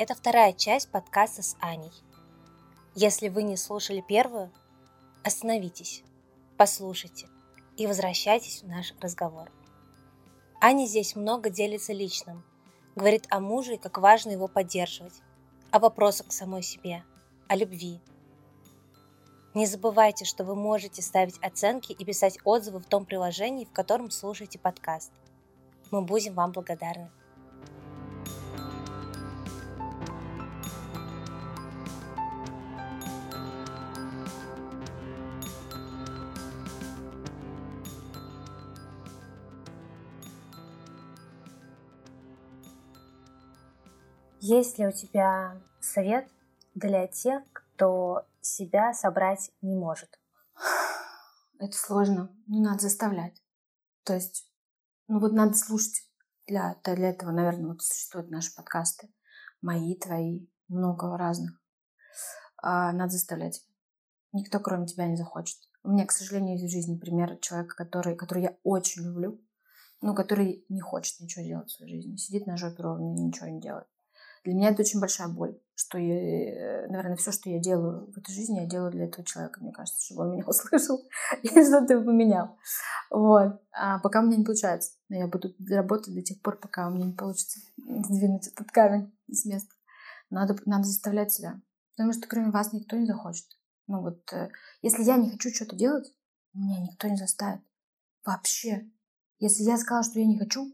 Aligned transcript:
Это 0.00 0.14
вторая 0.14 0.52
часть 0.52 0.92
подкаста 0.92 1.42
с 1.42 1.56
Аней. 1.58 1.90
Если 2.94 3.28
вы 3.28 3.42
не 3.42 3.56
слушали 3.56 4.00
первую, 4.00 4.52
остановитесь, 5.24 6.04
послушайте 6.56 7.26
и 7.76 7.88
возвращайтесь 7.88 8.62
в 8.62 8.68
наш 8.68 8.94
разговор. 9.00 9.50
Аня 10.60 10.86
здесь 10.86 11.16
много 11.16 11.50
делится 11.50 11.92
личным, 11.92 12.44
говорит 12.94 13.26
о 13.28 13.40
муже 13.40 13.74
и 13.74 13.76
как 13.76 13.98
важно 13.98 14.30
его 14.30 14.46
поддерживать, 14.46 15.20
о 15.72 15.80
вопросах 15.80 16.28
к 16.28 16.32
самой 16.32 16.62
себе, 16.62 17.02
о 17.48 17.56
любви. 17.56 18.00
Не 19.54 19.66
забывайте, 19.66 20.24
что 20.24 20.44
вы 20.44 20.54
можете 20.54 21.02
ставить 21.02 21.42
оценки 21.42 21.90
и 21.90 22.04
писать 22.04 22.38
отзывы 22.44 22.78
в 22.78 22.86
том 22.86 23.04
приложении, 23.04 23.64
в 23.64 23.72
котором 23.72 24.12
слушаете 24.12 24.60
подкаст. 24.60 25.10
Мы 25.90 26.02
будем 26.02 26.34
вам 26.34 26.52
благодарны. 26.52 27.10
Есть 44.50 44.78
ли 44.78 44.86
у 44.86 44.92
тебя 44.92 45.60
совет 45.78 46.26
для 46.74 47.06
тех, 47.06 47.42
кто 47.52 48.26
себя 48.40 48.94
собрать 48.94 49.52
не 49.60 49.76
может? 49.76 50.18
Это 51.58 51.76
сложно. 51.76 52.34
Ну, 52.46 52.62
надо 52.62 52.78
заставлять. 52.78 53.42
То 54.04 54.14
есть, 54.14 54.50
ну 55.06 55.20
вот 55.20 55.34
надо 55.34 55.52
слушать. 55.52 56.02
Для, 56.46 56.80
для 56.82 57.10
этого, 57.10 57.30
наверное, 57.30 57.72
вот 57.72 57.82
существуют 57.82 58.30
наши 58.30 58.54
подкасты. 58.54 59.12
Мои, 59.60 59.94
твои, 59.96 60.46
много 60.68 61.18
разных. 61.18 61.60
А, 62.56 62.92
надо 62.92 63.10
заставлять. 63.10 63.62
Никто, 64.32 64.60
кроме 64.60 64.86
тебя, 64.86 65.08
не 65.08 65.16
захочет. 65.16 65.58
У 65.82 65.90
меня, 65.90 66.06
к 66.06 66.12
сожалению, 66.12 66.54
есть 66.56 66.64
в 66.64 66.74
жизни 66.74 66.96
пример 66.96 67.36
человека, 67.42 67.76
который, 67.76 68.16
который 68.16 68.44
я 68.44 68.56
очень 68.62 69.02
люблю, 69.02 69.44
но 70.00 70.14
который 70.14 70.64
не 70.70 70.80
хочет 70.80 71.20
ничего 71.20 71.44
делать 71.44 71.68
в 71.68 71.76
своей 71.76 72.00
жизни. 72.00 72.16
Сидит 72.16 72.46
на 72.46 72.56
жопе 72.56 72.82
ровно 72.82 73.14
и 73.14 73.20
ничего 73.20 73.48
не 73.48 73.60
делает. 73.60 73.86
Для 74.48 74.56
меня 74.56 74.70
это 74.70 74.80
очень 74.80 74.98
большая 74.98 75.28
боль, 75.28 75.60
что 75.74 75.98
я, 75.98 76.14
э, 76.14 76.86
наверное, 76.88 77.18
все, 77.18 77.32
что 77.32 77.50
я 77.50 77.58
делаю 77.58 78.10
в 78.10 78.16
этой 78.16 78.32
жизни, 78.32 78.60
я 78.60 78.66
делаю 78.66 78.90
для 78.90 79.04
этого 79.04 79.22
человека, 79.22 79.60
мне 79.60 79.72
кажется, 79.72 80.02
чтобы 80.02 80.22
он 80.22 80.32
меня 80.32 80.44
услышал 80.46 81.06
и 81.42 81.48
что-то 81.48 82.00
поменял. 82.00 82.56
Вот. 83.10 83.60
А 83.72 83.98
пока 83.98 84.20
у 84.20 84.22
меня 84.22 84.38
не 84.38 84.44
получается. 84.44 84.92
Но 85.10 85.16
я 85.16 85.26
буду 85.26 85.54
работать 85.68 86.14
до 86.14 86.22
тех 86.22 86.40
пор, 86.40 86.58
пока 86.58 86.88
у 86.88 86.92
меня 86.92 87.04
не 87.04 87.12
получится 87.12 87.60
сдвинуть 87.76 88.46
этот 88.46 88.70
камень 88.70 89.14
с 89.30 89.44
места. 89.44 89.74
Надо, 90.30 90.56
надо 90.64 90.84
заставлять 90.84 91.30
себя. 91.30 91.60
Потому 91.94 92.14
что 92.14 92.26
кроме 92.26 92.50
вас 92.50 92.72
никто 92.72 92.96
не 92.96 93.04
захочет. 93.04 93.44
Ну 93.86 94.00
вот, 94.00 94.32
э, 94.32 94.48
если 94.80 95.02
я 95.02 95.18
не 95.18 95.30
хочу 95.30 95.50
что-то 95.50 95.76
делать, 95.76 96.10
меня 96.54 96.80
никто 96.80 97.06
не 97.06 97.16
заставит. 97.16 97.60
Вообще. 98.24 98.90
Если 99.40 99.64
я 99.64 99.76
сказала, 99.76 100.04
что 100.04 100.18
я 100.18 100.24
не 100.24 100.38
хочу, 100.38 100.72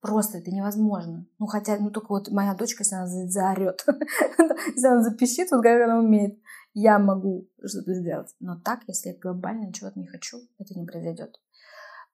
Просто 0.00 0.38
это 0.38 0.50
невозможно. 0.50 1.26
Ну, 1.38 1.46
хотя, 1.46 1.76
ну, 1.78 1.90
только 1.90 2.08
вот 2.10 2.30
моя 2.30 2.54
дочка, 2.54 2.82
если 2.82 2.94
она 2.94 3.06
заорет, 3.06 3.84
если 4.74 4.86
она 4.86 5.02
запищит, 5.02 5.50
вот 5.50 5.62
как 5.62 5.82
она 5.82 5.98
умеет, 5.98 6.38
я 6.72 6.98
могу 6.98 7.48
что-то 7.64 7.94
сделать. 7.94 8.32
Но 8.38 8.60
так, 8.60 8.82
если 8.86 9.10
я 9.10 9.18
глобально 9.18 9.72
чего-то 9.72 9.98
не 9.98 10.06
хочу, 10.06 10.38
это 10.58 10.78
не 10.78 10.86
произойдет. 10.86 11.40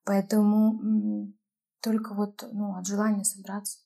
Поэтому 0.05 1.32
только 1.82 2.14
вот, 2.14 2.48
ну, 2.52 2.77
от 2.77 2.86
желания 2.86 3.24
собраться. 3.24 3.80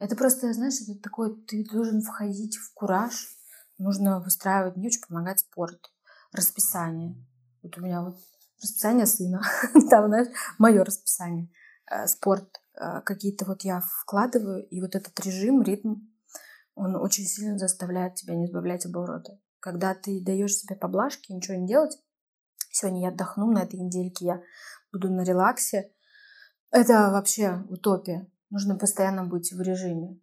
Это 0.00 0.16
просто, 0.16 0.52
знаешь, 0.52 0.80
это 0.80 1.00
такой, 1.00 1.40
ты 1.44 1.64
должен 1.70 2.00
входить 2.02 2.56
в 2.56 2.72
кураж, 2.74 3.36
нужно 3.78 4.20
выстраивать, 4.20 4.76
мне 4.76 4.88
очень 4.88 5.02
помогает 5.06 5.38
спорт, 5.38 5.92
расписание. 6.32 7.14
Вот 7.62 7.76
у 7.76 7.82
меня 7.82 8.02
вот 8.02 8.16
расписание 8.60 9.06
сына, 9.06 9.42
там, 9.90 10.08
знаешь, 10.08 10.28
мое 10.58 10.82
расписание, 10.84 11.50
э, 11.90 12.06
спорт, 12.06 12.59
какие-то 12.74 13.44
вот 13.44 13.62
я 13.62 13.80
вкладываю, 13.80 14.66
и 14.68 14.80
вот 14.80 14.94
этот 14.94 15.18
режим, 15.20 15.62
ритм, 15.62 15.96
он 16.74 16.96
очень 16.96 17.24
сильно 17.24 17.58
заставляет 17.58 18.14
тебя 18.14 18.34
не 18.34 18.46
сбавлять 18.46 18.86
обороты. 18.86 19.40
Когда 19.58 19.94
ты 19.94 20.22
даешь 20.22 20.56
себе 20.56 20.76
поблажки, 20.76 21.32
ничего 21.32 21.56
не 21.56 21.66
делать, 21.66 21.98
сегодня 22.70 23.02
я 23.02 23.08
отдохну, 23.08 23.50
на 23.50 23.64
этой 23.64 23.78
недельке 23.78 24.24
я 24.24 24.42
буду 24.92 25.10
на 25.10 25.22
релаксе, 25.22 25.92
это 26.70 27.10
вообще 27.10 27.64
утопия. 27.68 28.30
Нужно 28.48 28.76
постоянно 28.76 29.24
быть 29.24 29.52
в 29.52 29.60
режиме. 29.60 30.20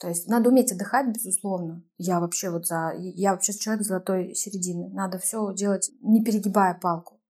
То 0.00 0.08
есть 0.08 0.26
надо 0.26 0.48
уметь 0.48 0.72
отдыхать, 0.72 1.14
безусловно. 1.14 1.84
Я 1.96 2.18
вообще 2.18 2.50
вот 2.50 2.66
за... 2.66 2.92
Я 2.96 3.32
вообще 3.32 3.52
человек 3.52 3.84
золотой 3.84 4.34
середины. 4.34 4.88
Надо 4.92 5.18
все 5.18 5.54
делать, 5.54 5.90
не 6.00 6.24
перегибая 6.24 6.74
палку. 6.74 7.20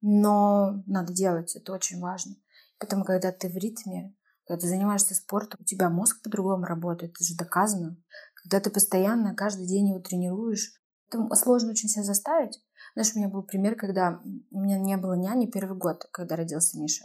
Но 0.00 0.82
надо 0.86 1.12
делать, 1.12 1.54
это 1.54 1.72
очень 1.72 2.00
важно. 2.00 2.34
Поэтому, 2.82 3.04
когда 3.04 3.30
ты 3.30 3.48
в 3.48 3.56
ритме, 3.56 4.12
когда 4.44 4.60
ты 4.60 4.66
занимаешься 4.66 5.14
спортом, 5.14 5.60
у 5.60 5.64
тебя 5.64 5.88
мозг 5.88 6.20
по-другому 6.20 6.64
работает, 6.64 7.12
это 7.12 7.22
же 7.22 7.36
доказано. 7.36 7.96
Когда 8.34 8.58
ты 8.58 8.70
постоянно 8.70 9.36
каждый 9.36 9.66
день 9.68 9.90
его 9.90 10.00
тренируешь, 10.00 10.82
это 11.06 11.32
сложно 11.36 11.70
очень 11.70 11.88
себя 11.88 12.02
заставить. 12.02 12.60
Знаешь, 12.94 13.14
у 13.14 13.20
меня 13.20 13.28
был 13.28 13.44
пример, 13.44 13.76
когда 13.76 14.20
у 14.50 14.60
меня 14.60 14.80
не 14.80 14.96
было 14.96 15.12
няни 15.12 15.46
первый 15.46 15.78
год, 15.78 16.08
когда 16.10 16.34
родился 16.34 16.76
Миша. 16.76 17.04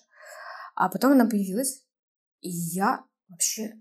А 0.73 0.89
потом 0.89 1.11
она 1.11 1.29
появилась, 1.29 1.85
и 2.41 2.49
я 2.49 3.05
вообще 3.29 3.73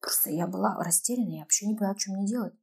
просто 0.00 0.30
я 0.30 0.48
была 0.48 0.74
растеряна, 0.82 1.30
я 1.32 1.40
вообще 1.42 1.68
не 1.68 1.76
поняла, 1.76 1.94
что 1.96 2.10
мне 2.10 2.26
делать. 2.26 2.54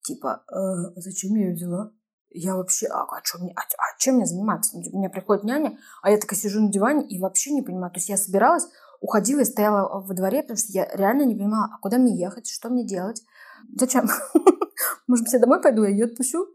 Типа, 0.00 0.44
э, 0.50 1.00
зачем 1.00 1.36
я 1.36 1.50
ее 1.50 1.54
взяла? 1.54 1.92
Я 2.34 2.56
вообще, 2.56 2.86
а, 2.86 3.02
а, 3.02 3.20
что 3.22 3.38
мне, 3.38 3.52
а, 3.54 3.60
а 3.60 3.98
чем 3.98 4.16
мне 4.16 4.26
заниматься? 4.26 4.76
У 4.76 4.98
меня 4.98 5.10
приходит 5.10 5.44
няня, 5.44 5.78
а 6.02 6.10
я 6.10 6.18
такая 6.18 6.38
сижу 6.38 6.60
на 6.60 6.70
диване 6.70 7.06
и 7.06 7.20
вообще 7.20 7.52
не 7.52 7.62
понимаю. 7.62 7.92
То 7.92 7.98
есть 7.98 8.08
я 8.08 8.16
собиралась, 8.16 8.66
уходила 9.00 9.40
и 9.40 9.44
стояла 9.44 10.00
во 10.00 10.14
дворе, 10.14 10.42
потому 10.42 10.56
что 10.56 10.72
я 10.72 10.86
реально 10.94 11.24
не 11.24 11.34
понимала, 11.34 11.68
а 11.74 11.78
куда 11.78 11.98
мне 11.98 12.16
ехать, 12.16 12.48
что 12.48 12.70
мне 12.70 12.86
делать, 12.86 13.22
зачем? 13.76 14.08
Может 15.06 15.24
быть, 15.24 15.32
я 15.32 15.40
домой 15.40 15.60
пойду, 15.60 15.82
я 15.82 15.90
ее 15.90 16.06
отпущу? 16.06 16.46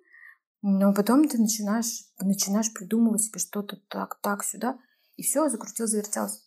Но 0.64 0.94
потом 0.94 1.28
ты 1.28 1.38
начинаешь, 1.38 2.06
начинаешь 2.20 2.74
придумывать 2.74 3.22
себе 3.22 3.40
что-то 3.40 3.78
так, 3.90 4.20
так, 4.22 4.44
сюда, 4.44 4.80
и 5.16 5.24
все, 5.24 5.50
закрутилось, 5.50 5.92
завертелось. 5.92 6.44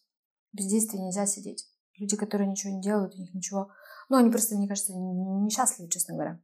Без 0.53 0.67
действия 0.67 1.01
нельзя 1.01 1.27
сидеть. 1.27 1.67
Люди, 1.97 2.17
которые 2.17 2.49
ничего 2.49 2.73
не 2.73 2.83
делают, 2.83 3.15
у 3.15 3.19
них 3.19 3.33
ничего... 3.35 3.71
Ну, 4.09 4.17
они 4.17 4.31
просто, 4.31 4.57
мне 4.57 4.67
кажется, 4.67 4.93
несчастливы, 4.93 5.89
честно 5.89 6.15
говоря. 6.15 6.41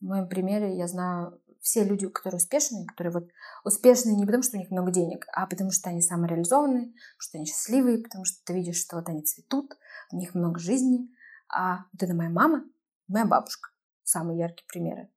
В 0.00 0.04
моем 0.04 0.28
примере 0.28 0.76
я 0.76 0.86
знаю 0.86 1.40
все 1.60 1.84
люди, 1.84 2.08
которые 2.08 2.38
успешные, 2.38 2.86
которые 2.86 3.12
вот 3.12 3.28
успешные 3.64 4.16
не 4.16 4.24
потому, 4.24 4.42
что 4.42 4.56
у 4.56 4.60
них 4.60 4.70
много 4.70 4.90
денег, 4.90 5.26
а 5.32 5.46
потому 5.46 5.70
что 5.70 5.90
они 5.90 6.00
самореализованные, 6.00 6.86
потому 6.86 7.20
что 7.20 7.38
они 7.38 7.46
счастливые, 7.46 7.98
потому 7.98 8.24
что 8.24 8.38
ты 8.44 8.54
видишь, 8.54 8.80
что 8.80 8.96
вот 8.96 9.08
они 9.08 9.22
цветут, 9.22 9.76
у 10.12 10.16
них 10.16 10.34
много 10.34 10.58
жизни. 10.58 11.08
А 11.48 11.84
вот 11.92 12.02
это 12.02 12.14
моя 12.14 12.30
мама, 12.30 12.64
моя 13.08 13.24
бабушка. 13.24 13.70
Самые 14.04 14.38
яркие 14.38 14.66
примеры. 14.68 15.10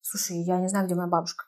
Слушай, 0.00 0.38
я 0.38 0.58
не 0.58 0.68
знаю, 0.68 0.86
где 0.86 0.94
моя 0.94 1.08
бабушка. 1.08 1.46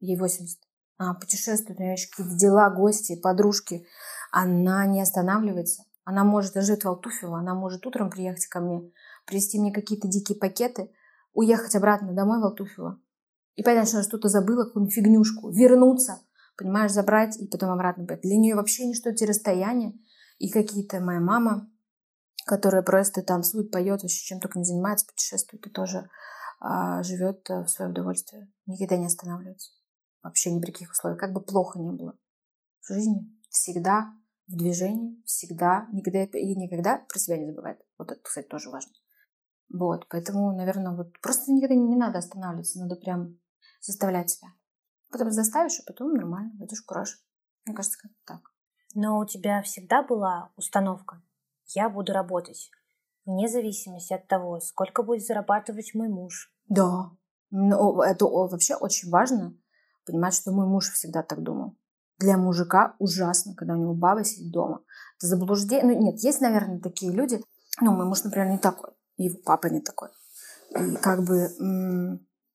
Ей 0.00 0.16
80. 0.16 0.60
Она 0.96 1.14
путешествует, 1.14 1.78
у 1.78 1.82
нее 1.82 1.92
еще 1.92 2.10
какие-то 2.10 2.36
дела, 2.36 2.70
гости, 2.70 3.20
подружки. 3.20 3.86
Она 4.30 4.84
не 4.86 5.00
останавливается. 5.00 5.84
Она 6.04 6.24
может, 6.24 6.54
даже 6.54 6.76
в 6.76 6.86
Алтуфево, 6.86 7.38
она 7.38 7.54
может 7.54 7.86
утром 7.86 8.08
приехать 8.08 8.46
ко 8.46 8.60
мне, 8.60 8.90
привезти 9.26 9.60
мне 9.60 9.72
какие-то 9.72 10.08
дикие 10.08 10.38
пакеты, 10.38 10.90
уехать 11.34 11.76
обратно 11.76 12.14
домой 12.14 12.40
в 12.40 12.44
Алтуфево, 12.44 12.98
и 13.58 13.62
понять, 13.64 13.88
что 13.88 13.96
она 13.96 14.04
что-то 14.04 14.28
забыла, 14.28 14.66
какую-нибудь 14.66 14.94
фигнюшку, 14.94 15.50
вернуться, 15.50 16.20
понимаешь, 16.56 16.92
забрать 16.92 17.36
и 17.40 17.46
потом 17.48 17.70
обратно. 17.70 18.04
Для 18.04 18.36
нее 18.36 18.54
вообще 18.54 18.86
ничто 18.86 19.10
эти 19.10 19.24
расстояния. 19.24 19.94
И 20.38 20.48
какие-то 20.48 21.00
моя 21.00 21.18
мама, 21.18 21.68
которая 22.46 22.82
просто 22.82 23.20
танцует, 23.22 23.72
поет, 23.72 24.02
вообще 24.02 24.24
чем 24.24 24.38
только 24.38 24.60
не 24.60 24.64
занимается, 24.64 25.06
путешествует 25.06 25.66
и 25.66 25.70
тоже 25.70 26.08
а, 26.60 27.02
живет 27.02 27.50
э, 27.50 27.64
в 27.64 27.68
свое 27.68 27.90
удовольствие. 27.90 28.48
Никогда 28.66 28.96
не 28.96 29.06
останавливается. 29.06 29.72
Вообще 30.22 30.52
ни 30.52 30.60
при 30.60 30.70
каких 30.70 30.92
условиях. 30.92 31.18
Как 31.18 31.32
бы 31.32 31.40
плохо 31.40 31.80
не 31.80 31.90
было. 31.90 32.16
В 32.82 32.94
жизни 32.94 33.28
всегда 33.50 34.12
в 34.46 34.56
движении, 34.56 35.20
всегда, 35.24 35.88
никогда 35.92 36.22
и 36.22 36.54
никогда 36.54 37.04
про 37.08 37.18
себя 37.18 37.38
не 37.38 37.46
забывает. 37.46 37.80
Вот 37.98 38.12
это, 38.12 38.20
кстати, 38.22 38.46
тоже 38.46 38.70
важно. 38.70 38.92
Вот, 39.68 40.06
поэтому, 40.08 40.56
наверное, 40.56 40.94
вот 40.94 41.20
просто 41.20 41.50
никогда 41.50 41.74
не, 41.74 41.88
не 41.88 41.96
надо 41.96 42.18
останавливаться, 42.18 42.78
надо 42.78 42.94
прям 42.94 43.36
заставлять 43.80 44.30
себя. 44.30 44.48
Потом 45.10 45.30
заставишь, 45.30 45.80
а 45.80 45.82
потом 45.86 46.12
нормально, 46.12 46.52
войдешь 46.58 46.82
в 46.82 46.86
кураж. 46.86 47.18
Мне 47.64 47.74
кажется, 47.74 47.98
как 47.98 48.10
так. 48.24 48.52
Но 48.94 49.18
у 49.18 49.26
тебя 49.26 49.62
всегда 49.62 50.02
была 50.02 50.50
установка 50.56 51.22
«я 51.66 51.88
буду 51.88 52.12
работать», 52.12 52.70
вне 53.24 53.48
зависимости 53.48 54.12
от 54.12 54.26
того, 54.26 54.60
сколько 54.60 55.02
будет 55.02 55.24
зарабатывать 55.24 55.94
мой 55.94 56.08
муж. 56.08 56.52
Да, 56.68 57.10
но 57.50 58.02
это 58.02 58.26
вообще 58.26 58.74
очень 58.74 59.10
важно, 59.10 59.54
понимать, 60.06 60.34
что 60.34 60.52
мой 60.52 60.66
муж 60.66 60.90
всегда 60.90 61.22
так 61.22 61.42
думал. 61.42 61.76
Для 62.18 62.36
мужика 62.36 62.96
ужасно, 62.98 63.54
когда 63.54 63.74
у 63.74 63.76
него 63.76 63.94
баба 63.94 64.24
сидит 64.24 64.50
дома. 64.50 64.82
Это 65.18 65.28
заблуждение. 65.28 65.94
Ну, 65.94 66.02
нет, 66.06 66.18
есть, 66.20 66.40
наверное, 66.40 66.80
такие 66.80 67.12
люди. 67.12 67.40
Ну, 67.80 67.92
мой 67.92 68.06
муж, 68.06 68.24
например, 68.24 68.48
не 68.48 68.58
такой. 68.58 68.90
И 69.16 69.24
его 69.24 69.38
папа 69.44 69.68
не 69.68 69.80
такой. 69.80 70.08
И 70.70 70.96
как 70.96 71.22
бы 71.24 71.48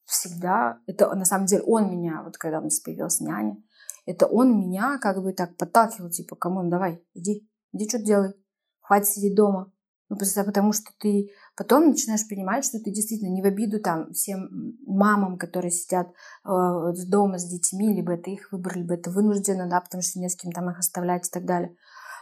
всегда, 0.05 0.79
это 0.85 1.13
на 1.15 1.25
самом 1.25 1.45
деле 1.45 1.63
он 1.63 1.91
меня, 1.91 2.21
вот 2.23 2.38
когда 2.38 2.59
у 2.59 2.63
нас 2.63 2.79
появилась 2.79 3.19
няня, 3.19 3.57
это 4.05 4.27
он 4.27 4.57
меня 4.57 4.97
как 5.00 5.21
бы 5.21 5.33
так 5.33 5.55
подталкивал, 5.57 6.09
типа, 6.09 6.35
come 6.36 6.55
on, 6.55 6.69
давай, 6.69 7.03
иди, 7.13 7.47
иди 7.71 7.88
что-то 7.88 8.05
делай, 8.05 8.33
хватит 8.81 9.07
сидеть 9.07 9.35
дома. 9.35 9.71
Ну, 10.09 10.17
просто 10.17 10.44
потому 10.44 10.73
что 10.73 10.91
ты 11.00 11.31
потом 11.57 11.88
начинаешь 11.88 12.27
понимать, 12.27 12.65
что 12.65 12.77
ты 12.79 12.91
действительно 12.91 13.29
не 13.29 13.41
в 13.41 13.45
обиду 13.45 13.79
там 13.79 14.11
всем 14.13 14.77
мамам, 14.85 15.38
которые 15.38 15.71
сидят 15.71 16.09
э, 16.09 16.94
дома 17.07 17.39
с 17.39 17.45
детьми, 17.45 17.91
либо 17.94 18.13
это 18.13 18.29
их 18.29 18.51
выбор, 18.51 18.77
либо 18.77 18.94
это 18.94 19.09
вынужденно, 19.09 19.67
да, 19.67 19.81
потому 19.81 20.03
что 20.03 20.19
не 20.19 20.29
с 20.29 20.35
кем 20.35 20.51
там 20.51 20.69
их 20.69 20.77
оставлять 20.77 21.27
и 21.27 21.31
так 21.31 21.45
далее. 21.45 21.75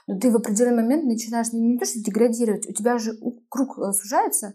Но 0.08 0.18
ты 0.18 0.32
в 0.32 0.36
определенный 0.36 0.84
момент 0.84 1.04
начинаешь 1.04 1.52
не, 1.52 1.60
не 1.60 1.78
то, 1.78 1.86
что 1.86 2.00
деградировать, 2.00 2.70
у 2.70 2.74
тебя 2.74 2.98
же 2.98 3.18
круг 3.50 3.78
э, 3.78 3.92
сужается, 3.92 4.54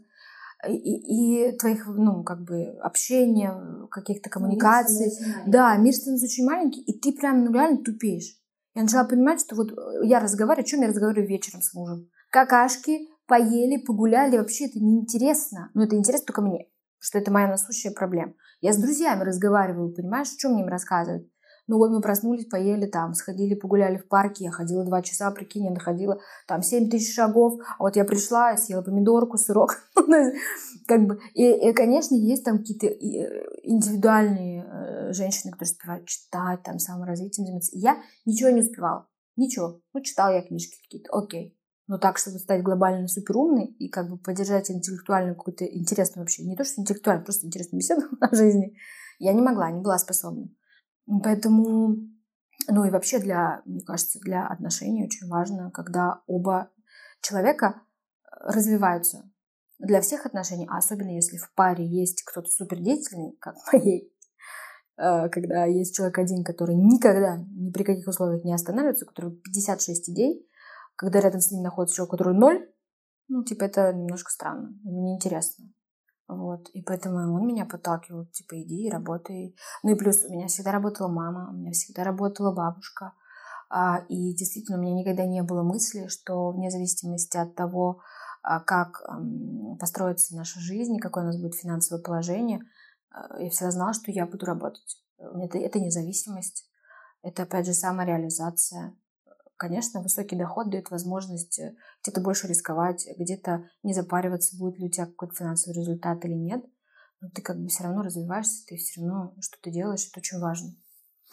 и, 0.69 1.49
и 1.49 1.57
твоих, 1.59 1.87
ну, 1.87 2.23
как 2.25 2.43
бы, 2.43 2.79
общения, 2.81 3.87
каких-то 3.91 4.31
коммуникаций. 4.31 5.07
Мир 5.07 5.43
да, 5.47 5.77
мир 5.77 5.95
становится 5.95 6.27
очень 6.27 6.47
маленький, 6.47 6.83
и 6.83 6.99
ты 6.99 7.13
прям, 7.13 7.45
ну, 7.45 7.53
реально 7.53 7.83
тупеешь. 7.83 8.39
Я 8.75 8.83
начала 8.83 9.05
понимать, 9.05 9.41
что 9.41 9.57
вот 9.57 9.73
э, 9.73 10.07
я 10.07 10.21
разговариваю, 10.21 10.65
о 10.65 10.67
чем 10.67 10.83
я 10.83 10.89
разговариваю 10.89 11.29
вечером 11.29 11.63
с 11.63 11.73
мужем? 11.75 12.11
Какашки, 12.31 13.09
поели, 13.27 13.83
погуляли, 13.83 14.39
вообще 14.39 14.67
это 14.67 14.79
неинтересно. 14.79 15.71
Ну, 15.75 15.85
это 15.85 15.97
интересно 15.97 16.27
только 16.27 16.43
мне, 16.43 16.67
что 16.99 17.19
это 17.19 17.31
моя 17.31 17.49
насущая 17.49 17.93
проблема. 17.93 18.35
Я 18.61 18.73
с 18.73 18.79
друзьями 18.79 19.23
разговариваю, 19.23 19.95
понимаешь, 19.95 20.29
что 20.29 20.49
мне 20.49 20.63
им 20.63 20.69
рассказывать? 20.69 21.27
Ну 21.69 21.79
вот 21.79 21.91
мы 21.91 22.01
проснулись, 22.01 22.47
поели 22.47 22.87
там, 22.87 23.15
сходили, 23.15 23.55
погуляли 23.55 23.99
в 23.99 24.07
парке. 24.07 24.45
Я 24.45 24.51
ходила 24.53 24.85
два 24.85 25.03
часа, 25.03 25.31
прикинь, 25.33 25.65
я 25.65 25.71
находила 25.71 26.21
там 26.47 26.63
7 26.63 26.89
тысяч 26.89 27.15
шагов. 27.15 27.61
А 27.79 27.83
вот 27.83 27.97
я 27.97 28.05
пришла, 28.05 28.57
съела 28.57 28.83
помидорку, 28.83 29.37
сырок. 29.37 29.77
Ну, 30.09 30.33
как 30.87 31.05
бы, 31.05 31.19
и, 31.35 31.51
и, 31.51 31.73
конечно, 31.73 32.15
есть 32.15 32.45
там 32.45 32.59
какие-то 32.59 32.87
э, 32.87 33.45
индивидуальные 33.65 34.65
э, 34.65 35.13
женщины, 35.13 35.51
которые 35.51 35.73
успевают 35.73 36.07
читать, 36.07 36.63
там, 36.63 36.79
саморазвитием 36.79 37.45
заниматься. 37.45 37.73
Я 37.75 37.97
ничего 38.25 38.51
не 38.51 38.61
успевала. 38.61 39.09
Ничего. 39.35 39.81
Ну, 39.93 40.01
читала 40.01 40.33
я 40.33 40.43
книжки 40.43 40.77
какие-то. 40.85 41.11
Окей. 41.13 41.59
Но 41.89 41.99
так, 41.99 42.19
чтобы 42.19 42.39
стать 42.39 42.63
глобально 42.63 43.09
суперумной 43.09 43.67
и 43.67 43.89
как 43.89 44.09
бы 44.09 44.17
поддержать 44.17 44.71
интеллектуальную 44.71 45.35
какую-то 45.35 45.65
интересную 45.65 46.23
вообще, 46.23 46.45
не 46.45 46.57
то, 46.57 46.65
что 46.65 46.81
интеллектуальную, 46.81 47.25
просто 47.25 47.47
интересную 47.47 47.81
беседу 47.81 48.03
о 48.21 48.35
жизни, 48.35 48.77
я 49.19 49.33
не 49.33 49.43
могла, 49.43 49.71
не 49.73 49.81
была 49.81 49.99
способна. 49.99 50.49
Поэтому, 51.07 51.97
ну 52.69 52.85
и 52.85 52.91
вообще 52.91 53.19
для, 53.19 53.63
мне 53.65 53.81
кажется, 53.81 54.19
для 54.21 54.47
отношений 54.47 55.05
очень 55.05 55.29
важно, 55.29 55.71
когда 55.71 56.23
оба 56.27 56.71
человека 57.21 57.83
э, 58.25 58.53
развиваются. 58.53 59.31
Для 59.79 60.01
всех 60.01 60.27
отношений, 60.27 60.67
а 60.71 60.79
особенно 60.79 61.15
если 61.15 61.37
в 61.37 61.53
паре 61.55 61.87
есть 61.87 62.23
кто-то 62.25 62.49
супердеятельный, 62.49 63.37
как 63.41 63.55
моей, 63.73 64.13
э, 64.99 65.29
когда 65.29 65.65
есть 65.67 65.95
человек 65.95 66.19
один, 66.19 66.43
который 66.43 66.75
никогда, 66.75 67.37
ни 67.37 67.71
при 67.71 67.85
каких 67.85 68.09
условиях 68.09 68.45
не 68.45 68.55
останавливается, 68.55 69.05
у 69.05 69.09
которого 69.09 69.35
56 69.37 70.11
идей, 70.11 70.49
когда 70.97 71.21
рядом 71.21 71.41
с 71.41 71.53
ним 71.53 71.63
находится 71.63 71.97
человек, 71.97 72.13
который 72.13 72.35
ноль, 72.35 72.69
ну, 73.29 73.45
типа, 73.45 73.65
это 73.65 73.93
немножко 73.93 74.31
странно, 74.31 74.71
мне 74.83 75.15
интересно. 75.15 75.67
Вот, 76.29 76.69
и 76.71 76.83
поэтому 76.83 77.35
он 77.35 77.47
меня 77.47 77.67
подталкивал, 77.67 78.27
типа, 78.27 78.61
иди, 78.61 78.91
работай. 78.91 79.55
Ну 79.85 79.93
и 79.93 79.95
плюс 79.95 80.25
у 80.25 80.33
меня 80.33 80.49
всегда 80.49 80.73
работала 80.73 81.09
мама, 81.09 81.51
у 81.51 81.53
меня 81.55 81.71
всегда 81.71 82.03
работала 82.03 82.53
бабушка. 82.53 83.13
А, 83.69 83.99
и 84.09 84.35
действительно, 84.35 84.79
у 84.79 84.81
меня 84.81 84.95
никогда 84.95 85.25
не 85.25 85.43
было 85.43 85.63
мысли, 85.63 86.09
что 86.09 86.51
вне 86.51 86.71
зависимости 86.71 87.37
от 87.37 87.55
того, 87.55 88.01
а, 88.43 88.61
как 88.61 89.03
построится 89.79 90.37
наша 90.37 90.61
жизнь, 90.61 90.99
какое 90.99 91.25
у 91.25 91.27
нас 91.27 91.37
будет 91.37 91.55
финансовое 91.55 92.03
положение, 92.03 92.61
а, 93.11 93.41
я 93.41 93.51
всегда 93.51 93.71
знала, 93.71 93.93
что 93.93 94.11
я 94.11 94.27
буду 94.27 94.47
работать. 94.47 95.03
Это, 95.19 95.59
это 95.59 95.81
независимость, 95.81 96.69
это, 97.23 97.45
опять 97.45 97.67
же, 97.67 97.73
самореализация. 97.73 98.97
Конечно, 99.57 100.03
высокий 100.03 100.37
доход 100.37 100.71
дает 100.71 100.91
возможность 100.91 101.59
э, 101.59 101.75
где-то 102.03 102.21
больше 102.21 102.47
рисковать, 102.47 103.07
где-то 103.19 103.65
не 103.83 103.95
запариваться, 103.95 104.57
будет 104.59 104.79
ли 104.79 104.87
у 104.87 104.91
тебя 104.91 105.07
какой-то 105.07 105.35
финансовый 105.35 105.75
результат 105.75 106.25
или 106.25 106.35
нет. 106.35 106.65
Но 107.21 107.31
ты 107.31 107.41
как 107.41 107.59
бы 107.59 107.69
все 107.69 107.85
равно 107.85 108.03
развиваешься, 108.03 108.67
ты 108.67 108.77
все 108.77 109.01
равно 109.01 109.35
что 109.41 109.57
ты 109.63 109.71
делаешь, 109.71 110.07
это 110.11 110.21
очень 110.21 110.39
важно. 110.39 110.75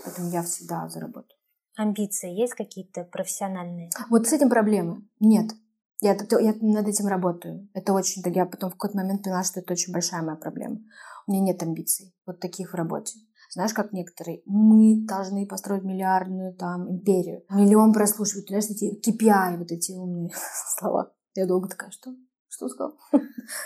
Поэтому 0.03 0.29
я 0.29 0.41
всегда 0.43 0.87
за 0.87 1.01
работу. 1.01 1.35
Амбиции 1.75 2.31
есть 2.31 2.53
какие-то 2.53 3.03
профессиональные? 3.03 3.89
Вот 4.09 4.27
с 4.27 4.33
этим 4.33 4.49
проблемы 4.49 5.07
нет. 5.19 5.51
Я, 5.99 6.17
я 6.39 6.53
над 6.61 6.87
этим 6.87 7.07
работаю. 7.07 7.69
Это 7.73 7.93
очень... 7.93 8.21
Я 8.33 8.45
потом 8.45 8.69
в 8.69 8.73
какой-то 8.73 8.97
момент 8.97 9.23
поняла, 9.23 9.43
что 9.43 9.59
это 9.59 9.73
очень 9.73 9.91
большая 9.91 10.21
моя 10.21 10.37
проблема. 10.37 10.79
У 11.27 11.31
меня 11.31 11.43
нет 11.43 11.63
амбиций, 11.63 12.13
вот 12.25 12.39
таких 12.39 12.73
в 12.73 12.75
работе. 12.75 13.17
Знаешь, 13.53 13.73
как 13.73 13.93
некоторые, 13.93 14.41
мы 14.45 15.05
должны 15.05 15.45
построить 15.45 15.83
миллиардную 15.83 16.55
там 16.55 16.89
империю. 16.89 17.43
Миллион 17.51 17.93
прослушивают, 17.93 18.47
знаешь, 18.47 18.65
эти 18.65 18.99
KPI, 18.99 19.57
вот 19.57 19.71
эти 19.71 19.91
умные 19.91 20.31
слова. 20.77 21.13
Я 21.35 21.45
долго 21.45 21.69
такая, 21.69 21.91
что? 21.91 22.15
Что 22.47 22.67
сказал? 22.67 22.97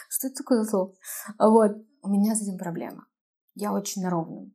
Что 0.10 0.28
это 0.28 0.36
такое 0.36 0.64
за 0.64 0.70
слово? 0.70 0.94
Вот. 1.40 1.72
У 2.02 2.10
меня 2.10 2.36
с 2.36 2.42
этим 2.42 2.58
проблема. 2.58 3.08
Я 3.56 3.72
очень 3.72 4.02
на 4.02 4.10
ровном. 4.10 4.54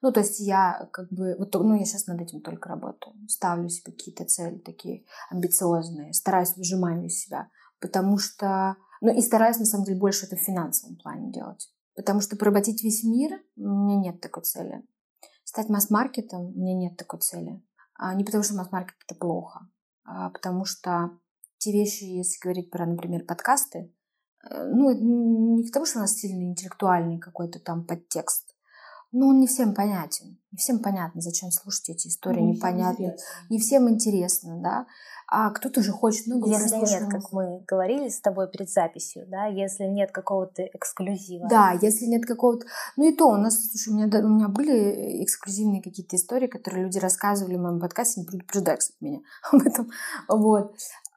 Ну, 0.00 0.10
то 0.10 0.18
есть 0.18 0.40
я 0.40 0.88
как 0.92 1.08
бы, 1.10 1.36
вот, 1.38 1.54
ну, 1.54 1.74
я 1.74 1.84
сейчас 1.84 2.08
над 2.08 2.20
этим 2.20 2.40
только 2.40 2.68
работаю. 2.68 3.14
Ставлю 3.28 3.68
себе 3.68 3.92
какие-то 3.92 4.24
цели 4.24 4.58
такие 4.58 5.04
амбициозные, 5.30 6.12
стараюсь, 6.12 6.56
выжимаю 6.56 7.04
из 7.04 7.20
себя, 7.20 7.50
потому 7.80 8.18
что, 8.18 8.76
ну, 9.00 9.16
и 9.16 9.20
стараюсь, 9.20 9.58
на 9.58 9.64
самом 9.64 9.84
деле, 9.84 10.00
больше 10.00 10.26
это 10.26 10.34
в 10.34 10.40
финансовом 10.40 10.96
плане 10.96 11.30
делать. 11.30 11.72
Потому 11.94 12.20
что 12.20 12.36
поработить 12.36 12.82
весь 12.82 13.04
мир 13.04 13.42
у 13.56 13.68
меня 13.68 13.96
нет 13.96 14.20
такой 14.20 14.42
цели. 14.42 14.82
Стать 15.44 15.68
масс-маркетом 15.68 16.46
у 16.46 16.52
меня 16.52 16.74
нет 16.74 16.96
такой 16.96 17.20
цели. 17.20 17.62
А 17.94 18.14
не 18.14 18.24
потому 18.24 18.42
что 18.42 18.54
масс-маркет 18.54 18.96
это 19.06 19.18
плохо, 19.18 19.68
а 20.04 20.30
потому 20.30 20.64
что 20.64 21.10
те 21.58 21.72
вещи, 21.72 22.04
если 22.04 22.40
говорить 22.40 22.70
про, 22.70 22.86
например, 22.86 23.24
подкасты, 23.24 23.92
э, 24.42 24.64
ну, 24.74 25.56
не 25.56 25.64
потому 25.64 25.86
что 25.86 25.98
у 25.98 26.02
нас 26.02 26.14
сильный 26.14 26.46
интеллектуальный 26.46 27.18
какой-то 27.18 27.60
там 27.60 27.86
подтекст, 27.86 28.51
но 29.12 29.28
он 29.28 29.40
не 29.40 29.46
всем 29.46 29.74
понятен. 29.74 30.38
Не 30.50 30.58
всем 30.58 30.80
понятно, 30.80 31.20
зачем 31.20 31.50
слушать 31.50 31.90
эти 31.90 32.08
истории, 32.08 32.40
ну, 32.40 32.52
непонятно. 32.52 33.14
Не 33.48 33.58
всем 33.58 33.88
интересно, 33.88 34.60
да 34.60 34.86
а 35.34 35.50
кто-то 35.50 35.82
же 35.82 35.92
хочет 35.92 36.26
много 36.26 36.46
ну, 36.46 36.52
Если 36.52 36.76
нет, 36.76 37.10
как 37.10 37.32
мы 37.32 37.64
говорили 37.66 38.10
с 38.10 38.20
тобой 38.20 38.50
перед 38.50 38.70
записью, 38.70 39.26
да, 39.28 39.46
если 39.46 39.84
нет 39.84 40.12
какого-то 40.12 40.62
эксклюзива. 40.62 41.48
Да, 41.48 41.72
если 41.80 42.04
нет 42.04 42.26
какого-то... 42.26 42.66
Ну 42.98 43.08
и 43.08 43.16
то, 43.16 43.28
у 43.28 43.36
нас, 43.38 43.58
слушай, 43.70 43.94
у 43.94 43.96
меня, 43.96 44.18
у 44.18 44.28
меня 44.28 44.48
были 44.48 45.24
эксклюзивные 45.24 45.82
какие-то 45.82 46.16
истории, 46.16 46.48
которые 46.48 46.84
люди 46.84 46.98
рассказывали 46.98 47.56
в 47.56 47.60
моем 47.60 47.80
подкасте, 47.80 48.20
не 48.20 48.26
предупреждая, 48.26 48.76
кстати, 48.76 48.98
меня 49.00 49.20
об 49.50 49.62
этом. 49.62 49.90
Вот. 50.28 50.76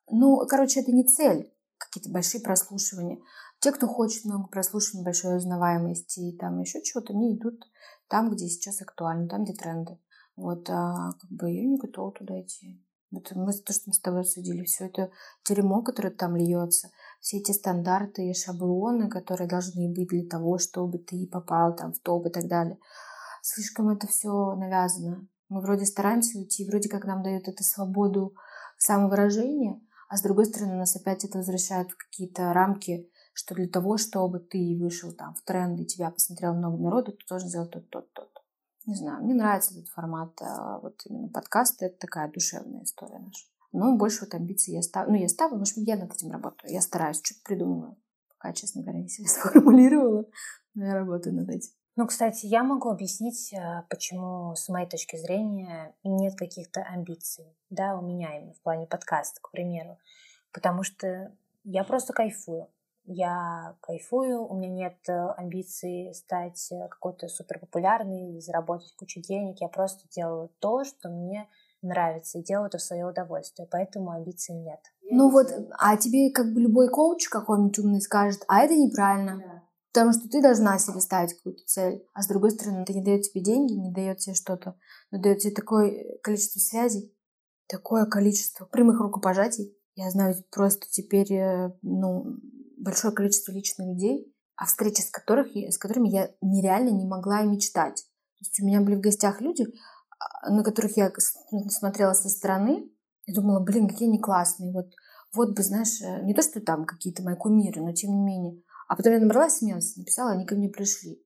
Ну, 0.10 0.46
короче, 0.48 0.80
это 0.80 0.94
не 0.94 1.04
цель, 1.04 1.52
какие-то 1.78 2.10
большие 2.10 2.40
прослушивания. 2.40 3.20
Те, 3.60 3.74
кто 3.74 3.86
хочет 3.86 4.24
много 4.24 4.48
прослушиваний, 4.48 5.04
большой 5.04 5.36
узнаваемости 5.36 6.22
и 6.22 6.38
там 6.38 6.60
еще 6.62 6.82
чего-то, 6.82 7.12
они 7.12 7.36
идут 7.36 7.66
там, 8.08 8.30
где 8.32 8.48
сейчас 8.48 8.82
актуально, 8.82 9.28
там, 9.28 9.44
где 9.44 9.54
тренды. 9.54 10.00
Вот, 10.36 10.70
а 10.70 11.12
как 11.20 11.30
бы 11.30 11.52
я 11.52 11.66
не 11.66 11.78
готова 11.78 12.12
туда 12.12 12.42
идти. 12.42 12.82
Вот 13.12 13.32
мы, 13.34 13.54
то, 13.54 13.72
что 13.72 13.84
мы 13.88 13.94
с 13.94 14.00
тобой 14.00 14.22
обсудили, 14.22 14.64
все 14.64 14.88
это 14.88 15.10
дерьмо, 15.48 15.82
которое 15.82 16.10
там 16.10 16.36
льется, 16.36 16.90
все 17.22 17.38
эти 17.38 17.52
стандарты 17.52 18.30
и 18.30 18.34
шаблоны, 18.34 19.10
которые 19.10 19.48
должны 19.48 19.94
быть 19.94 20.10
для 20.10 20.28
того, 20.28 20.58
чтобы 20.58 20.98
ты 20.98 21.28
попал 21.32 21.76
там 21.76 21.94
в 21.94 22.00
топ 22.00 22.26
и 22.26 22.30
так 22.30 22.48
далее. 22.48 22.78
Слишком 23.42 23.90
это 23.90 24.08
все 24.08 24.56
навязано. 24.56 25.28
Мы 25.48 25.62
вроде 25.62 25.86
стараемся 25.86 26.40
уйти, 26.40 26.68
вроде 26.68 26.90
как 26.90 27.06
нам 27.06 27.22
дают 27.24 27.48
эту 27.48 27.64
свободу 27.64 28.34
самовыражения, 28.78 29.80
а 30.10 30.18
с 30.18 30.22
другой 30.22 30.46
стороны 30.46 30.76
нас 30.76 30.96
опять 30.96 31.24
это 31.24 31.38
возвращает 31.38 31.92
в 31.92 31.98
какие-то 31.98 32.52
рамки, 32.54 33.10
что 33.36 33.54
для 33.54 33.68
того, 33.68 33.98
чтобы 33.98 34.40
ты 34.40 34.78
вышел 34.80 35.12
там 35.12 35.36
в 35.36 35.42
тренды, 35.42 35.84
тебя 35.84 36.10
посмотрел 36.10 36.54
много 36.54 36.82
народу, 36.82 37.12
ты 37.12 37.26
должен 37.28 37.50
сделать 37.50 37.70
тот, 37.70 37.90
тот, 37.90 38.12
тот. 38.14 38.30
Не 38.86 38.96
знаю, 38.96 39.24
мне 39.24 39.34
нравится 39.34 39.74
этот 39.74 39.90
формат, 39.90 40.42
а 40.42 40.80
вот 40.80 41.02
именно 41.06 41.28
подкаста, 41.28 41.86
это 41.86 41.98
такая 42.00 42.32
душевная 42.32 42.84
история 42.84 43.20
наша. 43.20 43.46
Но 43.74 43.98
больше 43.98 44.22
вот 44.22 44.34
амбиций 44.34 44.74
я 44.74 44.82
ставлю, 44.82 45.12
ну 45.12 45.18
я 45.20 45.28
ставлю, 45.28 45.58
может 45.58 45.76
я 45.78 45.98
над 45.98 46.14
этим 46.14 46.32
работаю, 46.32 46.72
я 46.72 46.80
стараюсь, 46.80 47.20
что-то 47.22 47.42
придумываю. 47.44 47.98
Пока, 48.30 48.54
честно 48.54 48.84
говоря, 48.84 49.00
не 49.00 49.10
себе 49.10 49.28
сформулировала, 49.28 50.26
но 50.74 50.86
я 50.86 50.94
работаю 50.94 51.36
над 51.36 51.50
этим. 51.50 51.74
Ну, 51.98 52.08
кстати, 52.08 52.46
я 52.46 52.64
могу 52.64 52.90
объяснить, 52.90 53.52
э, 53.54 53.84
почему, 53.90 54.56
с 54.56 54.70
моей 54.70 54.88
точки 54.88 55.18
зрения, 55.18 55.94
нет 56.04 56.36
каких-то 56.36 56.82
амбиций, 56.84 57.58
да, 57.70 57.98
у 57.98 58.02
меня 58.02 58.38
именно 58.38 58.54
в 58.54 58.62
плане 58.62 58.88
подкаста, 58.88 59.42
к 59.42 59.52
примеру. 59.52 59.98
Потому 60.54 60.84
что 60.84 61.36
я 61.66 61.84
просто 61.84 62.14
кайфую 62.14 62.70
я 63.06 63.76
кайфую, 63.82 64.46
у 64.48 64.56
меня 64.56 64.70
нет 64.70 64.98
э, 65.08 65.14
амбиций 65.38 66.14
стать 66.14 66.72
э, 66.72 66.88
какой-то 66.90 67.28
суперпопулярной, 67.28 68.40
заработать 68.42 68.94
кучу 68.96 69.22
денег, 69.22 69.58
я 69.62 69.68
просто 69.68 70.08
делаю 70.10 70.50
то, 70.60 70.84
что 70.84 71.10
мне 71.10 71.48
нравится, 71.82 72.40
и 72.40 72.44
делаю 72.44 72.68
это 72.68 72.78
в 72.78 72.82
свое 72.82 73.06
удовольствие, 73.06 73.68
поэтому 73.70 74.12
амбиций 74.12 74.56
нет. 74.56 74.80
Ну 75.12 75.30
вот, 75.30 75.48
а 75.78 75.98
тебе 75.98 76.32
как 76.32 76.54
бы 76.54 76.62
любой 76.62 76.90
коуч 76.90 77.30
какой-нибудь 77.30 77.80
умный 77.80 78.02
скажет, 78.02 78.44
а 78.48 78.62
это 78.62 78.76
неправильно. 78.76 79.38
Да. 79.38 79.64
Потому 79.94 80.12
что 80.12 80.28
ты 80.28 80.42
должна 80.42 80.78
себе 80.78 81.00
ставить 81.00 81.34
какую-то 81.36 81.64
цель, 81.66 82.06
а 82.14 82.22
с 82.22 82.28
другой 82.28 82.52
стороны, 82.52 82.82
это 82.82 82.94
не 82.94 83.04
дает 83.04 83.22
тебе 83.22 83.42
деньги, 83.42 83.74
не 83.74 83.94
дает 83.94 84.18
тебе 84.18 84.36
что-то, 84.36 84.76
но 85.12 85.22
дает 85.22 85.40
тебе 85.40 85.54
такое 85.54 86.18
количество 86.22 86.60
связей, 86.60 87.16
такое 87.68 88.06
количество 88.06 88.66
прямых 88.66 89.00
рукопожатий. 89.00 89.78
Я 89.96 90.10
знаю 90.12 90.36
просто 90.52 90.88
теперь 90.90 91.32
э, 91.32 91.72
ну, 91.82 92.26
большое 92.86 93.14
количество 93.14 93.52
личных 93.52 93.88
людей, 93.88 94.32
о 94.56 94.66
встрече 94.66 95.04
с, 95.04 95.10
которых, 95.10 95.48
с 95.54 95.78
которыми 95.78 96.08
я 96.10 96.32
нереально 96.42 96.90
не 96.90 97.06
могла 97.06 97.42
и 97.42 97.48
мечтать. 97.48 97.96
То 97.96 98.40
есть 98.40 98.60
у 98.62 98.66
меня 98.66 98.80
были 98.82 98.96
в 98.96 99.02
гостях 99.02 99.42
люди, 99.42 99.66
а, 100.20 100.50
на 100.50 100.64
которых 100.64 100.96
я 100.96 101.12
ну, 101.52 101.68
смотрела 101.70 102.14
со 102.14 102.30
стороны 102.30 102.90
и 103.26 103.34
думала, 103.34 103.60
блин, 103.60 103.90
какие 103.90 104.08
они 104.08 104.20
классные. 104.20 104.72
Вот, 104.72 104.92
вот 105.34 105.56
бы, 105.56 105.64
знаешь, 105.64 106.02
э, 106.02 106.24
не 106.24 106.34
то, 106.34 106.42
что 106.42 106.62
там 106.62 106.86
какие-то 106.86 107.24
мои 107.24 107.36
кумиры, 107.36 107.82
но 107.82 107.92
тем 107.92 108.12
не 108.12 108.24
менее. 108.24 108.62
А 108.88 108.96
потом 108.96 109.14
я 109.14 109.20
набралась 109.20 109.58
смелости, 109.58 110.00
написала, 110.00 110.32
они 110.32 110.46
ко 110.46 110.56
мне 110.56 110.70
пришли. 110.70 111.22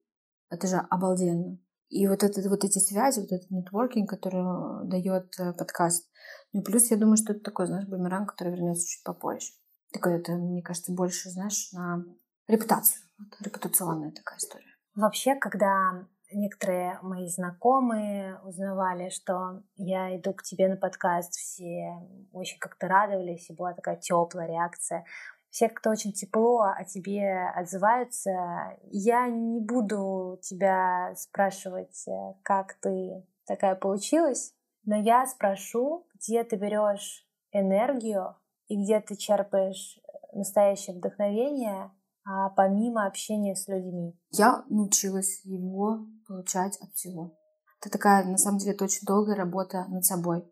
Это 0.48 0.66
же 0.66 0.76
обалденно. 0.76 1.58
И 1.88 2.06
вот, 2.08 2.22
это, 2.22 2.48
вот 2.48 2.64
эти 2.64 2.78
связи, 2.78 3.20
вот 3.20 3.32
этот 3.32 3.50
нетворкинг, 3.50 4.08
который 4.08 4.40
э, 4.40 4.88
дает 4.88 5.38
э, 5.38 5.52
подкаст. 5.52 6.08
Ну 6.52 6.62
и 6.62 6.64
плюс 6.64 6.90
я 6.90 6.96
думаю, 6.96 7.16
что 7.16 7.32
это 7.32 7.42
такой, 7.42 7.66
знаешь, 7.66 7.86
бумеранг, 7.86 8.30
который 8.30 8.54
вернется 8.54 8.86
чуть 8.86 9.04
попозже. 9.04 9.52
Такой 9.92 10.18
это, 10.18 10.32
мне 10.32 10.62
кажется, 10.62 10.92
больше, 10.92 11.30
знаешь, 11.30 11.72
на 11.72 12.04
репутацию. 12.46 13.02
Вот, 13.18 13.28
репутационная 13.40 14.12
такая 14.12 14.38
история. 14.38 14.74
Вообще, 14.94 15.34
когда 15.34 16.06
некоторые 16.32 16.98
мои 17.02 17.28
знакомые 17.28 18.38
узнавали, 18.44 19.10
что 19.10 19.62
я 19.76 20.16
иду 20.16 20.32
к 20.32 20.42
тебе 20.42 20.68
на 20.68 20.76
подкаст, 20.76 21.34
все 21.34 21.92
очень 22.32 22.58
как-то 22.58 22.88
радовались, 22.88 23.50
и 23.50 23.54
была 23.54 23.72
такая 23.72 23.96
теплая 23.96 24.46
реакция. 24.46 25.04
Все 25.50 25.68
кто 25.68 25.90
очень 25.90 26.12
тепло 26.12 26.62
о 26.62 26.84
тебе 26.84 27.48
отзываются. 27.56 28.76
Я 28.84 29.26
не 29.28 29.60
буду 29.60 30.38
тебя 30.42 31.12
спрашивать, 31.16 32.06
э, 32.06 32.34
как 32.44 32.74
ты 32.74 33.26
такая 33.46 33.74
получилась, 33.74 34.54
но 34.84 34.96
я 34.96 35.26
спрошу, 35.26 36.06
где 36.14 36.44
ты 36.44 36.56
берешь 36.56 37.26
энергию 37.50 38.36
и 38.70 38.82
где 38.82 39.00
ты 39.00 39.16
черпаешь 39.16 39.98
настоящее 40.32 40.96
вдохновение 40.96 41.90
а 42.24 42.50
помимо 42.50 43.06
общения 43.06 43.56
с 43.56 43.66
людьми? 43.66 44.14
Я 44.30 44.64
научилась 44.68 45.40
его 45.44 46.06
получать 46.28 46.78
от 46.80 46.92
всего. 46.92 47.36
Это 47.80 47.90
такая, 47.90 48.24
на 48.24 48.36
самом 48.36 48.58
деле, 48.58 48.72
это 48.72 48.84
очень 48.84 49.06
долгая 49.06 49.36
работа 49.36 49.86
над 49.88 50.04
собой. 50.04 50.44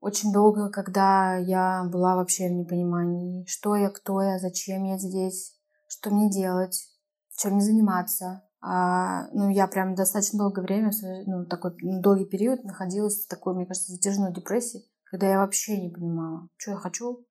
Очень 0.00 0.32
долго, 0.32 0.70
когда 0.70 1.36
я 1.36 1.84
была 1.90 2.14
вообще 2.14 2.48
в 2.48 2.52
непонимании, 2.52 3.44
что 3.46 3.74
я, 3.74 3.90
кто 3.90 4.22
я, 4.22 4.38
зачем 4.38 4.84
я 4.84 4.98
здесь, 4.98 5.58
что 5.88 6.10
мне 6.10 6.30
делать, 6.30 6.88
чем 7.36 7.54
мне 7.54 7.62
заниматься. 7.62 8.42
А, 8.60 9.28
ну, 9.32 9.48
я 9.48 9.66
прям 9.66 9.94
достаточно 9.94 10.38
долгое 10.38 10.62
время, 10.62 10.90
ну, 11.26 11.44
такой 11.44 11.76
ну, 11.80 12.00
долгий 12.00 12.24
период 12.24 12.64
находилась 12.64 13.24
в 13.24 13.28
такой, 13.28 13.54
мне 13.54 13.66
кажется, 13.66 13.92
затяжной 13.92 14.32
депрессии, 14.32 14.84
когда 15.04 15.28
я 15.28 15.38
вообще 15.38 15.80
не 15.80 15.90
понимала, 15.90 16.48
что 16.56 16.72
я 16.72 16.76
хочу, 16.76 17.26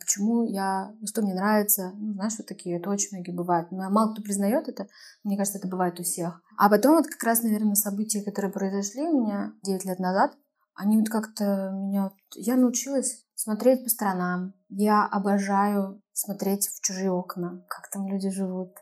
почему 0.00 0.44
я, 0.44 0.92
что 1.06 1.22
мне 1.22 1.34
нравится, 1.34 1.92
ну, 1.94 2.14
знаешь, 2.14 2.34
вот 2.38 2.46
такие, 2.46 2.78
это 2.78 2.90
очень 2.90 3.08
многие 3.12 3.32
бывают. 3.32 3.70
Мало 3.70 4.12
кто 4.12 4.22
признает 4.22 4.68
это, 4.68 4.88
мне 5.22 5.36
кажется, 5.36 5.58
это 5.58 5.68
бывает 5.68 6.00
у 6.00 6.02
всех. 6.02 6.42
А 6.58 6.68
потом 6.68 6.96
вот 6.96 7.06
как 7.06 7.22
раз, 7.22 7.42
наверное, 7.42 7.74
события, 7.74 8.22
которые 8.22 8.52
произошли 8.52 9.02
у 9.02 9.24
меня 9.24 9.52
9 9.62 9.84
лет 9.84 9.98
назад, 9.98 10.32
они 10.74 10.98
вот 10.98 11.08
как-то 11.08 11.70
меня... 11.72 12.10
Я 12.34 12.56
научилась 12.56 13.24
смотреть 13.34 13.84
по 13.84 13.90
сторонам. 13.90 14.54
Я 14.68 15.06
обожаю 15.06 16.02
смотреть 16.12 16.68
в 16.68 16.80
чужие 16.80 17.12
окна, 17.12 17.64
как 17.68 17.90
там 17.90 18.08
люди 18.08 18.30
живут. 18.30 18.74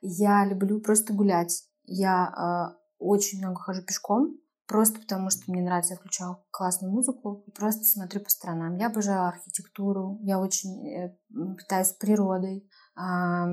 Я 0.00 0.44
люблю 0.44 0.80
просто 0.80 1.12
гулять. 1.14 1.64
Я 1.84 2.74
э, 2.74 2.76
очень 2.98 3.38
много 3.38 3.60
хожу 3.60 3.82
пешком, 3.82 4.36
Просто 4.66 4.98
потому, 4.98 5.28
что 5.28 5.42
мне 5.48 5.62
нравится, 5.62 5.92
я 5.92 5.98
включаю 5.98 6.38
классную 6.50 6.92
музыку 6.92 7.44
и 7.46 7.50
просто 7.50 7.84
смотрю 7.84 8.20
по 8.20 8.30
сторонам. 8.30 8.76
Я 8.76 8.86
обожаю 8.86 9.26
архитектуру, 9.26 10.18
я 10.22 10.38
очень 10.38 10.88
э, 10.88 11.16
питаюсь 11.58 11.92
природой. 11.92 12.66
А, 12.96 13.46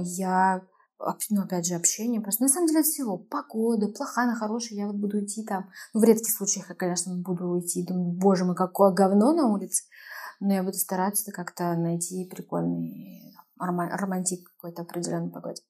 я, 0.00 0.62
ну, 1.30 1.42
опять 1.42 1.66
же, 1.66 1.74
общение. 1.74 2.20
Просто 2.20 2.44
на 2.44 2.48
самом 2.48 2.68
деле 2.68 2.80
от 2.80 2.86
всего. 2.86 3.18
Погода, 3.18 3.88
плохая, 3.88 4.26
она 4.26 4.36
хорошая, 4.36 4.78
я 4.78 4.86
вот 4.86 4.96
буду 4.96 5.24
идти 5.24 5.44
там. 5.44 5.68
Ну, 5.92 6.00
в 6.00 6.04
редких 6.04 6.30
случаях 6.30 6.68
я, 6.68 6.76
конечно, 6.76 7.16
буду 7.16 7.58
идти, 7.58 7.84
думаю, 7.84 8.12
боже 8.12 8.44
мой, 8.44 8.54
какое 8.54 8.92
говно 8.92 9.32
на 9.32 9.48
улице. 9.48 9.82
Но 10.38 10.54
я 10.54 10.62
буду 10.62 10.76
стараться 10.76 11.32
как-то 11.32 11.74
найти 11.74 12.24
прикольный 12.26 13.34
романтик 13.58 14.48
какой-то 14.52 14.82
определенной 14.82 15.30
погоде. 15.30 15.62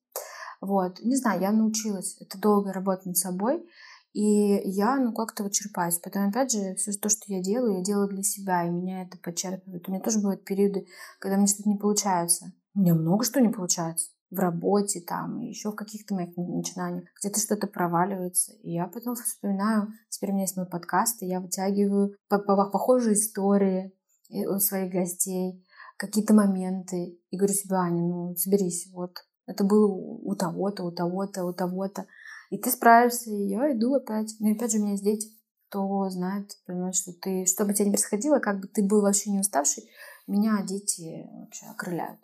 Вот, 0.61 1.01
не 1.01 1.17
знаю, 1.17 1.41
я 1.41 1.53
научилась. 1.53 2.17
Это 2.21 2.39
долгая 2.39 2.75
работа 2.75 3.03
над 3.07 3.17
собой. 3.17 3.65
И 4.12 4.23
я, 4.23 4.97
ну, 4.97 5.12
как-то 5.12 5.43
вот 5.43 5.53
черпаюсь. 5.53 5.99
Потом, 5.99 6.29
опять 6.29 6.53
же, 6.53 6.75
все 6.77 6.93
то, 6.93 7.09
что 7.09 7.25
я 7.27 7.43
делаю, 7.43 7.79
я 7.79 7.85
делаю 7.85 8.09
для 8.09 8.23
себя, 8.23 8.67
и 8.67 8.71
меня 8.71 9.03
это 9.03 9.19
подчерпывает. 9.19 9.87
У 9.87 9.93
меня 9.93 10.00
тоже 10.00 10.19
бывают 10.19 10.45
периоды, 10.45 10.87
когда 11.19 11.37
мне 11.37 11.47
что-то 11.47 11.69
не 11.69 11.77
получается. 11.77 12.53
У 12.75 12.81
меня 12.81 12.95
много 12.95 13.25
что 13.25 13.41
не 13.41 13.50
получается. 13.50 14.11
В 14.31 14.38
работе 14.38 15.00
там, 15.00 15.41
и 15.41 15.49
еще 15.49 15.71
в 15.71 15.75
каких-то 15.75 16.15
моих 16.15 16.37
начинаниях. 16.37 17.09
Где-то 17.19 17.41
что-то 17.41 17.67
проваливается. 17.67 18.53
И 18.62 18.73
я 18.73 18.87
потом 18.87 19.15
вспоминаю, 19.15 19.88
теперь 20.11 20.31
у 20.31 20.33
меня 20.35 20.43
есть 20.43 20.57
мой 20.57 20.67
подкаст, 20.67 21.23
и 21.23 21.27
я 21.27 21.41
вытягиваю 21.41 22.15
по 22.29 22.37
-по 22.37 22.71
похожие 22.71 23.15
истории 23.15 23.95
у 24.31 24.59
своих 24.59 24.93
гостей, 24.93 25.65
какие-то 25.97 26.35
моменты. 26.35 27.19
И 27.31 27.37
говорю 27.37 27.55
себе, 27.55 27.77
Аня, 27.77 28.03
ну, 28.03 28.35
соберись, 28.37 28.91
вот. 28.93 29.12
Это 29.47 29.65
было 29.65 29.87
у 29.87 30.35
того-то, 30.35 30.85
у 30.85 30.93
того-то, 30.93 31.45
у 31.45 31.53
того-то. 31.55 32.07
И 32.50 32.59
ты 32.59 32.71
справишься, 32.71 33.31
и 33.31 33.49
я 33.49 33.73
иду 33.73 33.95
опять. 33.95 34.35
Ну 34.40 34.49
и 34.49 34.57
опять 34.57 34.73
же 34.73 34.78
у 34.78 34.81
меня 34.81 34.93
есть 34.93 35.05
дети. 35.05 35.28
Кто 35.69 36.09
знает, 36.09 36.57
понимает, 36.67 36.95
что 36.95 37.12
ты, 37.12 37.45
что 37.45 37.67
бы 37.67 37.75
тебе 37.75 37.87
ни 37.87 37.90
происходило, 37.90 38.38
как 38.38 38.61
бы 38.61 38.69
ты 38.69 38.83
был 38.83 39.02
вообще 39.02 39.31
не 39.31 39.40
уставший, 39.40 39.85
меня 40.26 40.62
дети 40.62 41.28
вообще 41.31 41.67
окрыляют. 41.67 42.21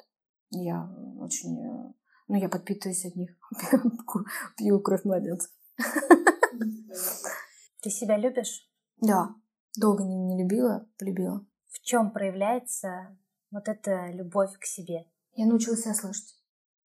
Я 0.51 0.89
очень, 1.19 1.59
э, 1.61 1.93
ну 2.29 2.37
я 2.37 2.49
подпитываюсь 2.49 3.05
от 3.05 3.17
них, 3.17 3.37
пью 4.57 4.81
кровь 4.81 5.05
младенца. 5.05 5.51
Ты 7.83 7.91
себя 7.91 8.17
любишь? 8.17 8.67
Да, 8.99 9.35
долго 9.77 10.05
не, 10.05 10.17
не 10.17 10.43
любила, 10.43 10.89
полюбила. 10.99 11.45
В 11.69 11.81
чем 11.81 12.13
проявляется 12.13 13.19
вот 13.51 13.69
эта 13.69 14.11
любовь 14.11 14.59
к 14.59 14.65
себе? 14.65 15.07
Я 15.35 15.47
научилась 15.47 15.83
себя 15.83 15.93
слышать. 15.93 16.35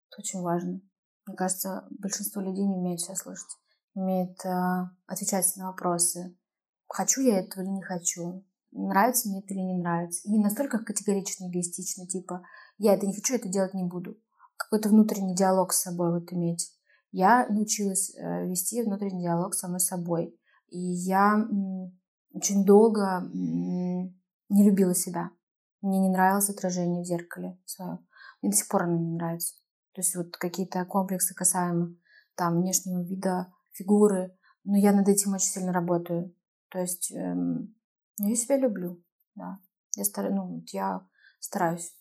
Это 0.08 0.20
очень 0.20 0.40
важно. 0.40 0.80
Мне 1.26 1.36
кажется, 1.36 1.86
большинство 1.90 2.42
людей 2.42 2.64
не 2.66 2.76
умеют 2.76 3.00
себя 3.00 3.14
слышать, 3.14 3.56
умеют 3.94 4.44
э, 4.44 4.50
отвечать 5.06 5.46
на 5.56 5.68
вопросы. 5.68 6.36
Хочу 6.86 7.22
я 7.22 7.40
этого 7.40 7.62
или 7.62 7.70
не 7.70 7.82
хочу? 7.82 8.44
Нравится 8.72 9.28
мне 9.28 9.40
это 9.40 9.54
или 9.54 9.60
не 9.60 9.78
нравится? 9.78 10.28
И 10.28 10.32
не 10.32 10.38
настолько 10.38 10.78
категорично, 10.78 11.48
эгоистично, 11.48 12.06
типа 12.06 12.44
я 12.78 12.94
это 12.94 13.06
не 13.06 13.14
хочу, 13.14 13.34
это 13.34 13.48
делать 13.48 13.74
не 13.74 13.84
буду. 13.84 14.18
Какой-то 14.56 14.88
внутренний 14.88 15.34
диалог 15.34 15.72
с 15.72 15.82
собой 15.82 16.12
вот 16.12 16.32
иметь. 16.32 16.70
Я 17.10 17.46
научилась 17.48 18.14
э, 18.16 18.46
вести 18.46 18.82
внутренний 18.82 19.22
диалог 19.22 19.54
с 19.54 19.60
самой 19.60 19.80
собой. 19.80 20.38
И 20.68 20.78
я 20.78 21.34
м, 21.34 21.98
очень 22.32 22.64
долго 22.64 23.22
м, 23.32 24.20
не 24.48 24.68
любила 24.68 24.94
себя. 24.94 25.30
Мне 25.80 26.00
не 26.00 26.08
нравилось 26.08 26.50
отражение 26.50 27.02
в 27.02 27.06
зеркале 27.06 27.58
свое. 27.64 27.98
Мне 28.42 28.50
до 28.50 28.56
сих 28.56 28.68
пор 28.68 28.84
оно 28.84 28.98
не 28.98 29.12
нравится. 29.14 29.54
То 29.94 30.00
есть 30.00 30.14
вот 30.16 30.36
какие-то 30.36 30.84
комплексы 30.84 31.34
касаемо 31.34 31.96
там 32.34 32.60
внешнего 32.60 33.02
вида, 33.02 33.52
фигуры. 33.72 34.36
Но 34.64 34.76
я 34.76 34.92
над 34.92 35.08
этим 35.08 35.34
очень 35.34 35.48
сильно 35.48 35.72
работаю. 35.72 36.34
То 36.68 36.80
есть 36.80 37.12
эм, 37.12 37.74
ну, 38.18 38.28
я 38.28 38.36
себя 38.36 38.56
люблю, 38.56 39.02
да. 39.34 39.58
Я, 39.96 40.04
стар... 40.04 40.30
ну, 40.30 40.62
я 40.72 41.06
стараюсь 41.40 41.92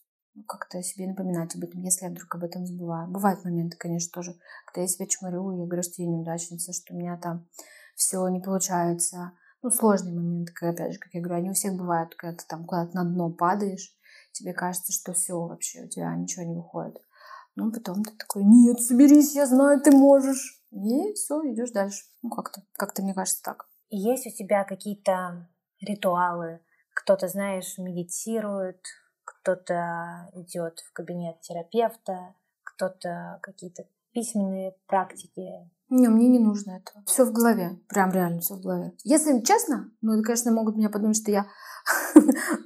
как-то 0.47 0.81
себе 0.81 1.07
напоминать 1.07 1.55
об 1.55 1.63
этом, 1.63 1.81
если 1.81 2.05
я 2.05 2.11
вдруг 2.11 2.33
об 2.35 2.43
этом 2.43 2.65
забываю. 2.65 3.07
Бывают 3.07 3.43
моменты, 3.43 3.77
конечно, 3.77 4.11
тоже, 4.11 4.35
когда 4.65 4.81
я 4.81 4.87
себя 4.87 5.07
чморю, 5.07 5.51
я 5.51 5.65
говорю, 5.65 5.83
что 5.83 6.01
я 6.01 6.07
неудачница, 6.07 6.73
что 6.73 6.93
у 6.93 6.97
меня 6.97 7.17
там 7.17 7.47
все 7.95 8.27
не 8.27 8.39
получается. 8.39 9.33
Ну, 9.61 9.69
сложные 9.69 10.13
моменты, 10.13 10.53
когда, 10.53 10.73
опять 10.73 10.93
же, 10.93 10.99
как 10.99 11.13
я 11.13 11.21
говорю, 11.21 11.39
они 11.39 11.49
у 11.49 11.53
всех 11.53 11.75
бывают, 11.75 12.15
когда 12.15 12.35
ты 12.35 12.43
там 12.47 12.65
куда-то 12.65 12.95
на 12.95 13.03
дно 13.05 13.31
падаешь, 13.31 13.95
тебе 14.33 14.53
кажется, 14.53 14.91
что 14.91 15.13
все 15.13 15.39
вообще, 15.39 15.83
у 15.83 15.87
тебя 15.87 16.15
ничего 16.15 16.45
не 16.45 16.55
выходит. 16.55 17.01
Ну, 17.55 17.71
потом 17.71 18.03
ты 18.03 18.11
такой, 18.15 18.43
нет, 18.43 18.81
соберись, 18.81 19.35
я 19.35 19.45
знаю, 19.45 19.79
ты 19.81 19.91
можешь. 19.91 20.63
И 20.71 21.13
все, 21.13 21.41
идешь 21.51 21.71
дальше. 21.71 22.03
Ну, 22.21 22.29
как-то, 22.29 22.63
как-то 22.73 23.03
мне 23.03 23.13
кажется 23.13 23.43
так. 23.43 23.67
Есть 23.89 24.25
у 24.25 24.31
тебя 24.31 24.63
какие-то 24.63 25.47
ритуалы? 25.79 26.61
Кто-то, 26.95 27.27
знаешь, 27.27 27.77
медитирует, 27.77 28.85
кто-то 29.23 30.29
идет 30.33 30.79
в 30.79 30.93
кабинет 30.93 31.41
терапевта, 31.41 32.33
кто-то 32.63 33.39
какие-то 33.43 33.85
письменные 34.13 34.75
практики. 34.87 35.69
Не, 35.95 36.07
мне 36.07 36.27
не 36.27 36.39
нужно 36.39 36.71
этого. 36.71 37.05
Все 37.05 37.23
в 37.23 37.31
голове. 37.31 37.79
Прям 37.87 38.11
реально 38.11 38.41
все 38.41 38.55
в 38.55 38.61
голове. 38.61 38.93
Если 39.03 39.39
честно, 39.41 39.91
ну, 40.01 40.13
это, 40.13 40.23
конечно, 40.23 40.51
могут 40.51 40.75
меня 40.75 40.89
подумать, 40.89 41.17
что 41.17 41.29
я 41.29 41.45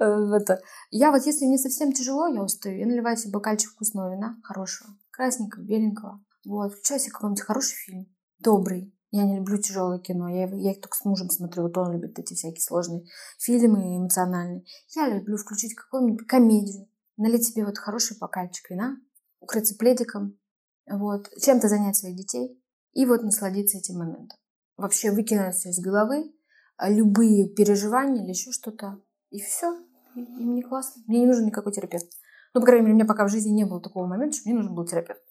это. 0.00 0.62
Я 0.90 1.10
вот, 1.10 1.26
если 1.26 1.44
мне 1.44 1.58
совсем 1.58 1.92
тяжело, 1.92 2.26
я 2.26 2.42
устаю, 2.42 2.78
я 2.78 2.86
наливаю 2.86 3.18
себе 3.18 3.32
бокальчик 3.32 3.72
вкусного 3.72 4.14
вина, 4.14 4.38
хорошего, 4.42 4.88
красненького, 5.10 5.62
беленького, 5.62 6.24
Вот, 6.46 6.72
включаю 6.72 7.00
себе 7.00 7.12
какой-нибудь 7.12 7.42
хороший 7.42 7.76
фильм, 7.76 8.06
добрый. 8.38 8.94
Я 9.10 9.26
не 9.26 9.36
люблю 9.36 9.58
тяжелое 9.58 9.98
кино. 9.98 10.30
Я, 10.30 10.48
я 10.48 10.72
их 10.72 10.80
только 10.80 10.96
с 10.96 11.04
мужем 11.04 11.28
смотрю. 11.28 11.64
Вот 11.64 11.76
он 11.76 11.92
любит 11.92 12.18
эти 12.18 12.32
всякие 12.32 12.62
сложные 12.62 13.04
фильмы 13.38 13.98
эмоциональные. 13.98 14.64
Я 14.96 15.06
люблю 15.06 15.36
включить 15.36 15.74
какую-нибудь 15.74 16.26
комедию, 16.26 16.88
налить 17.18 17.46
себе 17.46 17.66
вот 17.66 17.76
хороший 17.76 18.16
бокальчик 18.18 18.70
вина, 18.70 18.96
укрыться 19.38 19.74
пледиком, 19.74 20.38
вот, 20.86 21.28
чем-то 21.38 21.68
занять 21.68 21.96
своих 21.96 22.16
детей 22.16 22.58
и 22.98 23.06
вот 23.06 23.22
насладиться 23.22 23.78
этим 23.78 23.98
моментом. 23.98 24.36
Вообще 24.76 25.12
выкинуть 25.12 25.54
все 25.54 25.68
из 25.68 25.78
головы, 25.78 26.34
а 26.76 26.90
любые 26.90 27.48
переживания 27.48 28.24
или 28.24 28.30
еще 28.30 28.50
что-то. 28.50 29.00
И 29.30 29.40
все. 29.40 29.72
И, 30.16 30.20
мне 30.20 30.64
классно. 30.64 31.04
Мне 31.06 31.20
не 31.20 31.26
нужен 31.26 31.46
никакой 31.46 31.72
терапевт. 31.72 32.10
Ну, 32.54 32.60
по 32.60 32.66
крайней 32.66 32.86
мере, 32.86 32.94
у 32.94 32.96
меня 32.96 33.06
пока 33.06 33.24
в 33.24 33.30
жизни 33.30 33.50
не 33.50 33.64
было 33.64 33.80
такого 33.80 34.06
момента, 34.06 34.38
что 34.38 34.48
мне 34.48 34.58
нужен 34.58 34.74
был 34.74 34.84
терапевт. 34.84 35.22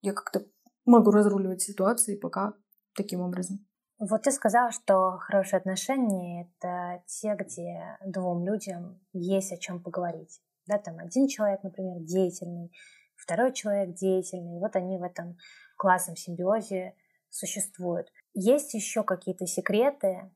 Я 0.00 0.12
как-то 0.12 0.46
могу 0.84 1.10
разруливать 1.10 1.60
ситуации 1.60 2.14
пока 2.14 2.54
таким 2.94 3.20
образом. 3.20 3.66
Вот 3.98 4.22
ты 4.22 4.30
сказала, 4.30 4.70
что 4.70 5.18
хорошие 5.18 5.58
отношения— 5.58 6.48
это 6.60 7.02
те, 7.06 7.34
где 7.34 7.98
двум 8.06 8.46
людям 8.46 9.00
есть 9.12 9.50
о 9.50 9.56
чем 9.56 9.82
поговорить. 9.82 10.40
Да, 10.68 10.78
там 10.78 11.00
один 11.00 11.26
человек, 11.26 11.64
например, 11.64 12.00
деятельный, 12.04 12.70
второй 13.16 13.52
человек 13.52 13.96
деятельный, 13.96 14.60
вот 14.60 14.76
они 14.76 14.98
в 14.98 15.02
этом 15.02 15.36
классном 15.76 16.14
симбиозе 16.14 16.94
существуют. 17.30 18.08
Есть 18.34 18.74
еще 18.74 19.02
какие-то 19.02 19.46
секреты 19.46 20.30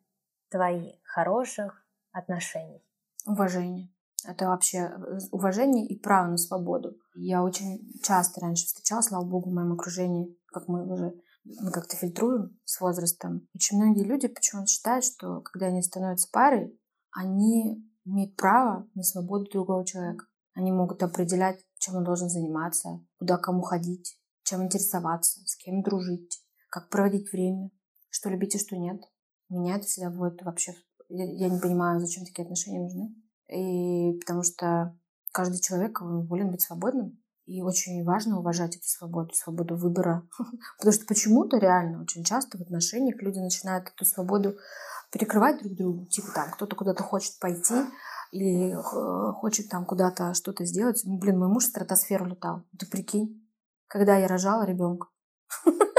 твои 0.50 0.92
хороших 1.04 1.86
отношений? 2.12 2.84
Уважение. 3.26 3.92
Это 4.24 4.46
вообще 4.46 4.78
э, 4.78 5.18
уважение 5.30 5.86
и 5.86 5.98
право 5.98 6.28
на 6.28 6.36
свободу. 6.36 6.96
Я 7.14 7.42
очень 7.42 7.92
часто 8.02 8.40
раньше 8.40 8.66
встречала, 8.66 9.00
слава 9.00 9.24
богу, 9.24 9.50
в 9.50 9.54
моем 9.54 9.72
окружении, 9.72 10.36
как 10.46 10.68
мы 10.68 10.86
уже 10.86 11.14
мы 11.44 11.72
как-то 11.72 11.96
фильтруем 11.96 12.56
с 12.64 12.80
возрастом. 12.80 13.48
Очень 13.54 13.82
многие 13.82 14.04
люди 14.04 14.28
почему-то 14.28 14.68
считают, 14.68 15.04
что 15.04 15.40
когда 15.40 15.66
они 15.66 15.82
становятся 15.82 16.28
парой, 16.30 16.78
они 17.10 17.84
имеют 18.04 18.36
право 18.36 18.88
на 18.94 19.02
свободу 19.02 19.50
другого 19.50 19.84
человека. 19.84 20.26
Они 20.54 20.70
могут 20.70 21.02
определять, 21.02 21.58
чем 21.78 21.96
он 21.96 22.04
должен 22.04 22.28
заниматься, 22.28 23.04
куда 23.18 23.38
кому 23.38 23.62
ходить, 23.62 24.20
чем 24.44 24.62
интересоваться, 24.62 25.40
с 25.46 25.56
кем 25.56 25.82
дружить, 25.82 26.42
как 26.72 26.88
проводить 26.88 27.30
время, 27.30 27.70
что 28.08 28.30
любить 28.30 28.54
и 28.54 28.58
что 28.58 28.76
нет. 28.76 29.02
Меня 29.50 29.76
это 29.76 29.86
всегда 29.86 30.10
вводит 30.10 30.42
вообще... 30.42 30.72
Я, 31.10 31.24
я 31.24 31.50
не 31.50 31.60
понимаю, 31.60 32.00
зачем 32.00 32.24
такие 32.24 32.44
отношения 32.44 32.80
нужны. 32.80 33.14
И 33.48 34.18
потому 34.20 34.42
что 34.42 34.96
каждый 35.32 35.60
человек 35.60 36.00
волен 36.00 36.50
быть 36.50 36.62
свободным. 36.62 37.22
И 37.44 37.60
очень 37.60 38.02
важно 38.04 38.38
уважать 38.38 38.76
эту 38.76 38.86
свободу, 38.86 39.34
свободу 39.34 39.76
выбора. 39.76 40.26
Потому 40.78 40.92
что 40.92 41.04
почему-то 41.06 41.58
реально 41.58 42.00
очень 42.00 42.24
часто 42.24 42.56
в 42.56 42.62
отношениях 42.62 43.20
люди 43.20 43.40
начинают 43.40 43.88
эту 43.88 44.06
свободу 44.06 44.56
перекрывать 45.10 45.60
друг 45.60 45.74
другу. 45.74 46.06
Типа 46.06 46.28
там 46.34 46.52
кто-то 46.52 46.74
куда-то 46.74 47.02
хочет 47.02 47.38
пойти 47.38 47.74
или 48.30 48.74
хочет 49.34 49.68
там 49.68 49.84
куда-то 49.84 50.32
что-то 50.32 50.64
сделать. 50.64 51.02
Блин, 51.04 51.38
мой 51.38 51.48
муж 51.48 51.64
в 51.64 51.68
стратосферу 51.68 52.24
летал. 52.24 52.62
Ты 52.78 52.86
прикинь, 52.86 53.46
когда 53.88 54.16
я 54.16 54.26
рожала 54.26 54.64
ребенка. 54.64 55.08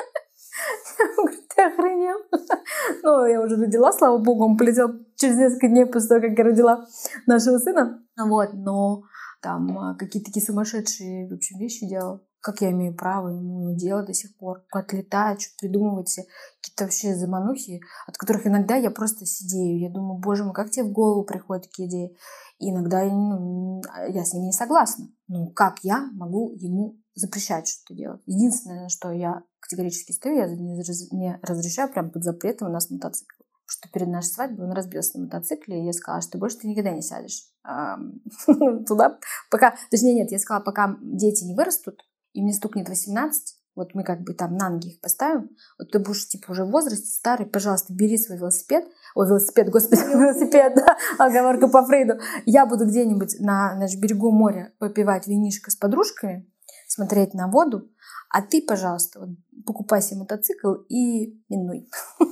Охренел? 1.68 2.18
Ну, 3.04 3.26
я 3.26 3.42
уже 3.42 3.56
родила, 3.56 3.92
слава 3.92 4.18
богу, 4.18 4.46
он 4.46 4.58
полетел 4.58 4.90
через 5.16 5.38
несколько 5.38 5.68
дней 5.68 5.86
после 5.86 6.10
того, 6.10 6.22
как 6.22 6.38
я 6.38 6.44
родила 6.44 6.86
нашего 7.26 7.58
сына. 7.58 8.04
Вот, 8.18 8.50
но 8.54 9.04
там 9.42 9.78
а, 9.78 9.96
какие-то 9.96 10.28
такие 10.30 10.46
сумасшедшие, 10.46 11.30
в 11.30 11.34
общем, 11.34 11.60
вещи 11.60 11.88
делал. 11.88 12.22
Как 12.40 12.62
я 12.62 12.72
имею 12.72 12.94
право 12.96 13.30
ему 13.30 13.74
делать 13.76 14.08
до 14.08 14.14
сих 14.14 14.36
пор? 14.38 14.64
Как 14.70 14.92
летает, 14.94 15.42
что 15.42 15.52
придумывать 15.60 16.10
все 16.10 16.24
какие-то 16.62 16.84
вообще 16.84 17.16
заманухи, 17.16 17.80
от 18.06 18.18
которых 18.18 18.46
иногда 18.46 18.76
я 18.76 18.92
просто 18.92 19.26
сидею. 19.26 19.80
Я 19.80 19.90
думаю, 19.90 20.20
боже 20.20 20.44
мой, 20.44 20.54
как 20.54 20.70
тебе 20.70 20.86
в 20.86 20.92
голову 20.92 21.24
приходят 21.24 21.64
такие 21.64 21.88
идеи? 21.88 22.18
И 22.60 22.70
иногда 22.70 23.04
ну, 23.04 23.82
я 24.10 24.26
с 24.26 24.34
ними 24.34 24.48
не 24.48 24.52
согласна. 24.52 25.08
Ну, 25.28 25.52
как 25.52 25.80
я 25.84 26.10
могу 26.14 26.54
ему 26.56 26.98
запрещать 27.16 27.68
что-то 27.68 27.96
делать? 27.96 28.22
Единственное, 28.26 28.90
что 28.90 29.12
я 29.12 29.44
категорически 29.60 30.12
стою, 30.12 30.38
я 30.38 30.48
не 30.48 31.40
разрешаю 31.42 31.92
прям 31.92 32.12
под 32.12 32.24
запретом 32.24 32.70
у 32.70 32.72
нас 32.72 32.90
мотоцикл. 32.90 33.44
Что 33.66 33.90
перед 33.90 34.08
нашей 34.08 34.28
свадьбой 34.28 34.68
он 34.68 34.74
разбился 34.74 35.18
на 35.18 35.26
мотоцикле, 35.26 35.82
и 35.82 35.86
я 35.86 35.94
сказала, 35.94 36.22
что 36.22 36.38
больше 36.38 36.58
ты 36.60 36.68
никогда 36.68 36.92
не 36.92 37.02
сядешь 37.02 37.50
туда, 38.88 39.18
пока... 39.50 39.76
Точнее, 39.90 40.16
нет, 40.16 40.32
я 40.32 40.40
сказала, 40.40 40.64
пока 40.64 40.98
дети 41.02 41.46
не 41.46 41.56
вырастут, 41.56 42.02
и 42.34 42.42
мне 42.42 42.54
стукнет 42.54 42.90
18, 42.90 43.56
вот 43.76 43.96
мы 43.96 44.04
как 44.04 44.22
бы 44.22 44.34
там 44.34 44.56
на 44.56 44.70
ноги 44.70 44.90
их 44.90 45.02
поставим, 45.02 45.50
вот 45.80 45.92
ты 45.92 46.00
будешь 46.00 46.28
типа 46.28 46.52
уже 46.52 46.66
в 46.66 46.72
возрасте 46.72 47.08
старый, 47.08 47.46
пожалуйста, 47.46 47.94
бери 47.94 48.18
свой 48.18 48.38
велосипед, 48.38 48.86
ой, 49.16 49.28
велосипед, 49.28 49.70
господи, 49.70 50.02
велосипед, 50.02 50.74
да, 50.76 50.98
оговорка 51.18 51.68
по 51.68 51.84
Фрейду, 51.86 52.20
я 52.46 52.66
буду 52.66 52.86
где-нибудь 52.86 53.40
на, 53.40 53.76
на 53.76 53.86
берегу 53.98 54.32
моря 54.32 54.74
попивать 54.78 55.28
винишко 55.28 55.72
с 55.72 55.76
подружками, 55.76 56.52
смотреть 56.94 57.34
на 57.34 57.48
воду, 57.48 57.90
а 58.30 58.42
ты, 58.42 58.62
пожалуйста, 58.62 59.20
вот, 59.20 59.30
покупай 59.66 60.02
себе 60.02 60.20
мотоцикл 60.20 60.74
и 60.90 61.40
минуй. 61.50 61.90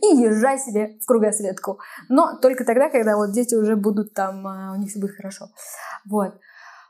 И 0.00 0.06
езжай 0.16 0.58
себе 0.58 0.98
в 1.00 1.06
кругосветку. 1.06 1.80
Но 2.08 2.38
только 2.38 2.64
тогда, 2.64 2.88
когда 2.88 3.16
вот 3.16 3.32
дети 3.32 3.56
уже 3.56 3.74
будут 3.74 4.14
там, 4.14 4.46
а, 4.46 4.72
у 4.72 4.76
них 4.76 4.90
все 4.90 5.00
будет 5.00 5.16
хорошо. 5.16 5.48
Вот. 6.08 6.38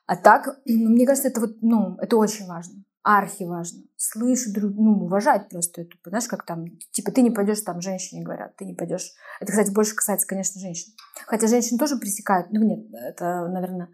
А 0.06 0.16
так, 0.16 0.60
ну, 0.66 0.90
мне 0.90 1.06
кажется, 1.06 1.28
это 1.28 1.40
вот, 1.40 1.56
ну, 1.62 1.96
это 1.98 2.16
очень 2.16 2.46
важно. 2.46 2.84
Архи 3.02 3.44
важно. 3.44 3.82
Слышать 3.96 4.52
друг, 4.52 4.74
ну, 4.76 5.04
уважать 5.04 5.48
просто 5.48 5.82
это. 5.82 5.96
Знаешь, 6.04 6.28
как 6.28 6.44
там, 6.44 6.66
типа, 6.92 7.10
ты 7.10 7.22
не 7.22 7.30
пойдешь, 7.30 7.62
там, 7.62 7.80
женщине 7.80 8.22
говорят, 8.22 8.54
ты 8.56 8.64
не 8.64 8.74
пойдешь. 8.74 9.12
Это, 9.40 9.50
кстати, 9.50 9.70
больше 9.70 9.96
касается, 9.96 10.26
конечно, 10.26 10.60
женщин. 10.60 10.92
Хотя 11.26 11.46
женщин 11.46 11.78
тоже 11.78 11.96
пресекают. 11.96 12.52
Ну, 12.52 12.60
нет, 12.62 12.86
это, 12.92 13.48
наверное, 13.48 13.88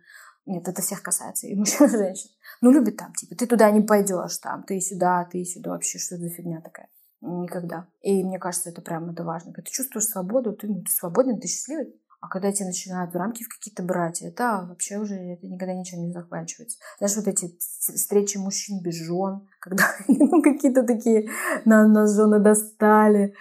нет, 0.49 0.67
это 0.67 0.83
всех 0.83 1.03
касается, 1.03 1.47
и 1.47 1.55
мужчин, 1.55 1.87
и 1.87 1.91
женщин. 1.91 2.31
Ну, 2.61 2.71
любит 2.71 2.97
там, 2.97 3.13
типа, 3.13 3.35
ты 3.37 3.47
туда 3.47 3.71
не 3.71 3.81
пойдешь, 3.81 4.39
там, 4.39 4.63
ты 4.63 4.81
сюда, 4.81 5.29
ты 5.31 5.45
сюда, 5.45 5.71
вообще, 5.71 5.99
что 5.99 6.17
за 6.17 6.29
фигня 6.29 6.61
такая? 6.61 6.89
Никогда. 7.21 7.87
И 8.01 8.23
мне 8.23 8.39
кажется, 8.39 8.71
это 8.71 8.81
прям, 8.81 9.11
это 9.11 9.25
важно. 9.25 9.53
Когда 9.53 9.67
ты 9.67 9.73
чувствуешь 9.73 10.07
свободу, 10.07 10.53
ты, 10.53 10.69
ну, 10.69 10.83
ты 10.83 10.91
свободен, 10.91 11.41
ты 11.41 11.49
счастливый. 11.49 11.95
А 12.21 12.29
когда 12.29 12.51
тебя 12.51 12.67
начинают 12.67 13.13
в 13.13 13.17
рамки 13.17 13.45
в 13.45 13.49
какие-то 13.49 13.85
брать, 13.85 14.23
это 14.23 14.67
вообще 14.69 14.99
уже 14.99 15.15
это 15.15 15.47
никогда 15.47 15.73
ничем 15.73 16.01
не 16.01 16.13
заканчивается. 16.13 16.79
Знаешь, 16.99 17.17
вот 17.17 17.29
эти 17.29 17.57
встречи 17.59 18.39
мужчин 18.39 18.81
без 18.83 18.97
жен, 18.97 19.49
когда 19.61 19.85
ну, 20.09 20.43
какие-то 20.43 20.83
такие 20.83 21.29
на 21.65 21.87
нас 21.87 22.17
жены 22.17 22.41
достали, 22.41 23.35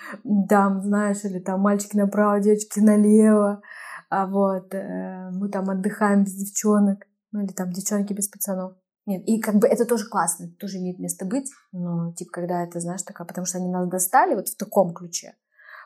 там, 0.47 0.83
знаешь, 0.83 1.23
или 1.23 1.39
там 1.39 1.61
мальчики 1.61 1.97
направо, 1.97 2.39
девочки 2.39 2.79
налево 2.79 3.63
а 4.09 4.25
вот 4.25 4.73
э, 4.73 5.29
мы 5.31 5.49
там 5.49 5.69
отдыхаем 5.69 6.23
без 6.23 6.33
девчонок, 6.33 7.05
ну 7.31 7.43
или 7.43 7.51
там 7.51 7.71
девчонки 7.71 8.13
без 8.13 8.27
пацанов. 8.27 8.73
Нет, 9.07 9.23
и 9.25 9.39
как 9.39 9.55
бы 9.55 9.67
это 9.67 9.85
тоже 9.85 10.07
классно, 10.07 10.45
это 10.45 10.55
тоже 10.57 10.77
имеет 10.77 10.99
место 10.99 11.25
быть, 11.25 11.49
но 11.71 12.13
типа 12.13 12.31
когда 12.31 12.63
это, 12.63 12.79
знаешь, 12.79 13.01
такая, 13.01 13.25
потому 13.25 13.45
что 13.45 13.57
они 13.57 13.69
нас 13.69 13.89
достали 13.89 14.35
вот 14.35 14.49
в 14.49 14.57
таком 14.57 14.93
ключе, 14.93 15.35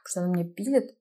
потому 0.03 0.09
что 0.09 0.21
она 0.21 0.29
мне 0.33 0.43
пилит, 0.43 0.97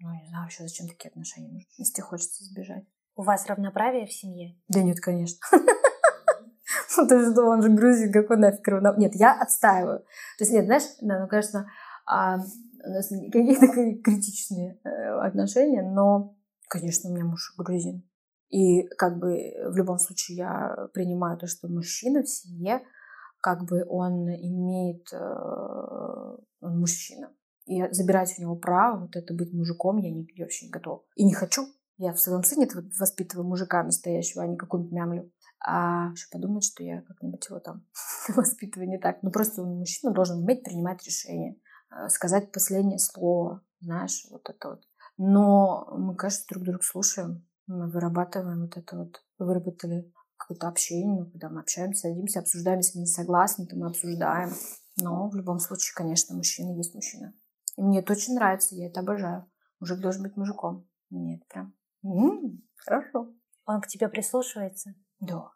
ну 0.00 0.12
не 0.12 0.28
знаю 0.28 0.44
вообще, 0.44 0.64
зачем 0.64 0.88
такие 0.88 1.08
отношения 1.08 1.48
нужны, 1.48 1.68
если 1.78 2.02
хочется 2.02 2.44
сбежать. 2.44 2.84
У 3.16 3.22
вас 3.22 3.46
равноправие 3.46 4.06
в 4.06 4.12
семье? 4.12 4.58
Да 4.68 4.82
нет, 4.82 5.00
конечно. 5.00 5.38
Ну 6.96 7.06
ты 7.06 7.30
что, 7.30 7.44
он 7.44 7.62
же 7.62 7.68
грузин, 7.70 8.12
какой 8.12 8.36
нафиг? 8.36 8.66
Нет, 8.98 9.14
я 9.14 9.40
отстаиваю. 9.40 10.00
То 10.00 10.44
есть 10.44 10.52
нет, 10.52 10.66
знаешь, 10.66 10.82
ну, 11.00 11.28
конечно, 11.28 11.66
а, 12.04 12.36
у 12.36 12.90
нас 12.90 13.08
какие-то 13.08 13.68
критичные 14.02 14.78
э, 14.84 14.88
отношения, 15.20 15.82
но 15.82 16.34
Конечно, 16.70 17.10
у 17.10 17.12
меня 17.12 17.24
муж 17.24 17.52
грузин. 17.58 18.08
И 18.50 18.82
как 18.98 19.18
бы 19.18 19.52
в 19.66 19.76
любом 19.76 19.98
случае 19.98 20.38
я 20.38 20.88
принимаю 20.92 21.38
то, 21.38 21.46
что 21.46 21.68
мужчина 21.68 22.22
в 22.22 22.28
семье, 22.28 22.82
как 23.40 23.64
бы 23.64 23.84
он 23.88 24.28
имеет, 24.28 25.12
э, 25.12 26.36
он 26.60 26.78
мужчина. 26.78 27.32
И 27.66 27.82
забирать 27.92 28.34
у 28.38 28.42
него 28.42 28.56
право 28.56 29.02
вот 29.02 29.16
это 29.16 29.32
быть 29.34 29.52
мужиком 29.52 29.98
я, 29.98 30.10
не, 30.10 30.26
я 30.34 30.44
вообще 30.44 30.66
не 30.66 30.72
готова. 30.72 31.04
И 31.14 31.24
не 31.24 31.32
хочу. 31.32 31.62
Я 31.96 32.12
в 32.12 32.20
своем 32.20 32.42
сыне 32.42 32.68
воспитываю 32.98 33.46
мужика 33.46 33.82
настоящего, 33.82 34.42
а 34.42 34.46
не 34.46 34.56
какую-нибудь 34.56 34.92
мямлю. 34.92 35.32
А 35.64 36.10
еще 36.10 36.26
подумать, 36.32 36.64
что 36.64 36.82
я 36.82 37.02
как-нибудь 37.02 37.46
его 37.48 37.60
там 37.60 37.86
воспитываю 38.28 38.88
не 38.88 38.98
так. 38.98 39.22
Ну 39.22 39.30
просто 39.30 39.62
мужчина 39.62 40.12
должен 40.12 40.38
уметь 40.38 40.64
принимать 40.64 41.06
решения, 41.06 41.56
э, 41.90 42.08
сказать 42.08 42.50
последнее 42.50 42.98
слово, 42.98 43.62
знаешь, 43.80 44.26
вот 44.30 44.48
это 44.48 44.70
вот 44.70 44.80
но 45.22 45.86
мы, 45.98 46.16
кажется, 46.16 46.46
друг 46.48 46.64
друга 46.64 46.80
слушаем, 46.82 47.46
мы 47.70 47.88
вырабатываем 47.88 48.62
вот 48.62 48.76
это 48.76 48.96
вот, 48.96 49.22
выработали 49.38 50.12
какое-то 50.36 50.68
общение, 50.68 51.20
ну, 51.20 51.30
когда 51.30 51.48
мы 51.48 51.60
общаемся, 51.60 52.08
садимся, 52.08 52.40
обсуждаем, 52.40 52.78
если 52.78 52.98
мы 52.98 53.02
не 53.02 53.06
согласны, 53.06 53.66
то 53.66 53.76
мы 53.76 53.86
обсуждаем. 53.86 54.50
Но 54.96 55.28
в 55.28 55.36
любом 55.36 55.60
случае, 55.60 55.94
конечно, 55.94 56.34
мужчина 56.34 56.76
есть 56.76 56.94
мужчина. 56.94 57.32
И 57.76 57.82
мне 57.82 58.00
это 58.00 58.12
очень 58.12 58.34
нравится, 58.34 58.74
я 58.74 58.88
это 58.88 59.00
обожаю. 59.00 59.48
Мужик 59.78 60.00
должен 60.00 60.22
быть 60.22 60.36
мужиком. 60.36 60.88
Мне 61.10 61.36
это 61.36 61.44
прям 61.48 61.74
м-м, 62.02 62.62
хорошо. 62.76 63.32
Он 63.66 63.80
к 63.80 63.86
тебе 63.86 64.08
прислушивается? 64.08 64.94
Да, 65.20 65.52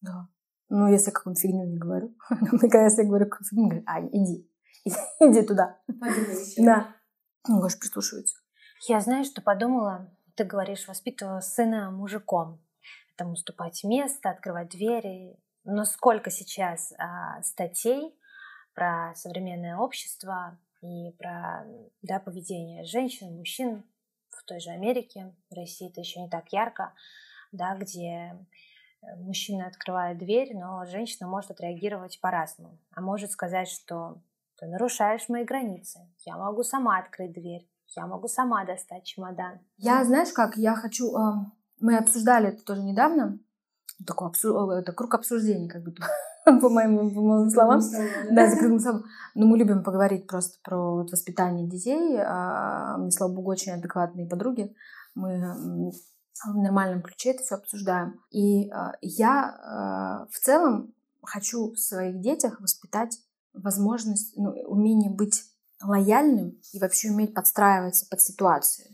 да. 0.00 0.28
Ну, 0.68 0.90
если 0.90 1.10
какую-нибудь 1.10 1.42
фигню 1.42 1.64
не 1.66 1.76
говорю. 1.76 2.16
Если 2.62 3.02
я 3.02 3.08
говорю 3.08 3.26
какую-то 3.26 3.50
фигню, 3.50 3.68
говорю, 3.68 3.84
Ань, 3.86 4.08
иди. 4.10 4.50
Иди 5.20 5.42
туда. 5.42 5.78
Да. 6.56 6.96
Ну, 7.46 7.60
Гоша 7.60 7.76
прислушивается. 7.78 8.38
Я 8.88 9.00
знаю, 9.00 9.24
что 9.24 9.42
подумала, 9.42 10.10
ты 10.34 10.44
говоришь, 10.44 10.88
воспитывала 10.88 11.40
сына 11.40 11.90
мужиком. 11.90 12.60
Там 13.16 13.32
уступать 13.32 13.84
место, 13.84 14.30
открывать 14.30 14.70
двери. 14.70 15.36
Но 15.64 15.84
сколько 15.84 16.30
сейчас 16.30 16.92
а, 16.98 17.42
статей 17.42 18.14
про 18.74 19.14
современное 19.14 19.76
общество 19.76 20.58
и 20.80 21.12
про 21.12 21.64
да, 22.02 22.18
поведение 22.18 22.84
женщин, 22.84 23.36
мужчин 23.36 23.84
в 24.30 24.42
той 24.44 24.60
же 24.60 24.70
Америке, 24.70 25.34
в 25.50 25.54
России 25.54 25.88
это 25.88 26.00
еще 26.00 26.20
не 26.20 26.28
так 26.28 26.52
ярко, 26.52 26.92
да, 27.52 27.76
где 27.76 28.34
э, 29.02 29.16
мужчина 29.16 29.66
открывает 29.66 30.18
дверь, 30.18 30.56
но 30.56 30.84
женщина 30.86 31.28
может 31.28 31.52
отреагировать 31.52 32.20
по-разному. 32.20 32.78
А 32.92 33.00
может 33.00 33.30
сказать, 33.30 33.68
что 33.68 34.20
ты 34.56 34.66
нарушаешь 34.66 35.28
мои 35.28 35.44
границы, 35.44 36.00
я 36.24 36.36
могу 36.36 36.62
сама 36.64 36.98
открыть 36.98 37.32
дверь, 37.32 37.68
я 37.88 38.06
могу 38.06 38.28
сама 38.28 38.64
достать 38.64 39.04
чемодан. 39.04 39.60
Я, 39.76 40.04
знаешь 40.04 40.32
как, 40.32 40.56
я 40.56 40.74
хочу... 40.74 41.14
Э, 41.16 41.46
мы 41.80 41.96
обсуждали 41.96 42.48
это 42.48 42.64
тоже 42.64 42.82
недавно, 42.82 43.38
такой 44.06 44.28
обсу... 44.28 44.70
это 44.70 44.92
круг 44.92 45.14
обсуждений, 45.14 45.68
как 45.68 45.82
бы 45.82 45.94
по 46.44 46.68
моим, 46.68 47.14
по 47.14 47.20
моим 47.20 47.50
словам. 47.50 47.80
Да, 48.30 48.48
закрытым 48.48 48.78
словам. 48.78 49.04
Но 49.34 49.46
мы 49.46 49.58
любим 49.58 49.82
поговорить 49.82 50.26
просто 50.26 50.58
про 50.62 50.96
вот 50.96 51.10
воспитание 51.10 51.68
детей. 51.68 52.18
А, 52.18 52.96
мне, 52.98 53.10
слава 53.10 53.32
богу, 53.32 53.50
очень 53.50 53.72
адекватные 53.72 54.28
подруги. 54.28 54.74
Мы 55.14 55.92
в 56.44 56.56
нормальном 56.56 57.02
ключе 57.02 57.30
это 57.30 57.42
все 57.42 57.54
обсуждаем. 57.56 58.20
И 58.30 58.70
а, 58.70 58.92
я 59.00 59.44
а, 59.44 60.26
в 60.30 60.38
целом 60.38 60.94
хочу 61.22 61.72
в 61.72 61.78
своих 61.78 62.20
детях 62.20 62.60
воспитать 62.60 63.18
возможность, 63.54 64.36
ну, 64.36 64.50
умение 64.66 65.10
быть 65.10 65.44
лояльным 65.84 66.60
и 66.72 66.78
вообще 66.78 67.10
уметь 67.10 67.34
подстраиваться 67.34 68.06
под 68.10 68.20
ситуацию. 68.20 68.88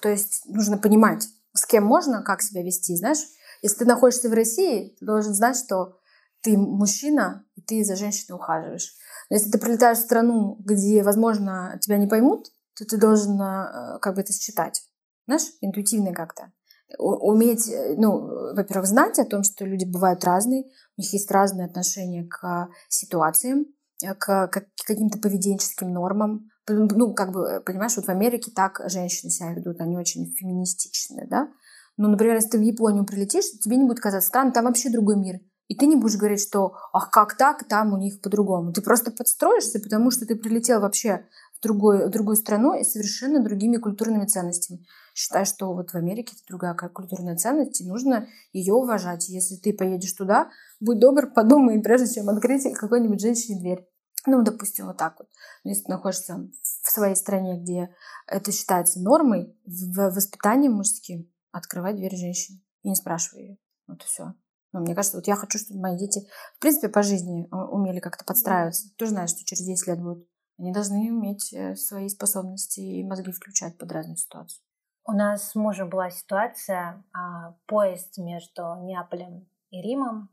То 0.00 0.08
есть 0.08 0.42
нужно 0.46 0.78
понимать, 0.78 1.26
с 1.54 1.66
кем 1.66 1.84
можно, 1.84 2.22
как 2.22 2.42
себя 2.42 2.62
вести. 2.62 2.96
Знаешь, 2.96 3.24
если 3.62 3.78
ты 3.78 3.84
находишься 3.84 4.28
в 4.28 4.32
России, 4.32 4.96
ты 4.98 5.06
должен 5.06 5.34
знать, 5.34 5.56
что 5.56 5.98
ты 6.42 6.56
мужчина, 6.56 7.44
и 7.54 7.60
ты 7.60 7.84
за 7.84 7.96
женщиной 7.96 8.36
ухаживаешь. 8.36 8.94
Но 9.28 9.36
если 9.36 9.50
ты 9.50 9.58
прилетаешь 9.58 9.98
в 9.98 10.02
страну, 10.02 10.56
где, 10.60 11.02
возможно, 11.02 11.78
тебя 11.80 11.98
не 11.98 12.06
поймут, 12.06 12.52
то 12.74 12.84
ты 12.84 12.96
должен 12.96 13.40
э, 13.40 13.98
как 14.00 14.14
бы 14.14 14.22
это 14.22 14.32
считать. 14.32 14.82
Знаешь, 15.26 15.52
интуитивно 15.60 16.14
как-то. 16.14 16.52
Уметь, 16.98 17.68
э, 17.68 17.94
ну, 17.96 18.54
во-первых, 18.54 18.86
знать 18.86 19.18
о 19.18 19.24
том, 19.24 19.42
что 19.42 19.66
люди 19.66 19.84
бывают 19.84 20.24
разные, 20.24 20.64
у 20.96 21.02
них 21.02 21.12
есть 21.12 21.30
разные 21.30 21.66
отношения 21.66 22.26
к 22.26 22.70
ситуациям, 22.88 23.66
к, 24.18 24.48
к 24.48 24.64
каким-то 24.86 25.18
поведенческим 25.18 25.92
нормам. 25.92 26.48
Ну, 26.68 27.14
как 27.14 27.32
бы, 27.32 27.62
понимаешь, 27.64 27.96
вот 27.96 28.06
в 28.06 28.10
Америке 28.10 28.52
так 28.54 28.80
женщины 28.86 29.30
себя 29.30 29.52
ведут, 29.52 29.80
они 29.80 29.96
очень 29.96 30.32
феминистичные, 30.34 31.26
да? 31.26 31.48
Но, 31.96 32.08
например, 32.08 32.36
если 32.36 32.50
ты 32.50 32.58
в 32.58 32.62
Японию 32.62 33.04
прилетишь, 33.04 33.50
тебе 33.62 33.76
не 33.76 33.84
будет 33.84 34.00
казаться 34.00 34.28
странно, 34.28 34.52
там 34.52 34.64
вообще 34.64 34.88
другой 34.90 35.16
мир. 35.16 35.40
И 35.70 35.76
ты 35.76 35.86
не 35.86 35.94
будешь 35.94 36.16
говорить, 36.16 36.40
что 36.40 36.74
ах, 36.92 37.10
как 37.10 37.36
так, 37.36 37.68
там 37.68 37.92
у 37.92 37.96
них 37.96 38.20
по-другому. 38.20 38.72
Ты 38.72 38.82
просто 38.82 39.12
подстроишься, 39.12 39.78
потому 39.78 40.10
что 40.10 40.26
ты 40.26 40.34
прилетел 40.34 40.80
вообще 40.80 41.26
в 41.56 41.62
другую, 41.62 42.08
в 42.08 42.10
другую 42.10 42.36
страну 42.36 42.74
и 42.74 42.82
совершенно 42.82 43.40
другими 43.40 43.76
культурными 43.76 44.26
ценностями. 44.26 44.84
Считай, 45.14 45.44
что 45.44 45.72
вот 45.72 45.90
в 45.90 45.94
Америке 45.94 46.32
это 46.34 46.42
другая 46.48 46.74
культурная 46.74 47.36
ценность, 47.36 47.80
и 47.80 47.86
нужно 47.86 48.26
ее 48.52 48.74
уважать. 48.74 49.28
Если 49.28 49.56
ты 49.56 49.72
поедешь 49.72 50.14
туда, 50.14 50.50
будь 50.80 50.98
добр, 50.98 51.30
подумай, 51.32 51.80
прежде 51.80 52.14
чем 52.14 52.30
открыть 52.30 52.64
какой-нибудь 52.74 53.20
женщине 53.20 53.60
дверь. 53.60 53.86
Ну, 54.26 54.42
допустим, 54.42 54.86
вот 54.86 54.96
так 54.96 55.18
вот. 55.18 55.28
Если 55.64 55.84
ты 55.84 55.90
находишься 55.90 56.48
в 56.82 56.90
своей 56.90 57.16
стране, 57.16 57.58
где 57.60 57.94
это 58.26 58.52
считается 58.52 59.00
нормой, 59.00 59.56
в 59.64 60.10
воспитании 60.10 60.68
мужским, 60.68 61.32
открывай 61.52 61.94
дверь 61.94 62.16
женщине 62.16 62.60
и 62.82 62.90
не 62.90 62.94
спрашивай 62.94 63.42
ее. 63.42 63.58
Вот 63.86 64.02
и 64.02 64.06
все. 64.06 64.34
Но 64.72 64.80
мне 64.80 64.94
кажется, 64.94 65.16
вот 65.16 65.26
я 65.26 65.34
хочу, 65.34 65.58
чтобы 65.58 65.80
мои 65.80 65.98
дети, 65.98 66.20
в 66.56 66.60
принципе, 66.60 66.88
по 66.88 67.02
жизни 67.02 67.48
а, 67.50 67.66
умели 67.66 67.98
как-то 67.98 68.24
подстраиваться. 68.24 68.88
Ты 68.96 69.06
же 69.06 69.12
знаешь, 69.12 69.30
что 69.30 69.44
через 69.44 69.64
10 69.64 69.86
лет 69.88 70.00
будут. 70.00 70.28
Они 70.58 70.72
должны 70.72 71.10
уметь 71.10 71.52
э, 71.54 71.74
свои 71.74 72.08
способности 72.08 72.80
и 72.80 73.02
мозги 73.02 73.32
включать 73.32 73.78
под 73.78 73.90
разные 73.90 74.16
ситуации. 74.16 74.62
У 75.06 75.12
нас 75.12 75.50
с 75.50 75.54
мужем 75.54 75.88
была 75.88 76.10
ситуация, 76.10 77.02
а, 77.12 77.56
поезд 77.66 78.18
между 78.18 78.76
Неаполем 78.82 79.48
и 79.70 79.80
Римом, 79.80 80.28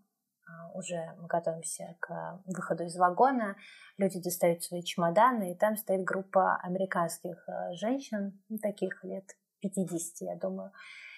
уже 0.73 1.13
мы 1.19 1.27
готовимся 1.27 1.95
к 1.99 2.41
выходу 2.45 2.83
из 2.85 2.95
вагона, 2.97 3.55
люди 3.97 4.21
достают 4.21 4.63
свои 4.63 4.83
чемоданы, 4.83 5.51
и 5.51 5.55
там 5.55 5.77
стоит 5.77 6.03
группа 6.03 6.57
американских 6.57 7.47
э, 7.47 7.73
женщин, 7.73 8.39
ну, 8.49 8.57
таких 8.57 9.03
лет 9.03 9.35
50, 9.61 10.21
я 10.21 10.35
думаю, 10.35 10.71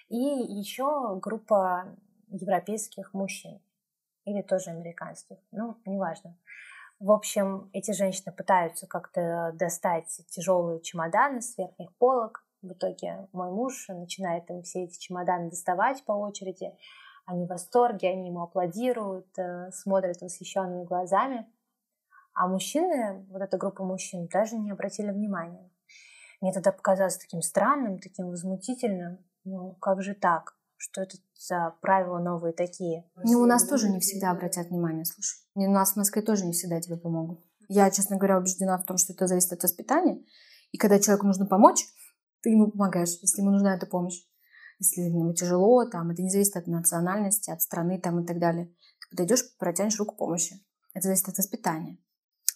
и 0.07 0.17
еще 0.17 1.17
группа 1.21 1.97
европейских 2.27 3.13
мужчин 3.13 3.59
или 4.25 4.41
тоже 4.41 4.71
американских, 4.71 5.37
ну, 5.51 5.77
неважно. 5.85 6.37
В 6.99 7.11
общем, 7.11 7.69
эти 7.71 7.91
женщины 7.91 8.33
пытаются 8.33 8.85
как-то 8.85 9.51
достать 9.53 10.21
тяжелые 10.29 10.81
чемоданы 10.81 11.41
с 11.41 11.57
верхних 11.57 11.95
полок. 11.95 12.43
В 12.61 12.73
итоге 12.73 13.29
мой 13.31 13.51
муж 13.51 13.87
начинает 13.87 14.49
им 14.49 14.63
все 14.63 14.83
эти 14.83 14.99
чемоданы 14.99 15.49
доставать 15.49 16.03
по 16.03 16.11
очереди. 16.11 16.73
Они 17.29 17.45
в 17.45 17.49
восторге, 17.49 18.09
они 18.09 18.29
ему 18.29 18.41
аплодируют, 18.41 19.27
э, 19.37 19.69
смотрят 19.71 20.19
восхищенными 20.19 20.83
глазами. 20.83 21.47
А 22.33 22.47
мужчины, 22.47 23.23
вот 23.29 23.43
эта 23.43 23.55
группа 23.55 23.83
мужчин, 23.83 24.27
даже 24.33 24.57
не 24.57 24.71
обратили 24.71 25.11
внимания. 25.11 25.69
Мне 26.41 26.51
тогда 26.51 26.71
показалось 26.71 27.17
таким 27.17 27.43
странным, 27.43 27.99
таким 27.99 28.29
возмутительным. 28.29 29.19
Ну, 29.43 29.75
как 29.75 30.01
же 30.01 30.15
так? 30.15 30.55
Что 30.77 31.03
это 31.03 31.17
за 31.35 31.75
правила 31.81 32.17
новые 32.17 32.51
такие? 32.51 33.07
Ну, 33.17 33.41
у 33.41 33.45
нас 33.45 33.67
тоже 33.67 33.89
не 33.89 33.99
всегда 33.99 34.31
обратят 34.31 34.69
внимание, 34.69 35.05
слушай. 35.05 35.37
У 35.53 35.69
нас 35.69 35.93
в 35.93 35.97
Москве 35.97 36.23
тоже 36.23 36.47
не 36.47 36.53
всегда 36.53 36.81
тебе 36.81 36.97
помогут. 36.97 37.45
Я, 37.67 37.91
честно 37.91 38.17
говоря, 38.17 38.39
убеждена 38.39 38.79
в 38.79 38.85
том, 38.85 38.97
что 38.97 39.13
это 39.13 39.27
зависит 39.27 39.53
от 39.53 39.61
воспитания. 39.61 40.25
И 40.71 40.79
когда 40.79 40.97
человеку 40.97 41.27
нужно 41.27 41.45
помочь, 41.45 41.85
ты 42.41 42.49
ему 42.49 42.71
помогаешь, 42.71 43.19
если 43.21 43.41
ему 43.41 43.51
нужна 43.51 43.75
эта 43.75 43.85
помощь. 43.85 44.23
Если 44.79 45.01
ему 45.01 45.33
тяжело, 45.33 45.85
там, 45.85 46.09
это 46.11 46.21
не 46.21 46.29
зависит 46.29 46.55
от 46.55 46.67
национальности, 46.67 47.51
от 47.51 47.61
страны 47.61 47.99
там, 47.99 48.21
и 48.21 48.25
так 48.25 48.39
далее. 48.39 48.67
Ты 49.01 49.09
подойдешь, 49.11 49.57
протянешь 49.57 49.99
руку 49.99 50.15
помощи. 50.15 50.55
Это 50.93 51.07
зависит 51.07 51.27
от 51.27 51.37
воспитания. 51.37 51.97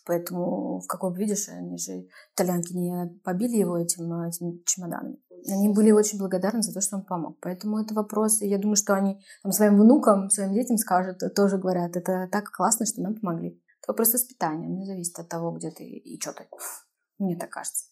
Поэтому 0.06 0.80
в 0.80 0.88
каком 0.88 1.14
видишь, 1.14 1.48
они 1.50 1.78
же 1.78 2.08
итальянки 2.34 2.74
не 2.74 3.20
побили 3.24 3.58
его 3.58 3.78
этим, 3.78 4.22
этим 4.22 4.62
чемоданом. 4.66 5.18
Они 5.48 5.70
были 5.70 5.92
очень 5.92 6.18
благодарны 6.18 6.62
за 6.62 6.74
то, 6.74 6.82
что 6.82 6.98
он 6.98 7.06
помог. 7.06 7.38
Поэтому 7.42 7.80
это 7.80 7.94
вопрос, 7.94 8.42
я 8.42 8.58
думаю, 8.58 8.76
что 8.76 8.96
они 8.96 9.22
там, 9.44 9.52
своим 9.52 9.78
внукам, 9.78 10.30
своим 10.30 10.54
детям 10.54 10.78
скажут, 10.78 11.20
тоже 11.36 11.58
говорят, 11.58 11.96
это 11.96 12.28
так 12.32 12.52
классно, 12.52 12.86
что 12.86 13.02
нам 13.02 13.16
помогли. 13.16 13.62
Это 13.82 13.92
вопрос 13.92 14.14
воспитания, 14.14 14.68
не 14.68 14.86
зависит 14.86 15.20
от 15.20 15.30
того, 15.30 15.52
где 15.52 15.72
ты 15.72 15.84
и 15.84 16.20
что 16.20 16.34
ты. 16.34 16.48
Мне 17.18 17.38
так 17.38 17.50
кажется. 17.50 17.86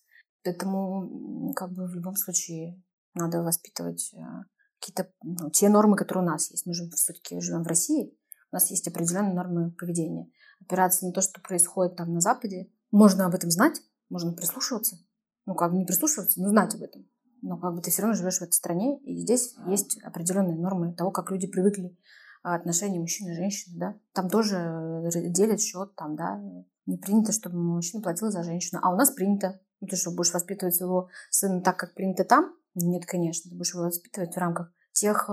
Поэтому 0.43 1.53
как 1.55 1.71
бы 1.71 1.85
в 1.85 1.93
любом 1.93 2.15
случае 2.15 2.81
надо 3.13 3.41
воспитывать 3.41 4.13
э, 4.13 4.21
какие-то 4.79 5.11
ну, 5.23 5.49
те 5.51 5.69
нормы, 5.69 5.95
которые 5.95 6.23
у 6.23 6.27
нас 6.27 6.51
есть. 6.51 6.65
Мы 6.65 6.73
же 6.73 6.89
все-таки 6.91 7.39
живем 7.39 7.63
в 7.63 7.67
России, 7.67 8.17
у 8.51 8.55
нас 8.55 8.69
есть 8.69 8.87
определенные 8.87 9.33
нормы 9.33 9.71
поведения 9.71 10.29
опираться 10.61 11.05
на 11.05 11.11
то, 11.11 11.21
что 11.21 11.41
происходит 11.41 11.95
там 11.95 12.13
на 12.13 12.21
Западе. 12.21 12.69
Можно 12.91 13.25
об 13.25 13.33
этом 13.33 13.49
знать, 13.49 13.81
можно 14.09 14.33
прислушиваться. 14.33 14.97
Ну, 15.45 15.55
как 15.55 15.71
бы 15.71 15.77
не 15.77 15.85
прислушиваться, 15.85 16.41
но 16.41 16.49
знать 16.49 16.75
об 16.75 16.83
этом. 16.83 17.07
Но 17.41 17.57
как 17.57 17.73
бы 17.73 17.81
ты 17.81 17.89
все 17.89 18.03
равно 18.03 18.15
живешь 18.15 18.37
в 18.37 18.43
этой 18.43 18.53
стране, 18.53 18.99
и 18.99 19.17
здесь 19.17 19.55
есть 19.67 19.99
определенные 20.03 20.55
нормы 20.55 20.93
того, 20.93 21.09
как 21.11 21.31
люди 21.31 21.47
привыкли 21.47 21.97
а, 22.43 22.55
отношения 22.55 22.99
мужчины 22.99 23.31
и 23.31 23.35
женщины, 23.35 23.79
да. 23.79 23.95
Там 24.13 24.29
тоже 24.29 24.57
э, 24.57 25.29
делят 25.29 25.59
счет, 25.59 25.95
там, 25.95 26.15
да. 26.15 26.39
Не 26.85 26.97
принято, 26.97 27.31
чтобы 27.31 27.57
мужчина 27.57 28.03
платил 28.03 28.29
за 28.29 28.43
женщину, 28.43 28.79
а 28.83 28.93
у 28.93 28.95
нас 28.95 29.11
принято. 29.11 29.59
Ну, 29.79 29.87
ты 29.87 29.95
что, 29.95 30.11
будешь 30.11 30.33
воспитывать 30.33 30.75
своего 30.75 31.09
сына 31.31 31.61
так, 31.61 31.77
как 31.77 31.95
принято 31.95 32.23
там? 32.23 32.53
Нет, 32.75 33.05
конечно, 33.05 33.49
ты 33.49 33.55
будешь 33.55 33.73
его 33.73 33.83
воспитывать 33.83 34.33
в 34.33 34.37
рамках 34.37 34.71
тех 34.93 35.29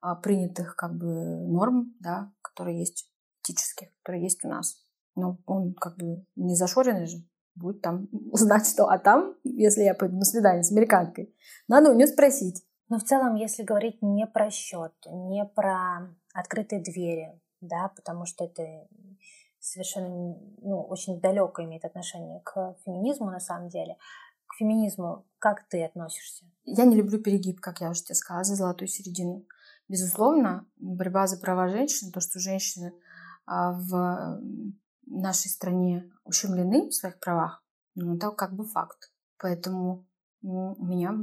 а, 0.00 0.14
принятых 0.16 0.76
как 0.76 0.96
бы 0.96 1.06
норм, 1.06 1.94
да, 2.00 2.32
которые 2.42 2.78
есть 2.80 3.10
этических, 3.42 3.88
которые 4.02 4.24
есть 4.24 4.44
у 4.44 4.48
нас. 4.48 4.84
Но 5.14 5.38
он 5.46 5.74
как 5.74 5.96
бы 5.96 6.24
не 6.36 6.54
зашоренный 6.54 7.06
же, 7.06 7.18
будет 7.54 7.82
там 7.82 8.08
знать, 8.32 8.66
что. 8.66 8.88
А 8.88 8.98
там, 8.98 9.36
если 9.44 9.82
я 9.82 9.94
пойду 9.94 10.16
на 10.16 10.24
свидание 10.24 10.62
с 10.62 10.72
американкой, 10.72 11.34
надо 11.68 11.90
у 11.90 11.94
нее 11.94 12.06
спросить. 12.06 12.64
Но 12.88 12.98
в 12.98 13.04
целом, 13.04 13.36
если 13.36 13.62
говорить 13.62 14.02
не 14.02 14.26
про 14.26 14.50
счет, 14.50 14.92
не 15.06 15.44
про 15.44 16.08
открытые 16.34 16.82
двери, 16.82 17.40
да, 17.60 17.92
потому 17.94 18.26
что 18.26 18.44
это 18.44 18.88
совершенно 19.60 20.36
ну, 20.62 20.82
очень 20.88 21.20
далеко 21.20 21.62
имеет 21.62 21.84
отношение 21.84 22.40
к 22.40 22.76
феминизму 22.84 23.30
на 23.30 23.38
самом 23.38 23.68
деле. 23.68 23.96
Феминизму 24.60 25.26
как 25.38 25.66
ты 25.68 25.82
относишься? 25.82 26.44
Я 26.64 26.84
не 26.84 26.94
люблю 26.94 27.18
перегиб, 27.18 27.60
как 27.60 27.80
я 27.80 27.88
уже 27.88 28.02
тебе 28.02 28.14
сказала, 28.14 28.44
за 28.44 28.56
золотую 28.56 28.88
середину. 28.88 29.46
Безусловно, 29.88 30.66
борьба 30.76 31.26
за 31.26 31.38
права 31.38 31.68
женщин, 31.68 32.12
то, 32.12 32.20
что 32.20 32.38
женщины 32.38 32.92
а, 33.46 33.72
в 33.72 34.40
нашей 35.06 35.48
стране 35.48 36.12
ущемлены 36.24 36.90
в 36.90 36.94
своих 36.94 37.18
правах, 37.18 37.64
ну, 37.94 38.16
это 38.16 38.30
как 38.32 38.54
бы 38.54 38.66
факт. 38.66 39.10
Поэтому 39.38 40.06
у 40.42 40.84
меня... 40.84 41.14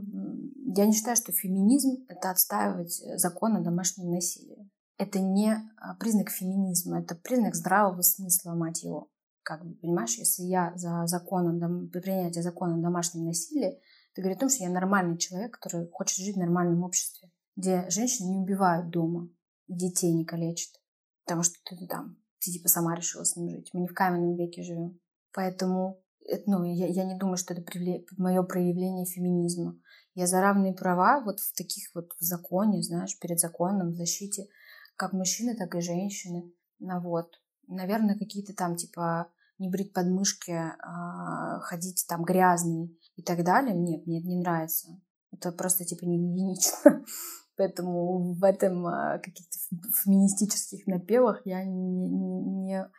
Я 0.76 0.88
не 0.88 0.94
считаю, 0.94 1.16
что 1.16 1.32
феминизм— 1.32 2.06
это 2.10 2.32
отстаивать 2.32 3.02
закон 3.20 3.56
о 3.56 3.62
домашнем 3.62 4.12
насилии. 4.12 4.68
Это 4.98 5.20
не 5.20 5.54
а, 5.78 5.94
признак 5.94 6.32
феминизма, 6.32 7.02
это 7.02 7.14
признак 7.14 7.54
здравого 7.54 8.02
смысла, 8.02 8.56
мать 8.56 8.84
его. 8.84 9.12
Как 9.48 9.66
бы, 9.66 9.76
понимаешь, 9.76 10.18
если 10.18 10.44
я 10.44 10.74
за 10.76 11.08
законом, 11.08 11.90
принятие 11.90 12.44
закона 12.44 12.76
о 12.76 12.82
домашнем 12.82 13.24
насилии, 13.24 13.80
это 14.12 14.22
говорит 14.22 14.40
о 14.40 14.42
том, 14.42 14.50
что 14.50 14.66
я 14.66 14.70
нормальный 14.70 15.18
человек, 15.18 15.58
который 15.58 15.88
хочет 15.90 16.18
жить 16.18 16.36
в 16.36 16.40
нормальном 16.40 16.84
обществе, 16.84 17.32
где 17.56 17.90
женщины 17.90 18.28
не 18.28 18.40
убивают 18.40 18.90
дома, 18.90 19.30
детей 19.70 20.12
не 20.12 20.26
калечат, 20.26 20.82
потому 21.24 21.44
что 21.44 21.56
ты 21.64 21.88
там, 21.88 22.18
ты 22.42 22.52
типа 22.52 22.68
сама 22.68 22.94
решила 22.94 23.24
с 23.24 23.38
ним 23.38 23.50
жить. 23.50 23.70
Мы 23.72 23.80
не 23.80 23.88
в 23.88 23.94
каменном 23.94 24.36
веке 24.36 24.64
живем. 24.64 25.00
Поэтому 25.32 26.04
ну, 26.46 26.66
я, 26.66 26.88
я 26.88 27.06
не 27.06 27.18
думаю, 27.18 27.38
что 27.38 27.54
это 27.54 27.62
привле... 27.62 28.04
мое 28.18 28.44
проявление 28.44 29.06
феминизма. 29.06 29.80
Я 30.14 30.28
за 30.28 30.42
равные 30.42 30.74
права 30.74 31.22
вот 31.24 31.40
в 31.40 31.56
таких 31.56 31.86
вот 31.96 32.12
в 32.20 32.22
законе, 32.22 32.84
знаешь, 32.84 33.18
перед 33.18 33.40
законом, 33.40 33.92
в 33.92 33.96
защите 33.96 34.50
как 34.98 35.14
мужчины, 35.14 35.56
так 35.56 35.74
и 35.74 35.80
женщины. 35.80 36.52
Ну, 36.80 37.00
вот. 37.00 37.40
Наверное, 37.70 38.18
какие-то 38.18 38.54
там, 38.54 38.76
типа, 38.76 39.32
не 39.60 39.70
брить 39.70 39.94
подмышки, 39.94 40.52
а 40.52 41.60
ходить 41.62 42.06
там 42.08 42.24
грязный 42.24 42.98
и 43.16 43.24
так 43.24 43.44
далее. 43.44 43.76
Нет, 43.76 44.06
мне 44.06 44.20
это 44.20 44.28
не 44.28 44.40
нравится. 44.40 45.00
Это 45.32 45.52
просто, 45.52 45.86
типа, 45.86 46.06
не 46.06 46.18
гигиенично. 46.18 47.04
Поэтому 47.58 48.34
в 48.34 48.44
этом 48.44 48.86
а, 48.86 49.18
каких-то 49.18 49.58
феминистических 50.04 50.86
напевах 50.86 51.42
я 51.46 51.64
не, 51.66 52.10
не, 52.10 52.90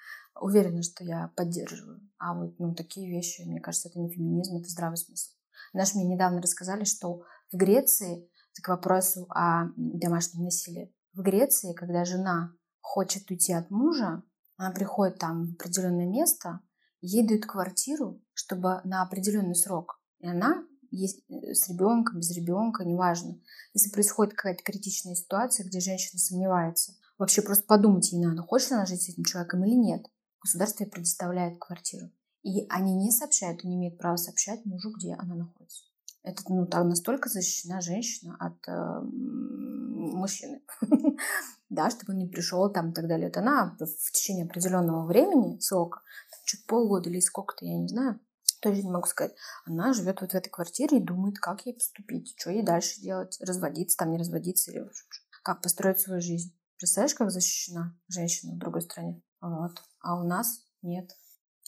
уверена, 0.40 0.82
что 0.82 1.04
я 1.04 1.32
поддерживаю. 1.36 2.00
А 2.18 2.34
вот 2.34 2.58
ну, 2.58 2.74
такие 2.74 3.08
вещи, 3.08 3.42
мне 3.42 3.60
кажется, 3.60 3.88
это 3.88 4.00
не 4.00 4.10
феминизм, 4.10 4.56
это 4.56 4.68
здравый 4.68 4.96
смысл. 4.96 5.30
Знаешь, 5.72 5.94
мне 5.94 6.04
недавно 6.04 6.40
рассказали, 6.40 6.84
что 6.84 7.22
в 7.52 7.56
Греции, 7.56 8.28
к 8.60 8.68
вопросу 8.68 9.26
о 9.30 9.66
домашнем 9.76 10.44
насилии, 10.44 10.92
в 11.12 11.22
Греции, 11.22 11.74
когда 11.74 12.04
жена 12.04 12.52
хочет 12.80 13.30
уйти 13.30 13.52
от 13.52 13.70
мужа, 13.70 14.22
она 14.58 14.70
приходит 14.70 15.18
там 15.18 15.46
в 15.46 15.52
определенное 15.54 16.06
место, 16.06 16.60
ей 17.00 17.26
дают 17.26 17.46
квартиру, 17.46 18.22
чтобы 18.34 18.82
на 18.84 19.02
определенный 19.02 19.54
срок. 19.54 20.02
И 20.18 20.26
она 20.26 20.66
есть 20.90 21.22
э, 21.30 21.54
с 21.54 21.70
ребенком, 21.70 22.18
без 22.18 22.30
ребенка, 22.36 22.84
неважно. 22.84 23.40
Если 23.72 23.90
происходит 23.90 24.34
какая-то 24.34 24.62
критичная 24.62 25.14
ситуация, 25.14 25.64
где 25.64 25.80
женщина 25.80 26.18
сомневается, 26.18 26.92
вообще 27.16 27.40
просто 27.40 27.64
подумать 27.64 28.12
ей 28.12 28.20
надо, 28.20 28.42
хочет 28.42 28.72
она 28.72 28.84
жить 28.84 29.02
с 29.02 29.08
этим 29.08 29.24
человеком 29.24 29.64
или 29.64 29.74
нет 29.74 30.04
государство 30.40 30.84
ей 30.84 30.90
предоставляет 30.90 31.58
квартиру. 31.58 32.10
И 32.42 32.66
они 32.68 32.94
не 32.94 33.10
сообщают, 33.10 33.64
и 33.64 33.68
не 33.68 33.76
имеют 33.76 33.98
права 33.98 34.16
сообщать 34.16 34.64
мужу, 34.64 34.92
где 34.96 35.14
она 35.14 35.34
находится. 35.34 35.84
Это 36.22 36.42
ну, 36.48 36.66
так 36.66 36.84
настолько 36.84 37.28
защищена 37.28 37.80
женщина 37.80 38.36
от 38.38 38.68
э, 38.68 39.00
мужчины. 39.02 40.62
да, 41.70 41.90
чтобы 41.90 42.12
он 42.12 42.18
не 42.18 42.26
пришел 42.26 42.70
там 42.70 42.90
и 42.90 42.94
так 42.94 43.06
далее. 43.06 43.28
Это 43.28 43.40
она 43.40 43.76
в 43.78 44.12
течение 44.12 44.44
определенного 44.46 45.06
времени, 45.06 45.58
срока, 45.60 46.02
чуть 46.44 46.66
полгода 46.66 47.08
или 47.08 47.20
сколько-то, 47.20 47.64
я 47.64 47.78
не 47.78 47.88
знаю, 47.88 48.20
тоже 48.60 48.82
не 48.82 48.90
могу 48.90 49.06
сказать. 49.06 49.34
Она 49.64 49.92
живет 49.92 50.20
вот 50.20 50.32
в 50.32 50.34
этой 50.34 50.50
квартире 50.50 50.98
и 50.98 51.04
думает, 51.04 51.38
как 51.38 51.66
ей 51.66 51.74
поступить, 51.74 52.34
что 52.38 52.50
ей 52.50 52.62
дальше 52.62 53.00
делать, 53.00 53.38
разводиться 53.40 53.96
там, 53.96 54.10
не 54.10 54.18
разводиться, 54.18 54.70
или 54.70 54.84
как 55.42 55.62
построить 55.62 56.00
свою 56.00 56.20
жизнь. 56.20 56.54
Представляешь, 56.76 57.14
как 57.14 57.30
защищена 57.30 57.96
женщина 58.08 58.54
в 58.54 58.58
другой 58.58 58.82
стране? 58.82 59.22
Вот. 59.40 59.82
А 60.00 60.20
у 60.20 60.24
нас 60.24 60.62
нет. 60.82 61.10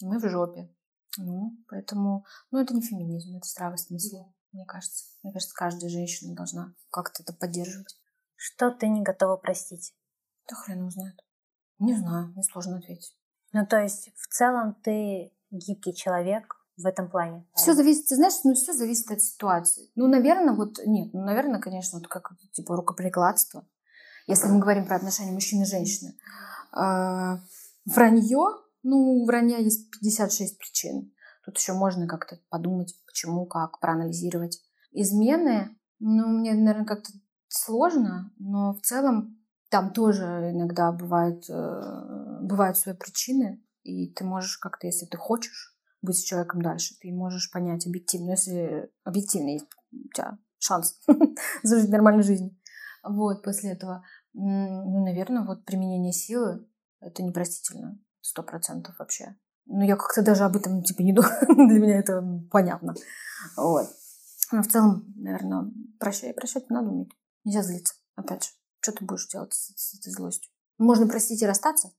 Мы 0.01 0.19
в 0.19 0.29
жопе. 0.29 0.73
Ну, 1.17 1.59
поэтому, 1.69 2.25
ну, 2.51 2.61
это 2.61 2.75
не 2.75 2.83
феминизм, 2.83 3.37
это 3.37 3.49
здравый 3.49 3.79
смысл, 3.79 4.33
мне 4.53 4.65
кажется. 4.67 5.05
Мне 5.23 5.33
кажется, 5.33 5.55
каждая 5.55 5.91
женщина 5.91 6.35
должна 6.35 6.75
как-то 6.91 7.23
это 7.23 7.33
поддерживать. 7.33 7.97
Что 8.37 8.71
ты 8.71 8.89
не 8.89 9.03
готова 9.03 9.37
простить? 9.37 9.95
Да 10.49 10.57
хрен 10.57 10.85
узнает. 10.85 11.21
Не 11.79 11.95
знаю, 11.95 12.29
мне 12.29 12.43
сложно 12.43 12.79
ответить. 12.79 13.17
Ну, 13.53 13.67
то 13.67 13.81
есть, 13.81 14.11
в 14.17 14.29
целом, 14.29 14.75
ты 14.83 15.33
гибкий 15.51 15.95
человек 15.95 16.57
в 16.77 16.87
этом 16.87 17.11
плане? 17.11 17.47
Все 17.55 17.75
зависит, 17.75 18.07
ты 18.07 18.17
знаешь, 18.17 18.35
ну, 18.45 18.55
все 18.55 18.73
зависит 18.73 19.11
от 19.11 19.21
ситуации. 19.21 19.91
Ну, 19.95 20.07
наверное, 20.07 20.55
вот, 20.55 20.79
нет, 20.87 21.13
ну, 21.13 21.25
наверное, 21.25 21.61
конечно, 21.61 21.99
вот 21.99 22.09
как, 22.09 22.33
типа, 22.53 22.77
рукоприкладство. 22.77 23.67
Если 24.27 24.49
мы 24.49 24.61
говорим 24.61 24.87
про 24.87 24.97
отношения 24.97 25.33
мужчины 25.33 25.63
и 25.63 25.67
женщины. 25.67 26.17
А, 26.73 27.41
Вранье, 27.85 28.47
ну, 28.83 28.97
у 28.97 29.27
вранья 29.27 29.59
есть 29.59 29.91
56 29.91 30.59
причин. 30.59 31.13
Тут 31.45 31.59
еще 31.59 31.73
можно 31.73 32.07
как-то 32.07 32.39
подумать, 32.49 32.95
почему, 33.07 33.47
как, 33.47 33.81
проанализировать. 33.81 34.61
Измены, 34.93 35.77
ну, 35.99 36.27
мне, 36.27 36.55
наверное, 36.55 36.87
как-то 36.87 37.11
сложно, 37.49 38.33
но 38.39 38.75
в 38.75 38.81
целом 38.81 39.39
там 39.71 39.93
тоже 39.93 40.51
иногда 40.53 40.93
бывает, 40.93 41.45
э, 41.49 42.39
бывают 42.43 42.77
свои 42.77 42.95
причины, 42.95 43.63
и 43.83 44.13
ты 44.13 44.25
можешь 44.25 44.59
как-то, 44.59 44.87
если 44.87 45.07
ты 45.07 45.17
хочешь 45.17 45.77
быть 46.03 46.17
с 46.17 46.23
человеком 46.23 46.63
дальше, 46.63 46.97
ты 47.01 47.13
можешь 47.13 47.51
понять 47.51 47.87
объективно, 47.87 48.31
если 48.31 48.91
объективно 49.05 49.51
есть 49.51 49.67
у 49.93 50.09
тебя 50.15 50.39
шанс 50.59 51.01
зажить 51.63 51.91
нормальную 51.91 52.25
жизнь. 52.25 52.59
Вот, 53.03 53.43
после 53.43 53.73
этого, 53.73 54.05
ну, 54.33 55.05
наверное, 55.05 55.45
вот 55.45 55.65
применение 55.65 56.13
силы 56.13 56.67
это 57.01 57.23
непростительно. 57.23 57.99
Сто 58.21 58.43
процентов 58.43 58.97
вообще. 58.99 59.37
Ну, 59.73 59.85
я 59.85 59.97
как-то 59.97 60.23
даже 60.23 60.43
об 60.43 60.57
этом, 60.57 60.83
типа, 60.83 61.03
не 61.03 61.13
думаю. 61.13 61.33
Для 61.69 61.79
меня 61.79 61.99
это 62.01 62.23
понятно. 62.51 62.95
Вот. 63.57 63.87
Но 64.51 64.63
в 64.63 64.67
целом, 64.67 65.05
наверное, 65.17 65.71
прощай, 66.01 66.35
прощать 66.35 66.69
надо 66.71 66.89
уметь. 66.89 67.13
Нельзя 67.45 67.63
злиться. 67.63 67.95
Опять 68.17 68.45
же, 68.45 68.51
что 68.81 68.93
ты 68.93 69.05
будешь 69.05 69.29
делать 69.29 69.55
с, 69.55 69.73
с 69.77 69.99
этой 69.99 70.13
злостью? 70.13 70.51
Можно 70.79 71.07
простить 71.07 71.41
и 71.43 71.47
расстаться, 71.47 71.93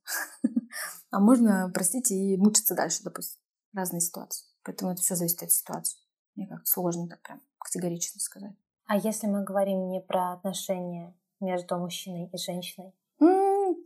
а 1.12 1.20
можно 1.20 1.70
простить 1.74 2.12
и 2.12 2.36
мучиться 2.36 2.76
дальше, 2.76 3.04
допустим. 3.04 3.40
Разные 3.74 4.02
ситуации. 4.02 4.48
Поэтому 4.64 4.92
это 4.92 5.02
все 5.02 5.16
зависит 5.16 5.42
от 5.44 5.52
ситуации. 5.52 6.00
Мне 6.36 6.48
как-то 6.48 6.70
сложно 6.70 7.08
так 7.08 7.22
прям 7.22 7.42
категорично 7.58 8.20
сказать. 8.20 8.56
А 8.86 8.98
если 8.98 9.28
мы 9.28 9.44
говорим 9.46 9.88
не 9.90 10.02
про 10.02 10.34
отношения 10.34 11.16
между 11.40 11.78
мужчиной 11.78 12.30
и 12.34 12.38
женщиной, 12.38 12.94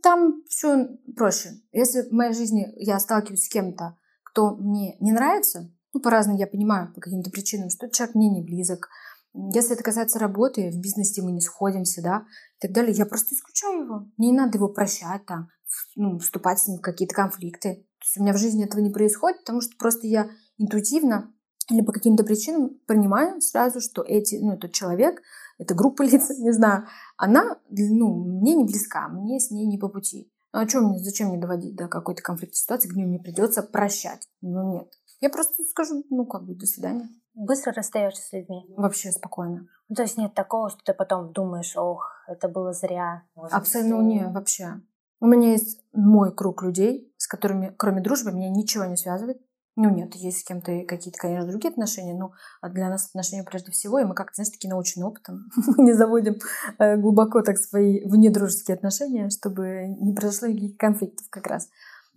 там 0.06 0.44
все 0.48 0.86
проще. 1.16 1.50
Если 1.72 2.02
в 2.02 2.12
моей 2.12 2.32
жизни 2.32 2.72
я 2.76 3.00
сталкиваюсь 3.00 3.42
с 3.42 3.48
кем-то, 3.48 3.96
кто 4.22 4.54
мне 4.54 4.96
не 5.00 5.10
нравится, 5.10 5.68
ну, 5.92 6.00
по-разному 6.00 6.38
я 6.38 6.46
понимаю, 6.46 6.92
по 6.94 7.00
каким-то 7.00 7.28
причинам, 7.30 7.70
что 7.70 7.90
человек 7.90 8.14
мне 8.14 8.28
не 8.28 8.40
близок. 8.40 8.88
Если 9.34 9.72
это 9.72 9.82
касается 9.82 10.20
работы, 10.20 10.70
в 10.70 10.78
бизнесе 10.78 11.22
мы 11.22 11.32
не 11.32 11.40
сходимся, 11.40 12.02
да, 12.02 12.24
и 12.56 12.60
так 12.60 12.70
далее, 12.70 12.92
я 12.92 13.04
просто 13.04 13.34
исключаю 13.34 13.82
его. 13.82 14.06
Не 14.16 14.32
надо 14.32 14.58
его 14.58 14.68
прощать, 14.68 15.26
там, 15.26 15.48
ну, 15.96 16.20
вступать 16.20 16.60
с 16.60 16.68
ним 16.68 16.78
в 16.78 16.82
какие-то 16.82 17.16
конфликты. 17.16 17.74
То 17.98 18.04
есть 18.04 18.18
у 18.18 18.22
меня 18.22 18.32
в 18.32 18.38
жизни 18.38 18.64
этого 18.64 18.80
не 18.80 18.90
происходит, 18.90 19.40
потому 19.40 19.60
что 19.60 19.76
просто 19.76 20.06
я 20.06 20.30
интуитивно 20.56 21.34
или 21.68 21.80
по 21.82 21.90
каким-то 21.90 22.22
причинам 22.22 22.78
понимаю 22.86 23.40
сразу, 23.40 23.80
что 23.80 24.02
эти, 24.02 24.36
ну, 24.36 24.52
этот 24.52 24.70
человек 24.70 25.20
эта 25.58 25.74
группа 25.74 26.02
лиц, 26.04 26.30
не 26.38 26.52
знаю, 26.52 26.86
она, 27.16 27.58
ну, 27.68 28.14
мне 28.40 28.54
не 28.54 28.64
близка, 28.64 29.08
мне 29.08 29.38
с 29.40 29.50
ней 29.50 29.66
не 29.66 29.78
по 29.78 29.88
пути. 29.88 30.32
Ну, 30.52 30.60
а 30.60 30.66
чем 30.66 30.84
мне, 30.84 30.98
зачем 30.98 31.28
мне 31.28 31.38
доводить 31.38 31.76
до 31.76 31.88
какой-то 31.88 32.22
конфликтной 32.22 32.56
ситуации, 32.56 32.88
где 32.88 33.04
мне 33.04 33.18
придется 33.18 33.62
прощать? 33.62 34.28
Ну, 34.40 34.72
нет. 34.72 34.92
Я 35.20 35.30
просто 35.30 35.62
скажу, 35.64 36.04
ну, 36.10 36.26
как 36.26 36.44
бы, 36.44 36.54
до 36.54 36.66
свидания. 36.66 37.08
Быстро 37.34 37.72
расстаешься 37.72 38.22
с 38.22 38.32
людьми? 38.32 38.64
Вообще 38.76 39.12
спокойно. 39.12 39.66
Ну, 39.88 39.94
то 39.94 40.02
есть 40.02 40.16
нет 40.16 40.34
такого, 40.34 40.70
что 40.70 40.80
ты 40.84 40.94
потом 40.94 41.32
думаешь, 41.32 41.76
ох, 41.76 42.10
это 42.26 42.48
было 42.48 42.72
зря. 42.72 43.24
Абсолютно 43.34 44.02
нет, 44.02 44.32
вообще. 44.32 44.80
У 45.20 45.26
меня 45.26 45.52
есть 45.52 45.82
мой 45.92 46.34
круг 46.34 46.62
людей, 46.62 47.14
с 47.16 47.26
которыми, 47.26 47.74
кроме 47.76 48.02
дружбы, 48.02 48.32
меня 48.32 48.50
ничего 48.50 48.84
не 48.84 48.96
связывает. 48.96 49.40
Ну, 49.78 49.90
нет, 49.90 50.14
есть 50.14 50.38
с 50.38 50.44
кем-то 50.44 50.84
какие-то, 50.84 51.18
конечно, 51.18 51.46
другие 51.46 51.70
отношения, 51.70 52.14
но 52.14 52.32
для 52.66 52.88
нас 52.88 53.08
отношения 53.08 53.44
прежде 53.44 53.72
всего, 53.72 53.98
и 53.98 54.04
мы 54.04 54.14
как-то, 54.14 54.36
знаешь, 54.36 54.50
такие 54.50 54.70
научные 54.70 55.04
опытом 55.04 55.50
не 55.76 55.92
заводим 55.92 56.38
э, 56.78 56.96
глубоко 56.96 57.42
так 57.42 57.58
свои 57.58 58.02
внедружеские 58.06 58.74
отношения, 58.74 59.28
чтобы 59.28 59.94
не 60.00 60.14
произошло 60.14 60.48
никаких 60.48 60.78
конфликтов 60.78 61.26
как 61.28 61.46
раз. 61.46 61.68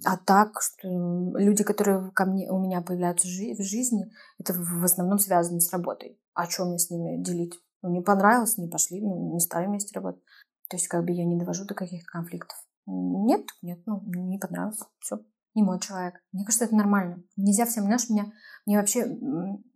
А 0.06 0.16
так, 0.16 0.62
что 0.62 0.88
люди, 1.38 1.66
которые 1.66 2.12
ко 2.12 2.26
мне, 2.26 2.50
у 2.50 2.60
меня 2.60 2.80
появляются 2.80 3.28
в 3.28 3.62
жизни, 3.62 4.10
это 4.40 4.54
в 4.54 4.82
основном 4.86 5.20
связано 5.20 5.60
с 5.60 5.74
работой. 5.74 6.18
А 6.34 6.50
что 6.50 6.64
мне 6.64 6.80
с 6.80 6.90
ними 6.90 7.22
делить? 7.22 7.60
Ну, 7.82 7.90
не 7.90 8.00
понравилось, 8.00 8.58
не 8.58 8.70
пошли, 8.70 9.02
ну, 9.02 9.34
не 9.34 9.42
стали 9.42 9.68
вместе 9.68 9.94
работать. 9.94 10.24
То 10.70 10.78
есть, 10.78 10.88
как 10.88 11.04
бы 11.04 11.12
я 11.12 11.26
не 11.26 11.38
довожу 11.38 11.66
до 11.66 11.74
каких-то 11.74 12.10
конфликтов. 12.10 12.58
Нет, 12.86 13.48
нет, 13.62 13.80
ну, 13.86 14.02
не 14.06 14.38
понравилось, 14.38 14.80
все 15.00 15.20
не 15.56 15.64
мой 15.64 15.80
человек. 15.80 16.16
Мне 16.32 16.46
кажется, 16.46 16.66
это 16.66 16.76
нормально. 16.76 17.24
Нельзя 17.36 17.66
всем, 17.66 17.84
знаешь, 17.86 18.10
меня, 18.10 18.32
мне 18.66 18.78
вообще, 18.78 19.00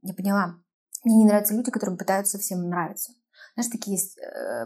я 0.01 0.13
поняла, 0.13 0.55
мне 1.03 1.17
не 1.17 1.25
нравятся 1.25 1.53
люди, 1.53 1.71
которым 1.71 1.97
пытаются 1.97 2.38
всем 2.38 2.67
нравиться. 2.69 3.13
Знаешь, 3.55 3.71
такие 3.71 3.97
есть 3.97 4.17
э, 4.17 4.65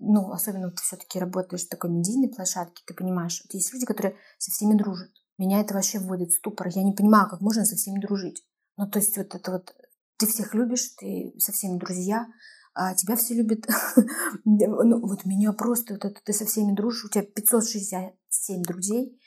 ну, 0.00 0.30
особенно 0.30 0.70
ты 0.70 0.82
все-таки 0.82 1.18
работаешь 1.18 1.64
в 1.64 1.68
такой 1.68 1.90
медийной 1.90 2.28
площадке, 2.28 2.82
ты 2.86 2.94
понимаешь, 2.94 3.42
вот 3.42 3.54
есть 3.54 3.72
люди, 3.72 3.86
которые 3.86 4.16
со 4.38 4.50
всеми 4.50 4.76
дружат. 4.76 5.10
Меня 5.38 5.60
это 5.60 5.74
вообще 5.74 5.98
вводит 5.98 6.30
в 6.30 6.36
ступор. 6.36 6.68
Я 6.68 6.82
не 6.82 6.92
понимаю, 6.92 7.28
как 7.28 7.40
можно 7.40 7.64
со 7.64 7.76
всеми 7.76 7.98
дружить. 7.98 8.44
Ну, 8.76 8.86
то 8.88 8.98
есть 8.98 9.16
вот 9.16 9.34
это 9.34 9.52
вот 9.52 9.74
ты 10.18 10.26
всех 10.26 10.54
любишь, 10.54 10.94
ты 10.98 11.32
со 11.38 11.52
всеми 11.52 11.78
друзья, 11.78 12.26
а 12.74 12.94
тебя 12.94 13.16
все 13.16 13.34
любят. 13.34 13.66
ну, 14.44 15.06
вот 15.06 15.24
меня 15.24 15.52
просто, 15.52 15.94
вот 15.94 16.04
это 16.04 16.20
ты 16.22 16.34
со 16.34 16.44
всеми 16.44 16.74
дружишь, 16.74 17.06
у 17.06 17.08
тебя 17.08 17.24
567 17.24 18.62
друзей. 18.62 19.18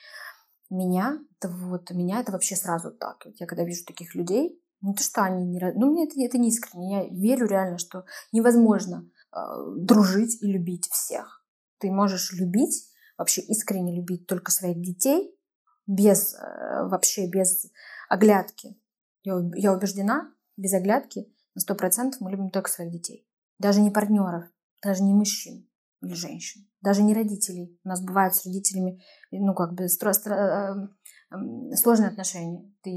Меня, 0.74 1.20
это 1.38 1.50
вот, 1.50 1.92
меня 1.92 2.20
это 2.20 2.32
вообще 2.32 2.56
сразу 2.56 2.90
так. 2.92 3.28
Я 3.40 3.46
когда 3.46 3.64
вижу 3.64 3.86
таких 3.86 4.16
людей, 4.16 4.60
не 4.82 4.96
то, 4.96 5.04
что 5.04 5.22
они 5.22 5.46
не... 5.46 5.60
Ну, 5.76 5.92
мне 5.92 6.06
это, 6.06 6.20
это 6.20 6.40
не 6.40 6.50
искренне. 6.50 6.98
Я 6.98 7.04
верю 7.10 7.46
реально, 7.46 7.78
что 7.78 8.06
невозможно 8.32 9.08
э, 9.32 9.38
дружить 9.78 10.42
и 10.42 10.52
любить 10.52 10.88
всех. 10.90 11.46
Ты 11.78 11.92
можешь 11.92 12.34
любить, 12.34 12.90
вообще 13.20 13.42
искренне 13.42 13.96
любить 13.96 14.26
только 14.26 14.52
своих 14.52 14.82
детей, 14.82 15.38
без, 15.86 16.34
э, 16.34 16.88
вообще 16.88 17.30
без 17.30 17.68
оглядки. 18.10 18.76
Я, 19.22 19.36
я 19.54 19.74
убеждена, 19.74 20.34
без 20.58 20.74
оглядки 20.74 21.32
на 21.54 21.62
сто 21.62 21.76
процентов 21.76 22.20
мы 22.20 22.32
любим 22.32 22.50
только 22.50 22.72
своих 22.72 22.92
детей. 22.92 23.30
Даже 23.60 23.80
не 23.80 23.92
партнеров, 23.92 24.46
даже 24.82 25.04
не 25.04 25.14
мужчин 25.14 25.68
или 26.04 26.14
женщин, 26.14 26.68
даже 26.82 27.04
не 27.04 27.14
родителей. 27.14 27.80
У 27.84 27.88
нас 27.88 28.04
бывают 28.04 28.36
с 28.36 28.46
родителями, 28.46 29.02
ну, 29.32 29.54
как 29.54 29.74
бы 29.74 29.88
стро, 29.88 30.14
стро, 30.14 30.36
э, 30.36 31.76
сложные 31.76 32.10
отношения. 32.10 32.72
Ты 32.82 32.92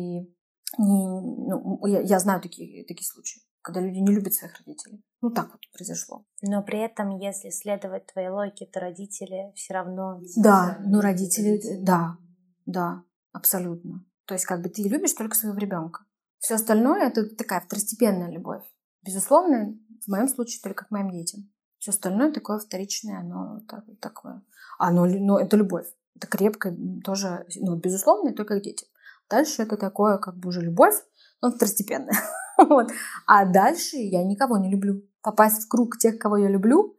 не, 0.78 1.08
ну, 1.08 1.86
я, 1.86 2.00
я 2.00 2.18
знаю 2.18 2.40
такие, 2.40 2.84
такие 2.84 3.06
случаи, 3.06 3.42
когда 3.62 3.80
люди 3.80 3.98
не 3.98 4.14
любят 4.14 4.34
своих 4.34 4.58
родителей. 4.58 5.04
Ну, 5.22 5.30
так 5.30 5.50
вот 5.52 5.60
произошло. 5.72 6.24
Но 6.42 6.62
при 6.62 6.80
этом, 6.80 7.18
если 7.18 7.50
следовать 7.50 8.06
твоей 8.06 8.28
логике, 8.28 8.66
то 8.66 8.80
родители 8.80 9.52
все 9.54 9.74
равно... 9.74 10.20
Да, 10.36 10.78
ну, 10.84 11.00
родители, 11.00 11.60
да, 11.80 12.18
да, 12.66 13.02
абсолютно. 13.32 14.04
То 14.26 14.34
есть, 14.34 14.44
как 14.44 14.62
бы 14.62 14.68
ты 14.68 14.82
любишь 14.82 15.12
только 15.12 15.36
своего 15.36 15.56
ребенка. 15.56 16.04
Все 16.38 16.54
остальное 16.54 17.08
это 17.08 17.34
такая 17.34 17.60
второстепенная 17.60 18.30
любовь. 18.30 18.62
Безусловно, 19.02 19.78
в 20.04 20.08
моем 20.08 20.28
случае 20.28 20.60
только 20.62 20.84
к 20.84 20.90
моим 20.90 21.10
детям. 21.10 21.50
Все 21.78 21.90
остальное 21.90 22.32
такое 22.32 22.58
вторичное, 22.58 23.20
оно 23.20 23.60
так, 23.68 23.84
такое. 24.00 24.42
Оно, 24.78 25.06
ну, 25.06 25.38
это 25.38 25.56
любовь. 25.56 25.86
Это 26.14 26.26
крепкое 26.26 26.76
тоже, 27.04 27.46
ну, 27.56 27.76
безусловно, 27.76 28.32
только 28.32 28.58
к 28.58 28.62
детям. 28.62 28.88
Дальше 29.28 29.62
это 29.62 29.76
такое, 29.76 30.18
как 30.18 30.36
бы 30.36 30.48
уже 30.48 30.60
любовь, 30.60 30.94
но 31.42 31.50
второстепенная. 31.50 32.16
вот. 32.58 32.90
А 33.26 33.44
дальше 33.44 33.96
я 33.96 34.24
никого 34.24 34.56
не 34.58 34.70
люблю. 34.70 35.02
Попасть 35.20 35.64
в 35.64 35.68
круг 35.68 35.98
тех, 35.98 36.18
кого 36.18 36.36
я 36.36 36.48
люблю, 36.48 36.96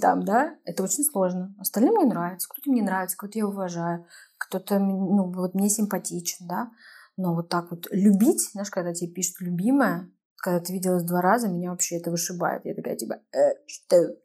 там, 0.00 0.24
да, 0.24 0.56
это 0.64 0.82
очень 0.82 1.04
сложно. 1.04 1.54
Остальным 1.58 1.94
мне 1.94 2.06
нравится. 2.06 2.48
Кто-то 2.48 2.70
мне 2.70 2.82
нравится, 2.82 3.16
кого-то 3.16 3.38
я 3.38 3.46
уважаю, 3.46 4.06
кто-то, 4.36 4.80
ну, 4.80 5.30
вот 5.32 5.54
мне 5.54 5.68
симпатичен, 5.68 6.48
да. 6.48 6.70
Но 7.16 7.34
вот 7.34 7.48
так 7.48 7.70
вот 7.70 7.86
любить, 7.92 8.50
знаешь, 8.50 8.70
когда 8.70 8.92
тебе 8.92 9.12
пишут 9.12 9.40
«любимая», 9.40 10.10
когда 10.42 10.60
ты 10.60 10.72
виделась 10.72 11.04
два 11.04 11.20
раза, 11.20 11.48
меня 11.48 11.70
вообще 11.70 11.98
это 11.98 12.10
вышибает. 12.10 12.64
Я 12.64 12.74
такая, 12.74 12.96
типа, 12.96 13.20
э, 13.32 13.54
что? 13.66 14.16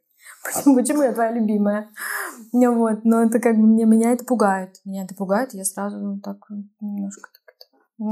Почему, 0.44 0.76
почему 0.76 1.02
я 1.02 1.12
твоя 1.12 1.32
любимая? 1.32 1.90
Ну, 2.52 2.74
вот, 2.76 3.04
но 3.04 3.22
это 3.22 3.38
как 3.38 3.56
бы 3.56 3.66
меня, 3.66 3.86
меня 3.86 4.12
это 4.12 4.24
пугает. 4.24 4.80
Меня 4.84 5.04
это 5.04 5.14
пугает, 5.14 5.54
я 5.54 5.64
сразу 5.64 5.98
ну, 5.98 6.20
так 6.20 6.38
немножко 6.80 7.30
так 7.32 7.46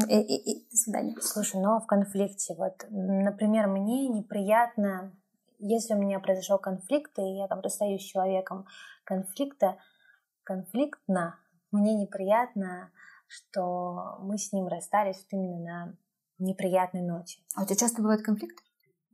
и, 0.09 0.19
и, 0.19 0.53
и, 0.53 0.71
до 0.71 0.77
свидания. 0.77 1.15
Слушай, 1.21 1.61
но 1.61 1.79
в 1.79 1.87
конфликте, 1.87 2.55
вот, 2.57 2.87
например, 2.91 3.67
мне 3.69 4.09
неприятно, 4.09 5.13
если 5.59 5.93
у 5.93 5.99
меня 5.99 6.21
произошел 6.21 6.59
конфликт, 6.59 7.19
и 7.19 7.37
я 7.37 7.49
там 7.49 7.61
расстаюсь 7.61 8.01
с 8.01 8.07
человеком, 8.07 8.67
конфликта, 9.05 9.77
конфликтно, 10.45 11.39
мне 11.71 11.95
неприятно 11.95 12.91
что 13.35 14.19
мы 14.21 14.39
с 14.39 14.53
ним 14.53 14.69
расстались 14.69 15.19
вот 15.19 15.33
именно 15.33 15.59
на 15.59 15.97
неприятной 16.39 17.03
ноте. 17.03 17.41
А 17.55 17.63
у 17.63 17.65
тебя 17.65 17.77
часто 17.77 18.03
бывают 18.03 18.23
конфликты? 18.23 18.63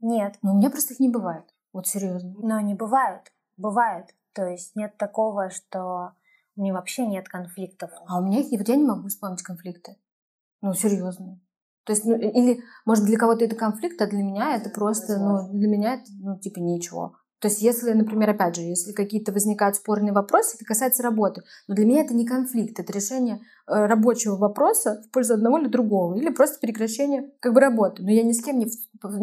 Нет. 0.01 0.37
Но 0.41 0.53
у 0.53 0.57
меня 0.57 0.69
просто 0.69 0.93
их 0.93 0.99
не 0.99 1.09
бывает. 1.09 1.45
Вот 1.73 1.87
серьезно. 1.87 2.33
Но 2.37 2.55
они 2.55 2.73
бывают. 2.73 3.31
Бывают. 3.57 4.07
То 4.33 4.45
есть 4.45 4.75
нет 4.75 4.97
такого, 4.97 5.49
что 5.49 6.13
у 6.55 6.61
меня 6.61 6.73
вообще 6.73 7.05
нет 7.05 7.29
конфликтов. 7.29 7.91
А 8.07 8.19
у 8.19 8.23
меня 8.23 8.39
их 8.39 8.51
вот 8.51 8.67
я 8.67 8.75
не 8.75 8.85
могу 8.85 9.07
вспомнить 9.07 9.43
конфликты. 9.43 9.97
Ну, 10.61 10.73
серьезно. 10.73 11.39
То 11.83 11.93
есть, 11.93 12.05
ну, 12.05 12.15
или, 12.15 12.63
может, 12.85 13.05
для 13.05 13.17
кого-то 13.17 13.43
это 13.43 13.55
конфликт, 13.55 13.99
а 14.01 14.07
для 14.07 14.21
меня 14.21 14.55
это 14.55 14.69
просто, 14.69 15.17
ну, 15.17 15.51
для 15.51 15.67
меня 15.67 15.95
это, 15.95 16.05
ну, 16.19 16.37
типа, 16.37 16.59
ничего. 16.59 17.15
То 17.41 17.47
есть, 17.47 17.61
если, 17.63 17.91
например, 17.93 18.29
опять 18.29 18.55
же, 18.55 18.61
если 18.61 18.91
какие-то 18.91 19.31
возникают 19.31 19.75
спорные 19.75 20.13
вопросы, 20.13 20.55
это 20.55 20.63
касается 20.63 21.01
работы. 21.01 21.41
Но 21.67 21.73
для 21.73 21.85
меня 21.85 22.01
это 22.01 22.13
не 22.13 22.25
конфликт, 22.25 22.79
это 22.79 22.93
решение 22.93 23.41
э, 23.67 23.85
рабочего 23.87 24.35
вопроса 24.35 25.01
в 25.07 25.11
пользу 25.11 25.33
одного 25.33 25.57
или 25.57 25.67
другого, 25.67 26.15
или 26.15 26.29
просто 26.29 26.59
прекращение 26.59 27.31
как 27.39 27.53
бы 27.53 27.59
работы. 27.59 28.03
Но 28.03 28.11
я 28.11 28.21
ни 28.21 28.31
с 28.31 28.43
кем 28.43 28.59
не, 28.59 28.67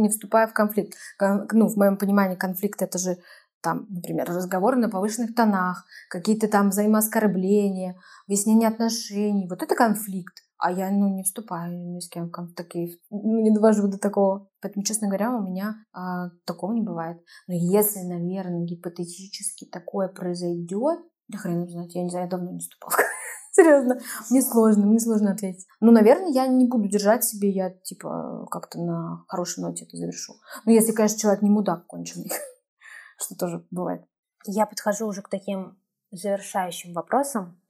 вступаю 0.09 0.49
в 0.49 0.53
конфликт. 0.53 0.95
Ну, 1.21 1.69
в 1.69 1.77
моем 1.77 1.97
понимании 1.97 2.35
конфликт 2.35 2.83
это 2.83 2.99
же 2.99 3.19
там, 3.61 3.87
например, 3.89 4.29
разговоры 4.29 4.77
на 4.77 4.89
повышенных 4.89 5.37
тонах, 5.37 5.85
какие-то 6.09 6.49
там 6.49 6.71
взаимооскорбления, 6.71 7.97
выяснение 8.27 8.69
отношений. 8.69 9.47
Вот 9.49 9.63
это 9.63 9.77
конфликт. 9.77 10.43
А 10.59 10.73
я, 10.73 10.91
ну, 10.91 11.09
не 11.15 11.23
вступаю 11.23 11.73
ни 11.73 12.01
с 12.01 12.09
кем 12.09 12.31
в 12.31 12.55
такие, 12.55 12.99
ну, 13.11 13.41
не 13.41 13.53
довожу 13.53 13.87
до 13.87 13.99
такого. 13.99 14.49
Поэтому, 14.61 14.85
честно 14.85 15.07
говоря, 15.07 15.33
у 15.33 15.43
меня 15.43 15.77
а, 15.93 16.31
такого 16.45 16.73
не 16.73 16.83
бывает. 16.83 17.23
Но 17.47 17.55
если, 17.55 18.01
наверное, 18.01 18.65
гипотетически 18.65 19.67
такое 19.67 20.09
произойдет, 20.09 20.99
да 21.29 21.39
хрен 21.39 21.69
знает, 21.69 21.93
я 21.93 22.03
не 22.03 22.11
знаю, 22.11 22.25
я 22.25 22.31
давно 22.31 22.51
не 22.51 22.59
вступала. 22.59 22.93
Серьезно, 23.53 24.01
мне 24.31 24.43
сложно, 24.43 24.87
мне 24.87 24.99
сложно 24.99 25.33
ответить. 25.33 25.67
Ну, 25.81 25.93
наверное, 25.93 26.33
я 26.33 26.47
не 26.49 26.67
буду 26.67 26.89
держать 26.89 27.25
себе, 27.25 27.51
я, 27.51 27.71
типа, 27.71 28.47
как-то 28.51 28.81
на 28.81 29.25
хорошей 29.29 29.63
ноте 29.63 29.85
это 29.85 29.97
завершу. 29.97 30.35
Ну, 30.65 30.73
если, 30.73 30.93
конечно, 30.93 31.19
человек 31.19 31.43
не 31.43 31.51
мудак 31.51 31.87
конченый, 31.87 32.31
что 33.17 33.37
тоже 33.37 33.65
бывает. 33.71 34.05
Я 34.45 34.67
подхожу 34.67 35.07
уже 35.07 35.23
к 35.23 35.29
таким 35.29 35.79
завершающим 36.11 36.95
вопросам. 36.95 37.61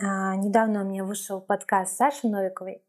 А, 0.00 0.36
недавно 0.36 0.82
у 0.82 0.88
меня 0.88 1.02
вышел 1.04 1.40
подкаст 1.40 1.96
Саши 1.96 2.28
Новиковой. 2.28 2.84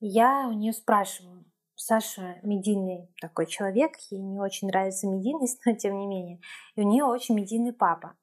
Я 0.00 0.48
у 0.48 0.52
нее 0.52 0.72
спрашиваю, 0.72 1.44
Саша 1.76 2.40
медийный 2.42 3.08
такой 3.20 3.46
человек, 3.46 3.92
ей 4.10 4.20
не 4.20 4.40
очень 4.40 4.66
нравится 4.66 5.06
медийность, 5.06 5.64
но 5.64 5.76
тем 5.76 5.96
не 5.96 6.08
менее. 6.08 6.40
И 6.74 6.80
у 6.80 6.88
нее 6.88 7.04
очень 7.04 7.36
медийный 7.36 7.72
папа. 7.72 8.16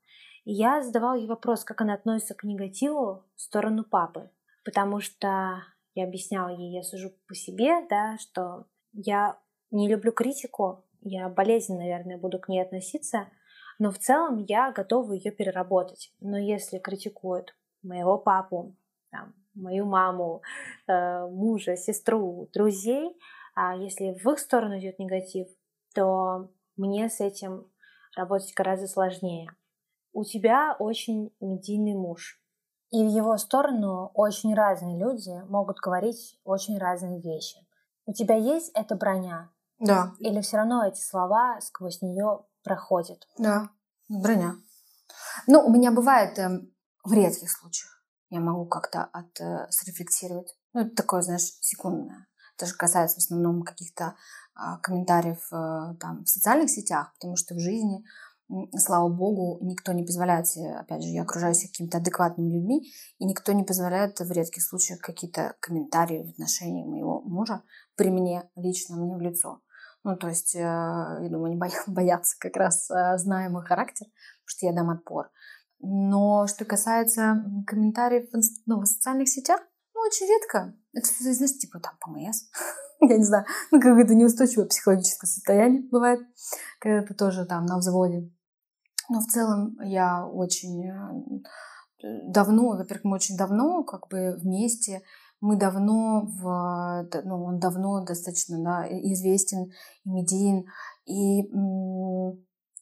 И 0.44 0.52
я 0.52 0.84
задавала 0.84 1.16
ей 1.16 1.28
вопрос, 1.28 1.64
как 1.64 1.80
она 1.80 1.94
относится 1.94 2.34
к 2.34 2.44
негативу 2.44 3.24
в 3.38 3.42
сторону 3.42 3.86
папы. 3.86 4.30
Потому 4.66 5.00
что 5.00 5.64
я 5.96 6.04
объясняла 6.04 6.50
ей, 6.50 6.76
я 6.76 6.84
сужу 6.84 7.14
по 7.30 7.34
себе, 7.34 7.88
да, 7.90 8.18
что 8.18 8.66
я 8.92 9.40
не 9.70 9.88
люблю 9.88 10.12
критику, 10.12 10.84
я 11.00 11.30
болезненно, 11.30 11.80
наверное, 11.80 12.18
буду 12.18 12.40
к 12.40 12.50
ней 12.50 12.62
относиться, 12.62 13.30
но 13.80 13.90
в 13.90 14.00
целом 14.00 14.38
я 14.50 14.74
готова 14.74 15.14
ее 15.14 15.32
переработать. 15.32 16.14
Но 16.20 16.38
если 16.38 16.78
критикуют 16.78 17.56
моего 17.84 18.18
папу, 18.18 18.76
там, 19.12 19.34
мою 19.54 19.86
маму, 19.86 20.42
э, 20.88 21.28
мужа, 21.28 21.76
сестру, 21.76 22.50
друзей, 22.54 23.18
а 23.56 23.76
если 23.76 24.14
в 24.14 24.26
их 24.30 24.40
сторону 24.40 24.80
идет 24.80 25.00
негатив, 25.00 25.48
то 25.94 26.50
мне 26.78 27.10
с 27.10 27.20
этим 27.20 27.68
работать 28.16 28.54
гораздо 28.54 28.88
сложнее. 28.88 29.50
У 30.14 30.24
тебя 30.24 30.76
очень 30.80 31.34
медийный 31.40 31.96
муж, 31.96 32.42
и 32.92 33.04
в 33.04 33.08
его 33.08 33.38
сторону 33.38 34.12
очень 34.14 34.54
разные 34.54 35.00
люди 35.00 35.42
могут 35.48 35.78
говорить 35.78 36.40
очень 36.44 36.78
разные 36.78 37.22
вещи. 37.22 37.58
У 38.06 38.14
тебя 38.14 38.36
есть 38.36 38.72
эта 38.74 38.96
броня? 38.96 39.50
Да. 39.80 40.14
Или 40.20 40.42
все 40.42 40.58
равно 40.58 40.86
эти 40.86 41.00
слова 41.00 41.60
сквозь 41.62 42.02
нее 42.02 42.46
проходят? 42.64 43.28
Да, 43.38 43.70
броня. 44.10 44.56
Ну, 45.48 45.66
у 45.66 45.72
меня 45.72 45.92
бывает 45.92 46.38
эм, 46.38 46.71
в 47.04 47.14
редких 47.14 47.50
случаях 47.50 48.02
я 48.30 48.40
могу 48.40 48.66
как-то 48.66 49.04
от, 49.04 49.40
э, 49.40 49.68
срефлексировать. 49.70 50.56
Ну, 50.74 50.82
это 50.82 50.96
такое, 50.96 51.22
знаешь, 51.22 51.58
секундное. 51.62 52.28
Это 52.58 52.66
же 52.66 52.76
касается 52.76 53.16
в 53.16 53.20
основном 53.20 53.64
каких-то 53.64 54.16
э, 54.56 54.78
комментариев 54.82 55.46
э, 55.52 55.96
там 56.00 56.24
в 56.24 56.30
социальных 56.30 56.70
сетях, 56.70 57.14
потому 57.14 57.36
что 57.36 57.56
в 57.56 57.60
жизни, 57.60 58.04
слава 58.78 59.10
богу, 59.10 59.60
никто 59.62 59.92
не 59.94 60.04
позволяет 60.04 60.46
опять 60.78 61.04
же, 61.04 61.10
я 61.10 61.24
окружаюсь 61.24 61.62
какими-то 61.62 61.98
адекватными 61.98 62.54
людьми, 62.54 62.92
и 63.18 63.26
никто 63.26 63.52
не 63.52 63.64
позволяет 63.64 64.20
в 64.20 64.32
редких 64.32 64.64
случаях 64.64 65.00
какие-то 65.00 65.56
комментарии 65.60 66.24
в 66.24 66.30
отношении 66.30 66.86
моего 66.86 67.22
мужа 67.22 67.64
при 67.96 68.10
мне, 68.10 68.50
лично 68.56 68.96
мне 68.96 69.16
в 69.16 69.22
лицо. 69.22 69.62
Ну, 70.04 70.16
то 70.18 70.30
есть, 70.30 70.56
э, 70.56 70.60
я 70.60 71.28
думаю, 71.30 71.46
они 71.46 71.60
боятся 71.88 72.36
как 72.40 72.56
раз, 72.56 72.90
э, 72.90 73.18
зная 73.18 73.50
мой 73.50 73.64
характер, 73.66 74.08
потому 74.08 74.48
что 74.48 74.66
я 74.66 74.74
дам 74.74 74.90
отпор. 74.90 75.30
Но 75.82 76.48
что 76.48 76.66
касается 76.66 77.44
комментариев 77.66 78.30
в, 78.32 78.40
ну, 78.66 78.82
в 78.82 78.86
социальных 78.86 79.30
сетях, 79.30 79.62
ну, 79.94 80.02
очень 80.02 80.28
редко. 80.28 80.76
Это 80.94 81.08
что-то, 81.08 81.34
знаешь, 81.34 81.58
типа 81.58 81.80
там 81.80 81.94
ПМС. 82.00 82.44
Я 83.02 83.18
не 83.18 83.24
знаю, 83.24 83.46
ну, 83.72 83.82
какое-то 83.82 84.14
неустойчивое 84.14 84.68
психологическое 84.68 85.28
состояние 85.28 85.84
бывает, 85.90 86.20
когда 86.80 87.06
ты 87.06 87.14
тоже 87.14 87.46
там 87.46 87.66
на 87.66 87.78
взводе. 87.78 88.32
Но 89.10 89.20
в 89.20 89.26
целом 89.26 89.78
я 89.84 90.26
очень 90.26 90.88
э, 90.88 92.32
давно, 92.32 92.70
во-первых, 92.70 93.04
мы 93.04 93.16
очень 93.16 93.38
давно 93.38 93.84
как 93.84 94.08
бы 94.08 94.38
вместе, 94.38 95.02
мы 95.42 95.58
давно 95.58 96.28
в, 96.28 97.10
ну, 97.24 97.44
он 97.44 97.60
давно 97.60 98.06
достаточно 98.06 98.64
да, 98.64 98.88
известен 98.88 99.72
и 100.06 100.10
медиен, 100.10 100.66
и 101.06 101.42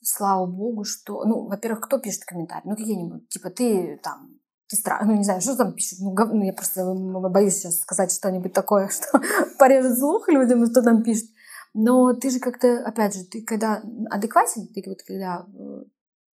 слава 0.02 0.46
богу, 0.46 0.84
что, 0.84 1.24
ну, 1.26 1.48
во-первых, 1.48 1.82
кто 1.82 2.00
пишет 2.00 2.26
комментарии? 2.26 2.64
Ну, 2.66 2.76
какие-нибудь, 2.76 3.30
типа, 3.30 3.50
ты 3.50 4.00
там, 4.04 4.40
ты 4.68 4.76
страх, 4.76 5.04
ну, 5.06 5.16
не 5.16 5.24
знаю, 5.24 5.42
что 5.42 5.56
там 5.56 5.74
пишут, 5.74 6.00
ну, 6.00 6.14
гов... 6.14 6.30
ну, 6.32 6.44
я 6.44 6.54
просто 6.54 6.94
боюсь 6.94 7.56
сейчас 7.56 7.80
сказать 7.80 8.12
что-нибудь 8.12 8.54
такое, 8.54 8.88
что 8.90 9.22
порежет 9.58 9.98
слух 9.98 10.28
людям, 10.30 10.66
что 10.66 10.82
там 10.82 11.04
пишут. 11.04 11.30
Но 11.74 12.14
ты 12.14 12.30
же 12.30 12.40
как-то, 12.40 12.84
опять 12.86 13.16
же, 13.16 13.26
ты 13.26 13.44
когда 13.44 13.82
адекватен, 14.10 14.68
ты 14.68 14.84
вот 14.88 15.04
когда 15.04 15.46
э, 15.48 15.84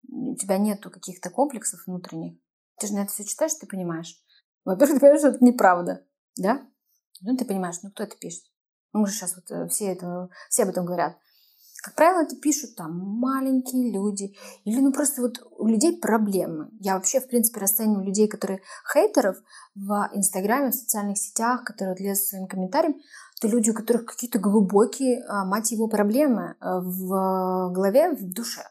у 0.09 0.35
тебя 0.35 0.57
нету 0.57 0.91
каких-то 0.91 1.29
комплексов 1.29 1.85
внутренних, 1.85 2.37
ты 2.79 2.87
же 2.87 2.93
на 2.93 3.03
это 3.03 3.11
все 3.11 3.23
читаешь, 3.23 3.53
ты 3.55 3.65
понимаешь. 3.65 4.21
Во-первых, 4.63 4.95
ты 4.95 4.99
понимаешь, 4.99 5.19
что 5.19 5.29
это 5.29 5.43
неправда, 5.43 6.05
да? 6.37 6.61
Ну, 7.21 7.35
ты 7.35 7.45
понимаешь, 7.45 7.77
ну, 7.81 7.89
кто 7.89 8.03
это 8.03 8.15
пишет? 8.17 8.43
Ну, 8.93 9.01
уже 9.01 9.13
сейчас 9.13 9.35
вот 9.35 9.49
э, 9.49 9.67
все, 9.67 9.85
это, 9.87 10.29
все 10.49 10.63
об 10.63 10.69
этом 10.69 10.85
говорят. 10.85 11.17
Как 11.83 11.95
правило, 11.95 12.21
это 12.21 12.37
пишут 12.37 12.77
там 12.77 12.97
маленькие 12.97 13.91
люди. 13.91 14.33
Или 14.63 14.79
ну 14.79 14.93
просто 14.93 15.21
вот 15.21 15.45
у 15.57 15.67
людей 15.67 15.99
проблемы. 15.99 16.69
Я 16.79 16.95
вообще, 16.95 17.19
в 17.19 17.27
принципе, 17.27 17.59
расцениваю 17.59 18.05
людей, 18.05 18.29
которые 18.29 18.61
хейтеров 18.93 19.35
в 19.75 20.09
Инстаграме, 20.13 20.71
в 20.71 20.75
социальных 20.75 21.17
сетях, 21.17 21.65
которые 21.65 21.93
вот 21.93 21.99
лезут 21.99 22.23
своим 22.23 22.47
комментарием, 22.47 23.01
то 23.41 23.49
люди, 23.49 23.71
у 23.71 23.73
которых 23.73 24.05
какие-то 24.05 24.39
глубокие, 24.39 25.25
а, 25.27 25.43
мать 25.43 25.73
его, 25.73 25.89
проблемы 25.89 26.55
э, 26.61 26.79
в 26.79 27.69
голове, 27.73 28.13
в 28.13 28.31
душе. 28.31 28.61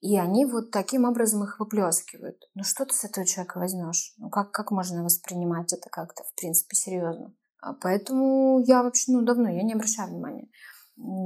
И 0.00 0.16
они 0.16 0.46
вот 0.46 0.70
таким 0.70 1.04
образом 1.04 1.44
их 1.44 1.60
выплескивают. 1.60 2.38
Ну 2.54 2.64
что 2.64 2.86
ты 2.86 2.94
с 2.94 3.04
этого 3.04 3.26
человека 3.26 3.58
возьмешь? 3.58 4.14
Ну 4.16 4.30
как, 4.30 4.50
как 4.50 4.70
можно 4.70 5.04
воспринимать 5.04 5.74
это 5.74 5.90
как-то, 5.90 6.24
в 6.24 6.34
принципе, 6.40 6.74
серьезно? 6.74 7.34
А 7.60 7.74
поэтому 7.74 8.60
я 8.66 8.82
вообще, 8.82 9.12
ну, 9.12 9.22
давно, 9.22 9.50
я 9.50 9.62
не 9.62 9.74
обращаю 9.74 10.08
внимания. 10.08 10.48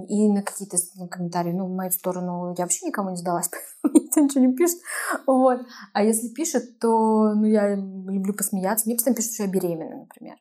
И 0.09 0.29
на 0.33 0.43
какие-то 0.43 0.77
ну, 0.97 1.09
комментарии, 1.09 1.53
ну, 1.53 1.67
в 1.67 1.75
мою 1.75 1.91
сторону 1.91 2.55
я 2.57 2.65
вообще 2.65 2.87
никому 2.87 3.11
не 3.11 3.17
сдалась, 3.17 3.51
никто 3.85 4.21
ничего 4.21 4.45
не 4.45 4.55
пишет. 4.55 4.79
Вот. 5.27 5.61
А 5.93 6.03
если 6.03 6.29
пишет, 6.29 6.79
то 6.79 7.35
ну, 7.35 7.45
я 7.45 7.75
люблю 7.75 8.33
посмеяться. 8.35 8.87
Мне 8.87 8.97
постоянно 8.97 9.17
пишут, 9.17 9.33
что 9.35 9.43
я 9.45 9.51
беременна, 9.51 10.01
например. 10.01 10.37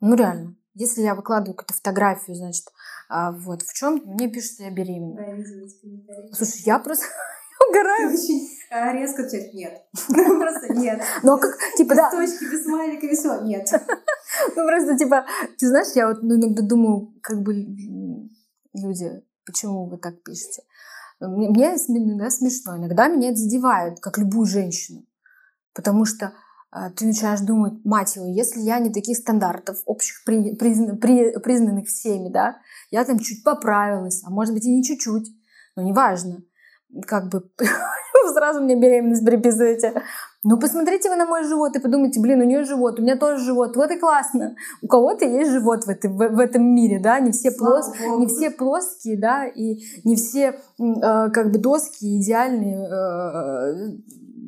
Ну, 0.00 0.14
реально. 0.16 0.56
Если 0.74 1.02
я 1.02 1.14
выкладываю 1.14 1.54
какую-то 1.54 1.74
фотографию, 1.74 2.36
значит, 2.36 2.64
а, 3.08 3.32
вот 3.32 3.62
в 3.62 3.72
чем 3.74 4.02
мне 4.04 4.28
пишут, 4.28 4.54
что 4.54 4.64
я 4.64 4.70
беременна. 4.70 5.42
Слушай, 6.32 6.62
я 6.66 6.78
просто 6.78 7.06
угораю. 7.68 8.12
Очень 8.12 8.48
а, 8.70 8.92
резко 8.92 9.22
отвечать 9.22 9.54
нет. 9.54 9.82
Просто 10.08 10.74
нет. 10.74 11.00
Ну, 11.22 11.34
а 11.34 11.38
как, 11.38 11.56
типа, 11.76 11.94
да. 11.94 12.10
точки, 12.10 12.44
без 12.44 12.64
смайлика, 12.64 13.06
без 13.06 13.20
всего. 13.20 13.36
Нет. 13.42 13.68
Ну, 14.56 14.66
просто, 14.66 14.98
типа, 14.98 15.26
ты 15.58 15.68
знаешь, 15.68 15.94
я 15.94 16.08
вот 16.08 16.22
ну, 16.22 16.34
иногда 16.34 16.62
думаю, 16.62 17.14
как 17.22 17.40
бы 17.42 17.54
люди, 18.74 19.22
почему 19.46 19.86
вы 19.86 19.96
так 19.98 20.22
пишете? 20.22 20.62
Мне, 21.20 21.74
иногда 21.74 22.30
смешно, 22.30 22.76
иногда 22.76 23.08
меня 23.08 23.30
это 23.30 23.38
задевает, 23.38 24.00
как 24.00 24.18
любую 24.18 24.46
женщину. 24.46 25.04
Потому 25.72 26.04
что 26.04 26.32
э, 26.72 26.90
ты 26.96 27.06
начинаешь 27.06 27.40
думать, 27.40 27.84
мать 27.84 28.16
его, 28.16 28.26
если 28.26 28.60
я 28.60 28.78
не 28.78 28.92
таких 28.92 29.16
стандартов, 29.16 29.78
общих 29.86 30.22
при, 30.24 30.54
призна, 30.54 30.96
при, 30.96 31.38
признанных 31.38 31.86
всеми, 31.88 32.28
да, 32.28 32.58
я 32.90 33.04
там 33.04 33.18
чуть 33.18 33.42
поправилась, 33.44 34.22
а 34.24 34.30
может 34.30 34.54
быть 34.54 34.64
и 34.64 34.74
не 34.74 34.84
чуть-чуть, 34.84 35.28
но 35.76 35.82
неважно. 35.82 36.42
Как 37.06 37.28
бы 37.28 37.50
сразу 38.32 38.60
мне 38.60 38.76
беременность 38.76 39.24
приписываете. 39.24 40.02
Ну, 40.42 40.58
посмотрите 40.58 41.08
вы 41.08 41.16
на 41.16 41.24
мой 41.24 41.44
живот 41.44 41.74
и 41.74 41.80
подумайте, 41.80 42.20
блин, 42.20 42.40
у 42.40 42.44
нее 42.44 42.64
живот, 42.64 42.98
у 42.98 43.02
меня 43.02 43.16
тоже 43.16 43.42
живот, 43.42 43.76
вот 43.76 43.90
и 43.90 43.98
классно. 43.98 44.56
У 44.82 44.86
кого-то 44.86 45.24
есть 45.24 45.50
живот 45.50 45.84
в, 45.84 45.88
этой, 45.88 46.10
в, 46.10 46.16
в 46.16 46.38
этом 46.38 46.62
мире, 46.74 47.00
да, 47.00 47.18
не 47.18 47.32
все, 47.32 47.50
плос, 47.50 47.90
не 48.18 48.26
все 48.26 48.50
плоские, 48.50 49.18
да, 49.18 49.46
и 49.46 49.78
не 50.04 50.16
все 50.16 50.58
э, 50.78 51.30
как 51.30 51.50
бы 51.50 51.58
доски 51.58 52.18
идеальные. 52.18 52.88
Э, 52.88 53.96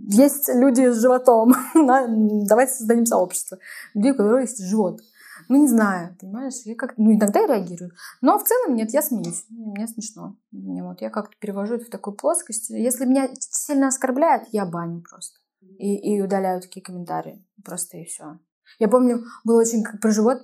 есть 0.08 0.50
люди 0.54 0.90
с 0.90 1.00
животом. 1.00 1.54
Давайте 1.74 2.72
создадим 2.72 3.06
сообщество. 3.06 3.58
Людей, 3.94 4.12
у 4.12 4.16
которых 4.16 4.42
есть 4.42 4.64
живот. 4.64 5.00
Ну, 5.48 5.56
не 5.60 5.68
знаю, 5.68 6.16
понимаешь, 6.20 6.54
я 6.64 6.74
как 6.74 6.96
ну, 6.96 7.14
иногда 7.14 7.40
я 7.40 7.46
реагирую. 7.46 7.92
Но 8.20 8.38
в 8.38 8.44
целом 8.44 8.74
нет, 8.74 8.92
я 8.92 9.02
смеюсь. 9.02 9.44
Мне 9.48 9.86
смешно. 9.86 10.36
Мне 10.50 10.82
вот, 10.82 11.00
я 11.00 11.10
как-то 11.10 11.36
перевожу 11.38 11.74
это 11.74 11.84
в 11.84 11.90
такую 11.90 12.16
плоскость. 12.16 12.70
Если 12.70 13.04
меня 13.04 13.28
сильно 13.38 13.88
оскорбляют, 13.88 14.48
я 14.52 14.66
баню 14.66 15.02
просто 15.02 15.38
и, 15.78 16.16
и 16.16 16.20
удаляю 16.20 16.60
такие 16.60 16.82
комментарии. 16.82 17.44
Просто 17.64 17.98
и 17.98 18.04
все. 18.04 18.38
Я 18.78 18.88
помню, 18.88 19.24
был 19.44 19.56
очень 19.56 19.82
как 19.82 20.00
про 20.00 20.10
живот, 20.10 20.42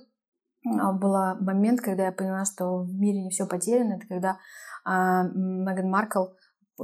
а, 0.65 0.93
был 0.93 1.13
момент, 1.41 1.81
когда 1.81 2.05
я 2.05 2.11
поняла, 2.11 2.45
что 2.45 2.79
в 2.79 2.93
мире 2.93 3.21
не 3.21 3.29
все 3.29 3.45
потеряно. 3.45 3.93
Это 3.93 4.07
когда 4.07 4.37
а, 4.85 5.23
Меган 5.23 5.89
Маркл, 5.89 6.27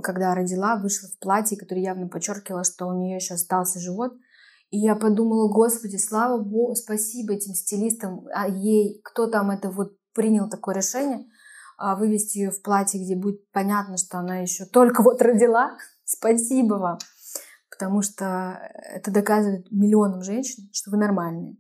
когда 0.03 0.35
родила, 0.35 0.75
вышла 0.75 1.07
в 1.07 1.19
платье, 1.19 1.57
которое 1.57 1.81
явно 1.81 2.07
подчеркивало, 2.07 2.63
что 2.63 2.87
у 2.87 2.93
нее 2.93 3.15
еще 3.15 3.35
остался 3.35 3.79
живот. 3.79 4.13
И 4.71 4.77
я 4.77 4.95
подумала, 4.95 5.51
господи, 5.51 5.97
слава 5.97 6.37
богу, 6.41 6.75
спасибо 6.75 7.33
этим 7.33 7.53
стилистам, 7.53 8.27
а 8.33 8.47
ей, 8.47 9.01
кто 9.03 9.27
там 9.27 9.51
это 9.51 9.71
вот 9.71 9.93
принял 10.13 10.49
такое 10.49 10.75
решение, 10.75 11.25
а, 11.77 11.95
вывести 11.95 12.39
ее 12.39 12.51
в 12.51 12.61
платье, 12.61 13.01
где 13.01 13.15
будет 13.15 13.49
понятно, 13.51 13.97
что 13.97 14.19
она 14.19 14.37
еще 14.37 14.65
только 14.65 15.01
вот 15.01 15.21
родила. 15.21 15.77
Спасибо 16.03 16.75
вам 16.75 16.99
потому 17.79 18.01
что 18.01 18.59
это 18.73 19.09
доказывает 19.09 19.71
миллионам 19.71 20.21
женщин, 20.21 20.69
что 20.73 20.91
вы 20.91 20.97
нормальные. 20.97 21.55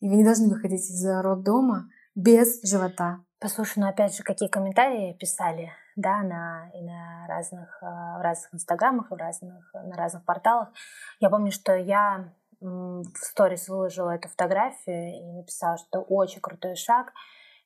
И 0.00 0.08
вы 0.08 0.16
не 0.16 0.24
должны 0.24 0.48
выходить 0.48 0.80
из 0.80 1.06
роддома 1.06 1.88
без 2.16 2.60
живота. 2.68 3.20
Послушай, 3.38 3.78
ну 3.78 3.88
опять 3.88 4.16
же, 4.16 4.24
какие 4.24 4.48
комментарии 4.48 5.16
писали, 5.18 5.70
да, 5.94 6.22
на, 6.22 6.68
и 6.74 6.82
на 6.82 7.24
разных, 7.28 7.78
э, 7.82 7.86
в 7.86 8.20
разных 8.20 8.52
инстаграмах, 8.52 9.12
и 9.12 9.14
в 9.14 9.16
разных, 9.16 9.72
на 9.72 9.96
разных 9.96 10.24
порталах. 10.24 10.70
Я 11.20 11.30
помню, 11.30 11.52
что 11.52 11.76
я 11.76 12.34
в 12.60 13.16
сторис 13.16 13.68
выложила 13.68 14.10
эту 14.10 14.28
фотографию 14.28 15.18
и 15.18 15.32
написала, 15.32 15.78
что 15.78 16.00
очень 16.00 16.40
крутой 16.40 16.76
шаг. 16.76 17.12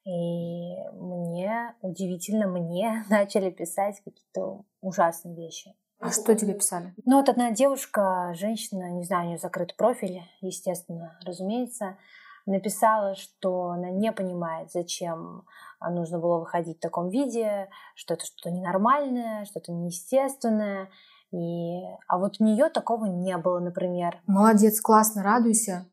И 0.04 0.76
мне, 0.92 1.74
удивительно, 1.80 2.46
мне 2.46 3.04
начали 3.10 3.50
писать 3.50 4.00
какие-то 4.04 4.64
ужасные 4.80 5.34
вещи. 5.34 5.74
А 6.00 6.10
что 6.10 6.34
тебе 6.34 6.54
писали? 6.54 6.92
Ну, 7.06 7.16
вот 7.16 7.28
одна 7.28 7.50
девушка, 7.50 8.34
женщина, 8.34 8.90
не 8.90 9.04
знаю, 9.04 9.24
у 9.24 9.28
нее 9.28 9.38
закрыт 9.38 9.74
профиль, 9.76 10.22
естественно, 10.42 11.18
разумеется, 11.24 11.96
написала, 12.46 13.14
что 13.14 13.70
она 13.70 13.90
не 13.90 14.12
понимает, 14.12 14.70
зачем 14.70 15.46
нужно 15.80 16.18
было 16.18 16.38
выходить 16.40 16.78
в 16.78 16.82
таком 16.82 17.08
виде, 17.08 17.68
что 17.94 18.14
это 18.14 18.26
что-то 18.26 18.50
ненормальное, 18.50 19.44
что-то 19.46 19.72
неестественное. 19.72 20.90
И... 21.34 21.82
А 22.06 22.18
вот 22.18 22.36
у 22.38 22.44
нее 22.44 22.68
такого 22.68 23.06
не 23.06 23.36
было, 23.38 23.58
например. 23.58 24.20
Молодец, 24.26 24.80
классно, 24.80 25.22
радуйся. 25.22 25.86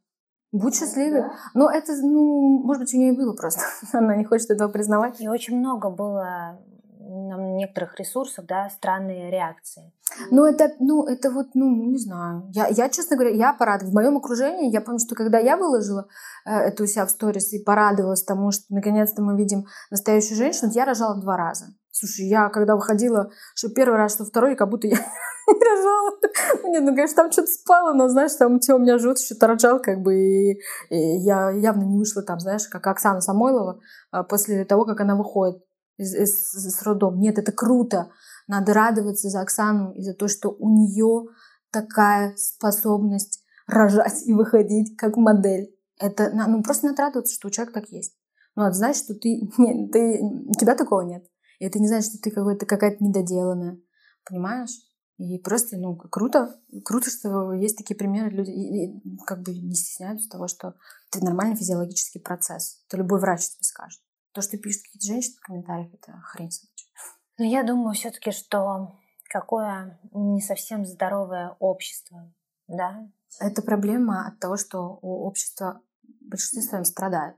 Будь 0.51 0.75
счастливой. 0.75 1.21
Да. 1.21 1.31
Но 1.53 1.71
это, 1.71 1.93
ну, 2.01 2.61
может 2.63 2.83
быть, 2.83 2.93
у 2.93 2.97
нее 2.97 3.13
и 3.13 3.17
было 3.17 3.33
просто. 3.33 3.61
Она 3.93 4.15
не 4.15 4.25
хочет 4.25 4.51
этого 4.51 4.69
признавать. 4.69 5.19
И 5.21 5.27
очень 5.27 5.57
много 5.57 5.89
было 5.89 6.59
на 6.99 7.37
некоторых 7.55 7.99
ресурсах, 7.99 8.45
да, 8.45 8.69
странные 8.69 9.31
реакции. 9.31 9.91
Ну, 10.29 10.45
это, 10.45 10.73
ну, 10.79 11.05
это 11.05 11.31
вот, 11.31 11.47
ну, 11.55 11.69
не 11.89 11.97
знаю. 11.97 12.49
Я, 12.53 12.67
я, 12.67 12.89
честно 12.89 13.15
говоря, 13.15 13.35
я 13.35 13.53
порадовалась. 13.53 13.91
В 13.91 13.95
моем 13.95 14.17
окружении, 14.17 14.71
я 14.71 14.81
помню, 14.81 14.99
что 14.99 15.15
когда 15.15 15.39
я 15.39 15.57
выложила 15.57 16.07
э, 16.45 16.51
это 16.51 16.83
у 16.83 16.85
себя 16.85 17.05
в 17.05 17.09
сторис 17.09 17.51
и 17.53 17.63
порадовалась 17.63 18.23
тому, 18.23 18.51
что 18.51 18.65
наконец-то 18.69 19.21
мы 19.21 19.37
видим 19.37 19.65
настоящую 19.89 20.37
женщину, 20.37 20.71
я 20.73 20.85
рожала 20.85 21.19
два 21.19 21.37
раза. 21.37 21.65
Слушай, 21.91 22.27
я 22.27 22.49
когда 22.49 22.75
выходила, 22.75 23.31
что 23.53 23.69
первый 23.69 23.97
раз, 23.97 24.15
что 24.15 24.25
второй, 24.25 24.55
как 24.55 24.69
будто 24.69 24.87
я 24.87 24.95
не 25.47 25.63
рожала. 25.63 26.19
Нет, 26.63 26.83
ну, 26.83 26.95
конечно, 26.95 27.15
там 27.15 27.31
что-то 27.31 27.47
спало, 27.47 27.93
но, 27.93 28.07
знаешь, 28.07 28.33
там 28.33 28.53
у 28.53 28.77
меня 28.77 28.97
живот 28.97 29.19
что-то 29.19 29.47
рожал, 29.47 29.81
как 29.81 30.01
бы, 30.01 30.15
и, 30.15 30.59
и 30.89 31.17
я 31.17 31.51
явно 31.51 31.83
не 31.83 31.97
вышла 31.97 32.23
там, 32.23 32.39
знаешь, 32.39 32.67
как 32.67 32.87
Оксана 32.87 33.19
Самойлова 33.19 33.79
а, 34.11 34.23
после 34.23 34.63
того, 34.63 34.85
как 34.85 35.01
она 35.01 35.15
выходит 35.15 35.61
из, 35.97 36.15
из, 36.15 36.55
из 36.55 36.81
родом. 36.83 37.19
Нет, 37.19 37.37
это 37.37 37.51
круто. 37.51 38.09
Надо 38.47 38.73
радоваться 38.73 39.29
за 39.29 39.41
Оксану 39.41 39.91
и 39.91 40.01
за 40.01 40.13
то, 40.13 40.27
что 40.27 40.49
у 40.49 40.69
нее 40.69 41.25
такая 41.71 42.35
способность 42.37 43.43
рожать 43.67 44.23
и 44.25 44.33
выходить 44.33 44.95
как 44.97 45.17
модель. 45.17 45.75
Это, 45.99 46.31
ну, 46.33 46.63
просто 46.63 46.87
надо 46.87 47.03
радоваться, 47.03 47.33
что 47.33 47.47
у 47.47 47.51
человека 47.51 47.81
так 47.81 47.89
есть. 47.89 48.15
Ну, 48.55 48.63
это 48.63 48.73
значит, 48.73 49.03
что 49.03 49.13
ты, 49.13 49.41
нет, 49.57 49.91
ты, 49.91 50.19
у 50.21 50.53
тебя 50.53 50.75
такого 50.75 51.01
нет. 51.01 51.23
И 51.61 51.65
это 51.65 51.77
не 51.77 51.87
значит, 51.87 52.09
что 52.09 52.17
ты 52.17 52.31
какой-то, 52.31 52.65
какая-то 52.65 53.03
недоделанная. 53.03 53.79
Понимаешь? 54.27 54.71
И 55.17 55.37
просто, 55.37 55.77
ну, 55.77 55.95
круто, 55.95 56.59
круто, 56.83 57.11
что 57.11 57.53
есть 57.53 57.77
такие 57.77 57.95
примеры, 57.95 58.31
люди 58.31 58.49
и, 58.49 58.85
и, 58.87 59.17
как 59.27 59.43
бы 59.43 59.53
не 59.53 59.75
стесняются 59.75 60.27
того, 60.27 60.47
что 60.47 60.73
это 61.13 61.23
нормальный 61.23 61.55
физиологический 61.55 62.19
процесс. 62.19 62.83
Это 62.87 62.97
любой 62.97 63.19
врач 63.19 63.41
тебе 63.41 63.63
скажет. 63.63 64.01
То, 64.31 64.41
что 64.41 64.57
пишут 64.57 64.81
какие-то 64.85 65.05
женщины 65.05 65.35
в 65.37 65.45
комментариях, 65.45 65.93
это 65.93 66.13
хрень 66.23 66.49
собачья. 66.49 66.89
Но 67.37 67.45
я 67.45 67.61
думаю 67.61 67.93
все-таки, 67.93 68.31
что 68.31 68.99
какое 69.29 69.99
не 70.13 70.41
совсем 70.41 70.83
здоровое 70.83 71.55
общество, 71.59 72.33
да? 72.65 73.07
Это 73.39 73.61
проблема 73.61 74.29
от 74.29 74.39
того, 74.39 74.57
что 74.57 74.97
у 75.03 75.27
общества 75.27 75.83
в 76.01 76.27
большинстве 76.27 76.63
своем 76.63 76.85
страдает, 76.85 77.35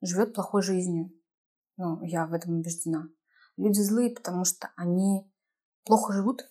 живет 0.00 0.32
плохой 0.32 0.62
жизнью. 0.62 1.10
Ну, 1.76 2.04
я 2.04 2.28
в 2.28 2.34
этом 2.34 2.60
убеждена. 2.60 3.08
Люди 3.56 3.80
злые, 3.80 4.10
потому 4.14 4.44
что 4.44 4.70
они 4.76 5.30
плохо 5.84 6.12
живут, 6.12 6.42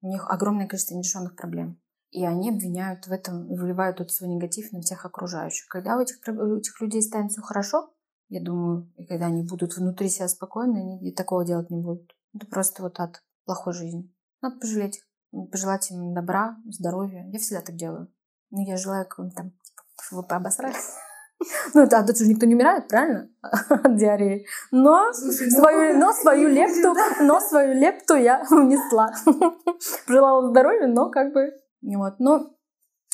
у 0.00 0.08
них 0.08 0.28
огромное 0.28 0.66
количество 0.66 0.94
нерешенных 0.94 1.36
проблем. 1.36 1.80
И 2.10 2.24
они 2.24 2.50
обвиняют 2.50 3.06
в 3.06 3.12
этом, 3.12 3.46
выливают 3.48 4.00
этот 4.00 4.12
свой 4.12 4.30
негатив 4.30 4.72
на 4.72 4.80
всех 4.80 5.04
окружающих. 5.04 5.68
Когда 5.68 5.96
у 5.96 6.00
этих, 6.00 6.16
у 6.26 6.56
этих 6.56 6.80
людей 6.80 7.02
станет 7.02 7.32
все 7.32 7.42
хорошо, 7.42 7.92
я 8.28 8.42
думаю, 8.42 8.92
и 8.96 9.06
когда 9.06 9.26
они 9.26 9.42
будут 9.42 9.76
внутри 9.76 10.08
себя 10.08 10.28
спокойны, 10.28 10.98
они 10.98 11.12
такого 11.12 11.44
делать 11.44 11.70
не 11.70 11.80
будут. 11.80 12.14
Это 12.34 12.46
просто 12.46 12.82
вот 12.82 12.98
от 13.00 13.22
плохой 13.44 13.72
жизни. 13.72 14.14
Надо 14.40 14.58
пожалеть 14.58 14.98
их, 14.98 15.50
пожелать 15.50 15.90
им 15.90 16.14
добра, 16.14 16.56
здоровья. 16.66 17.26
Я 17.30 17.38
всегда 17.38 17.62
так 17.62 17.76
делаю. 17.76 18.12
Ну, 18.50 18.66
я 18.66 18.76
желаю 18.76 19.06
какого-нибудь 19.06 19.36
там, 19.36 19.50
типа, 19.50 19.82
вы 20.10 20.36
обосрались. 20.36 20.94
Ну, 21.74 21.82
это, 21.82 22.04
тут 22.04 22.18
же 22.18 22.26
никто 22.26 22.46
не 22.46 22.54
умирает, 22.54 22.88
правильно? 22.88 23.28
От 23.42 23.96
диареи. 23.96 24.46
Но 24.72 25.12
свою, 25.12 25.98
но 25.98 26.12
свою 26.12 26.48
лепту, 26.48 26.94
но 27.20 27.40
свою 27.40 27.74
лепту 27.74 28.14
я 28.16 28.44
внесла. 28.50 29.12
Желала 30.08 30.48
здоровья, 30.50 30.86
но 30.86 31.10
как 31.10 31.32
бы... 31.32 31.52
Вот. 31.82 32.18
Но, 32.18 32.50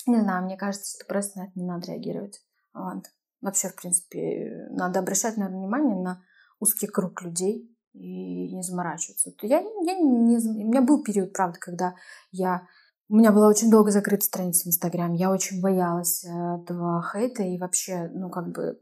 не 0.06 0.20
знаю, 0.20 0.44
мне 0.44 0.56
кажется, 0.56 0.96
что 0.96 1.06
просто 1.06 1.38
на 1.38 1.44
это 1.44 1.52
не 1.54 1.66
надо 1.66 1.86
реагировать. 1.88 2.40
Вот. 2.72 3.04
Вообще, 3.42 3.68
в 3.68 3.76
принципе, 3.76 4.68
надо 4.70 5.00
обращать, 5.00 5.36
наверное, 5.36 5.60
внимание 5.60 5.96
на 5.96 6.22
узкий 6.60 6.86
круг 6.86 7.20
людей 7.22 7.70
и 7.92 8.54
не 8.54 8.62
заморачиваться. 8.62 9.32
Я, 9.42 9.60
я 9.60 9.94
не, 9.94 10.38
у 10.38 10.68
меня 10.68 10.80
был 10.80 11.02
период, 11.02 11.32
правда, 11.34 11.58
когда 11.60 11.94
я 12.32 12.66
у 13.08 13.16
меня 13.16 13.32
была 13.32 13.48
очень 13.48 13.70
долго 13.70 13.90
закрыта 13.90 14.24
страница 14.24 14.64
в 14.64 14.68
Инстаграме. 14.68 15.18
Я 15.18 15.30
очень 15.30 15.60
боялась 15.60 16.24
э, 16.24 16.28
этого 16.28 17.02
хейта. 17.02 17.42
И 17.42 17.58
вообще, 17.58 18.10
ну, 18.14 18.30
как 18.30 18.50
бы, 18.50 18.78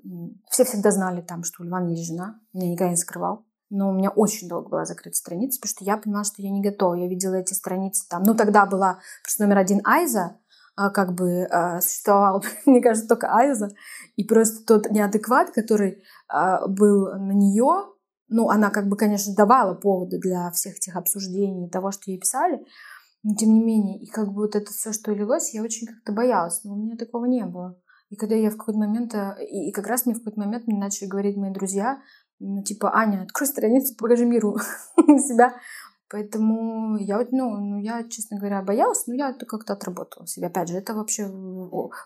все 0.48 0.64
всегда 0.64 0.90
знали 0.92 1.22
там, 1.22 1.42
что 1.42 1.62
у 1.62 1.66
Ливана 1.66 1.88
есть 1.88 2.06
жена. 2.06 2.38
Меня 2.52 2.70
никогда 2.70 2.90
не 2.90 2.96
скрывал. 2.96 3.44
Но 3.68 3.88
у 3.88 3.92
меня 3.92 4.10
очень 4.10 4.48
долго 4.48 4.68
была 4.68 4.84
закрыта 4.84 5.16
страница, 5.16 5.58
потому 5.58 5.70
что 5.70 5.84
я 5.84 5.96
поняла, 5.96 6.24
что 6.24 6.40
я 6.42 6.50
не 6.50 6.62
готова. 6.62 6.94
Я 6.94 7.08
видела 7.08 7.34
эти 7.34 7.54
страницы 7.54 8.06
там. 8.08 8.22
Ну, 8.22 8.34
тогда 8.34 8.66
была 8.66 9.00
просто 9.24 9.42
номер 9.42 9.58
один 9.58 9.80
Айза, 9.84 10.36
а, 10.76 10.90
как 10.90 11.14
бы 11.14 11.48
э, 11.50 11.80
существовал, 11.80 12.44
мне 12.66 12.80
кажется, 12.80 13.08
только 13.08 13.34
Айза. 13.34 13.70
И 14.16 14.24
просто 14.24 14.64
тот 14.64 14.90
неадекват, 14.90 15.50
который 15.50 16.02
а, 16.28 16.66
был 16.68 17.12
на 17.18 17.32
нее, 17.32 17.92
ну, 18.28 18.48
она 18.48 18.70
как 18.70 18.88
бы, 18.88 18.96
конечно, 18.96 19.34
давала 19.34 19.74
поводы 19.74 20.18
для 20.18 20.50
всех 20.52 20.76
этих 20.76 20.96
обсуждений, 20.96 21.68
того, 21.68 21.90
что 21.90 22.10
ей 22.10 22.18
писали, 22.18 22.64
но 23.22 23.34
тем 23.34 23.54
не 23.54 23.60
менее, 23.60 24.00
и 24.00 24.06
как 24.06 24.28
бы 24.28 24.42
вот 24.42 24.56
это 24.56 24.70
все, 24.72 24.92
что 24.92 25.12
лилось, 25.12 25.54
я 25.54 25.62
очень 25.62 25.86
как-то 25.86 26.12
боялась, 26.12 26.64
но 26.64 26.74
у 26.74 26.76
меня 26.76 26.96
такого 26.96 27.26
не 27.26 27.44
было. 27.44 27.80
И 28.10 28.16
когда 28.16 28.34
я 28.34 28.50
в 28.50 28.56
какой-то 28.56 28.78
момент, 28.78 29.14
э, 29.14 29.36
и, 29.48 29.70
и 29.70 29.72
как 29.72 29.86
раз 29.86 30.04
мне 30.04 30.14
в 30.14 30.18
какой-то 30.18 30.40
момент 30.40 30.66
мне 30.66 30.78
начали 30.78 31.08
говорить 31.08 31.36
мои 31.36 31.52
друзья, 31.52 32.02
типа, 32.64 32.94
Аня, 32.94 33.22
открой 33.22 33.46
страницу, 33.46 33.96
покажи 33.96 34.26
миру 34.26 34.58
себя. 34.96 35.54
Поэтому 36.10 36.98
я, 36.98 37.26
ну, 37.30 37.56
ну, 37.56 37.78
я, 37.78 38.06
честно 38.06 38.38
говоря, 38.38 38.60
боялась, 38.60 39.06
но 39.06 39.14
я 39.14 39.30
это 39.30 39.46
как-то 39.46 39.72
отработала 39.72 40.26
себе. 40.26 40.48
Опять 40.48 40.68
же, 40.68 40.76
это 40.76 40.92
вообще 40.92 41.26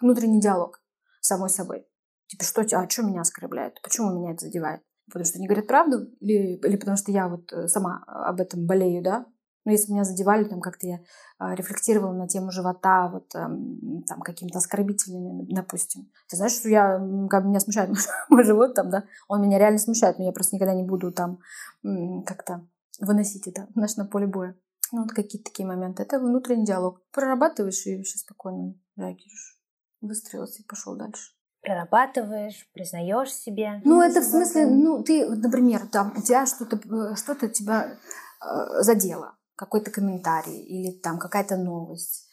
внутренний 0.00 0.40
диалог 0.40 0.80
с 1.20 1.26
самой 1.26 1.48
собой. 1.48 1.86
Типа, 2.28 2.44
что, 2.44 2.60
а 2.60 2.88
что 2.88 3.02
меня 3.02 3.22
оскорбляет? 3.22 3.80
Почему 3.82 4.16
меня 4.16 4.32
это 4.32 4.46
задевает? 4.46 4.82
Потому 5.06 5.24
что 5.24 5.38
они 5.38 5.48
говорят 5.48 5.66
правду? 5.66 6.06
Или, 6.20 6.56
или 6.56 6.76
потому 6.76 6.96
что 6.96 7.10
я 7.10 7.28
вот 7.28 7.52
э, 7.52 7.66
сама 7.66 8.04
об 8.06 8.40
этом 8.40 8.64
болею, 8.64 9.02
да? 9.02 9.26
Ну, 9.66 9.72
если 9.72 9.90
меня 9.90 10.04
задевали, 10.04 10.44
там 10.44 10.60
как-то 10.60 10.86
я 10.86 11.00
а, 11.38 11.56
рефлексировала 11.56 12.12
на 12.12 12.28
тему 12.28 12.52
живота, 12.52 13.08
вот 13.08 13.34
эм, 13.34 14.04
там 14.06 14.20
какими-то 14.20 14.58
оскорбительными, 14.58 15.44
допустим. 15.52 16.08
Ты 16.28 16.36
знаешь, 16.36 16.52
что 16.52 16.68
я, 16.68 17.04
как 17.28 17.44
меня 17.44 17.58
смущает 17.58 17.90
мой 18.28 18.44
живот 18.44 18.74
там, 18.74 18.90
да? 18.90 19.02
Он 19.26 19.42
меня 19.42 19.58
реально 19.58 19.80
смущает, 19.80 20.18
но 20.18 20.24
я 20.24 20.30
просто 20.30 20.54
никогда 20.54 20.72
не 20.72 20.84
буду 20.84 21.10
там 21.10 21.40
как-то 21.82 22.64
выносить 23.00 23.48
это, 23.48 23.66
знаешь, 23.74 23.96
на 23.96 24.04
поле 24.04 24.28
боя. 24.28 24.56
Ну, 24.92 25.02
вот 25.02 25.10
какие-то 25.10 25.50
такие 25.50 25.66
моменты. 25.66 26.04
Это 26.04 26.20
внутренний 26.20 26.64
диалог. 26.64 27.02
Прорабатываешь 27.10 27.86
и 27.86 27.96
вообще 27.96 28.18
спокойно 28.18 28.76
реагируешь. 28.96 29.58
Выстрелился 30.00 30.62
и 30.62 30.66
пошел 30.66 30.94
дальше 30.94 31.32
прорабатываешь, 31.62 32.68
признаешь 32.72 33.34
себе. 33.34 33.80
Ну, 33.84 34.00
это 34.00 34.20
в 34.20 34.24
смысле, 34.24 34.66
ну, 34.66 35.02
ты, 35.02 35.28
например, 35.28 35.88
там, 35.88 36.12
у 36.16 36.22
тебя 36.22 36.46
что-то, 36.46 36.76
э, 36.76 37.16
что-то 37.16 37.48
тебя 37.48 37.98
э, 38.40 38.82
задело 38.82 39.35
какой-то 39.56 39.90
комментарий 39.90 40.58
или 40.58 40.92
там 40.92 41.18
какая-то 41.18 41.56
новость. 41.56 42.28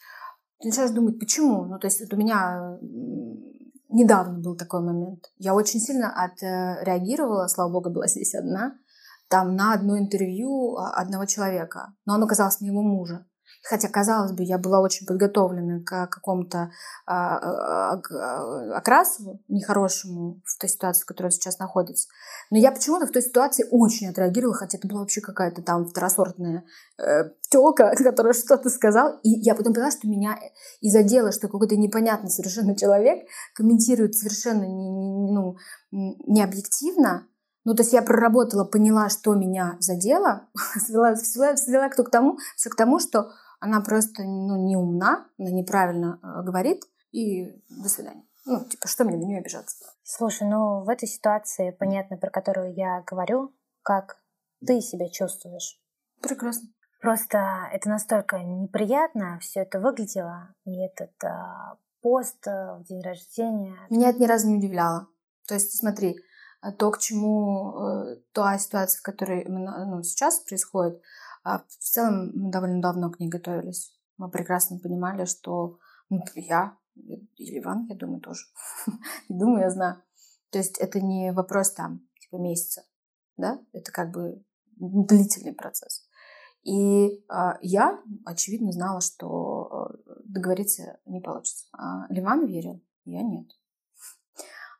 Ты 0.60 0.68
начинаешь 0.68 0.92
думать, 0.92 1.18
почему? 1.18 1.64
Ну, 1.64 1.78
то 1.78 1.86
есть 1.86 2.00
вот 2.00 2.12
у 2.12 2.16
меня 2.16 2.78
недавно 3.88 4.38
был 4.38 4.56
такой 4.56 4.80
момент. 4.80 5.32
Я 5.38 5.54
очень 5.54 5.80
сильно 5.80 6.12
отреагировала, 6.12 7.48
слава 7.48 7.72
богу, 7.72 7.90
была 7.90 8.06
здесь 8.06 8.34
одна, 8.34 8.76
там 9.28 9.56
на 9.56 9.72
одно 9.72 9.98
интервью 9.98 10.76
а, 10.76 10.90
одного 10.94 11.26
человека. 11.26 11.94
Но 12.04 12.14
оно 12.14 12.26
казалось 12.26 12.60
моего 12.60 12.82
мужа. 12.82 13.26
Хотя, 13.66 13.88
казалось 13.88 14.32
бы, 14.32 14.42
я 14.42 14.58
была 14.58 14.80
очень 14.80 15.06
подготовлена 15.06 15.80
к 15.84 16.06
какому-то 16.08 16.70
а, 17.06 17.38
а, 17.38 17.92
а, 17.94 18.76
окрасу 18.76 19.40
нехорошему 19.48 20.42
в 20.44 20.58
той 20.58 20.68
ситуации, 20.68 21.02
в 21.02 21.06
которой 21.06 21.28
он 21.28 21.30
сейчас 21.30 21.58
находится. 21.58 22.08
Но 22.50 22.58
я 22.58 22.70
почему-то 22.72 23.06
в 23.06 23.10
той 23.10 23.22
ситуации 23.22 23.66
очень 23.70 24.08
отреагировала, 24.08 24.54
хотя 24.54 24.76
это 24.76 24.86
была 24.86 25.00
вообще 25.00 25.22
какая-то 25.22 25.62
там 25.62 25.86
второсортная 25.86 26.64
э, 26.98 27.30
телка, 27.48 27.94
которая 28.04 28.34
что-то 28.34 28.68
сказала. 28.68 29.18
И 29.22 29.30
я 29.30 29.54
потом 29.54 29.72
поняла, 29.72 29.90
что 29.90 30.08
меня 30.08 30.38
и 30.82 30.90
задело, 30.90 31.32
что 31.32 31.48
какой-то 31.48 31.76
непонятный 31.76 32.30
совершенно 32.30 32.76
человек 32.76 33.26
комментирует 33.54 34.14
совершенно 34.14 34.64
не, 34.64 34.90
ну, 35.32 35.56
не 35.90 36.42
объективно, 36.42 37.26
ну, 37.64 37.74
то 37.74 37.82
есть 37.82 37.94
я 37.94 38.02
проработала, 38.02 38.64
поняла, 38.64 39.08
что 39.08 39.34
меня 39.34 39.76
задело, 39.80 40.48
свела, 40.86 41.16
свела, 41.16 41.56
свела 41.56 41.88
к 41.88 42.10
тому, 42.10 42.36
все 42.56 42.68
к 42.68 42.76
тому, 42.76 42.98
что 42.98 43.30
она 43.64 43.80
просто 43.80 44.22
ну, 44.22 44.56
не 44.66 44.76
умна, 44.76 45.26
она 45.38 45.50
неправильно 45.50 46.20
э, 46.22 46.42
говорит, 46.44 46.82
и 47.12 47.46
до 47.70 47.88
свидания. 47.88 48.24
Ну, 48.44 48.62
типа, 48.62 48.86
что 48.88 49.04
мне 49.04 49.16
на 49.16 49.24
нее 49.24 49.38
обижаться? 49.38 49.86
Слушай, 50.02 50.46
ну 50.46 50.84
в 50.84 50.88
этой 50.90 51.08
ситуации, 51.08 51.70
понятно, 51.70 52.18
про 52.18 52.30
которую 52.30 52.74
я 52.74 53.02
говорю, 53.06 53.54
как 53.82 54.18
ты 54.66 54.82
себя 54.82 55.08
чувствуешь? 55.08 55.80
Прекрасно. 56.20 56.68
Просто 57.00 57.38
это 57.72 57.88
настолько 57.88 58.38
неприятно 58.38 59.38
все 59.40 59.60
это 59.60 59.80
выглядело, 59.80 60.54
и 60.66 60.84
этот 60.84 61.12
а, 61.24 61.78
пост 62.02 62.46
а, 62.46 62.76
в 62.76 62.84
день 62.84 63.02
рождения. 63.02 63.78
Меня 63.88 64.10
это 64.10 64.20
ни 64.20 64.26
разу 64.26 64.48
не 64.48 64.58
удивляло. 64.58 65.08
То 65.46 65.54
есть, 65.54 65.78
смотри, 65.78 66.16
э, 66.62 66.72
то, 66.72 66.90
к 66.90 66.98
чему, 66.98 67.78
э, 67.78 68.16
та 68.32 68.58
ситуация, 68.58 68.98
в 68.98 69.02
которой 69.02 69.44
ну, 69.46 70.02
сейчас 70.02 70.40
происходит, 70.40 71.00
а 71.44 71.60
в 71.60 71.76
целом 71.78 72.32
мы 72.34 72.50
довольно 72.50 72.80
давно 72.80 73.10
к 73.10 73.20
ней 73.20 73.28
готовились. 73.28 73.94
Мы 74.16 74.30
прекрасно 74.30 74.78
понимали, 74.78 75.26
что 75.26 75.78
ну, 76.08 76.24
я 76.34 76.76
или 76.94 77.58
Иван, 77.60 77.86
я 77.88 77.96
думаю, 77.96 78.20
тоже. 78.20 78.46
думаю, 79.28 79.62
я 79.62 79.70
знаю. 79.70 80.02
То 80.50 80.58
есть 80.58 80.78
это 80.78 81.00
не 81.00 81.32
вопрос 81.32 81.72
там, 81.72 82.06
типа, 82.20 82.36
месяца, 82.36 82.84
да? 83.36 83.60
Это 83.72 83.90
как 83.92 84.12
бы 84.12 84.44
длительный 84.76 85.52
процесс. 85.54 86.06
И 86.62 87.08
э, 87.08 87.20
я, 87.60 88.00
очевидно, 88.24 88.72
знала, 88.72 89.00
что 89.00 89.90
э, 90.06 90.12
договориться 90.24 90.98
не 91.04 91.20
получится. 91.20 91.66
А 91.72 92.06
Ливан 92.08 92.46
верил, 92.46 92.82
я 93.04 93.22
нет. 93.22 93.48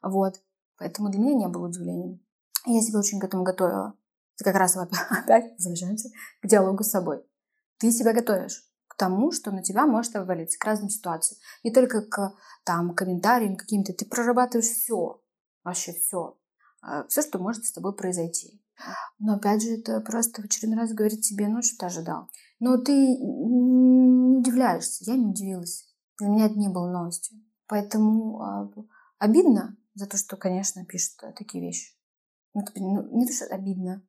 Вот. 0.03 0.41
Поэтому 0.79 1.11
для 1.11 1.21
меня 1.21 1.35
не 1.35 1.49
было 1.49 1.67
удивлением. 1.69 2.25
Я 2.67 2.81
себя 2.81 3.01
очень 3.01 3.21
к 3.21 3.25
этому 3.25 3.43
готовила. 3.43 3.95
Это 4.37 4.45
как 4.45 4.57
раз 4.57 4.77
опять 5.11 5.53
возвращаемся 5.53 6.11
к 6.41 6.47
диалогу 6.47 6.83
с 6.83 6.91
собой. 6.91 7.23
Ты 7.79 7.91
себя 7.91 8.13
готовишь 8.13 8.65
к 8.89 8.97
тому, 8.97 9.33
что 9.33 9.51
на 9.51 9.63
тебя 9.63 9.87
может 9.87 10.15
обвалиться, 10.17 10.59
к 10.59 10.65
разным 10.65 10.89
ситуациям. 10.89 11.41
Не 11.65 11.73
только 11.73 12.03
к 12.03 12.35
там, 12.65 12.95
комментариям 12.95 13.57
каким-то. 13.57 13.93
Ты 13.93 14.07
прорабатываешь 14.07 14.69
все, 14.69 15.21
вообще 15.65 15.93
все. 15.93 16.39
А, 16.81 17.07
все, 17.09 17.23
что 17.23 17.39
может 17.39 17.65
с 17.65 17.73
тобой 17.73 17.95
произойти. 17.95 18.63
Но 19.19 19.35
опять 19.35 19.63
же, 19.63 19.71
это 19.71 20.01
просто 20.01 20.43
в 20.43 20.45
очередной 20.45 20.79
раз 20.79 20.93
говорит 20.93 21.23
тебе, 21.23 21.49
ну, 21.49 21.63
что 21.63 21.79
ты 21.79 21.87
ожидал. 21.87 22.29
Но 22.61 22.77
ты 22.77 22.93
не 22.93 24.39
удивляешься. 24.39 25.05
Я 25.05 25.17
не 25.17 25.27
удивилась. 25.27 25.93
Для 26.19 26.29
меня 26.29 26.47
это 26.47 26.59
не 26.59 26.69
было 26.69 26.91
новостью. 26.91 27.39
Поэтому 27.67 28.41
а, 28.41 28.71
обидно 29.19 29.77
за 29.95 30.07
то, 30.07 30.17
что, 30.17 30.37
конечно, 30.37 30.85
пишут 30.85 31.17
такие 31.37 31.65
вещи. 31.65 31.93
Ну, 32.53 32.63
ну 32.77 33.19
не 33.19 33.27
то, 33.27 33.33
что 33.33 33.47
обидно, 33.47 34.07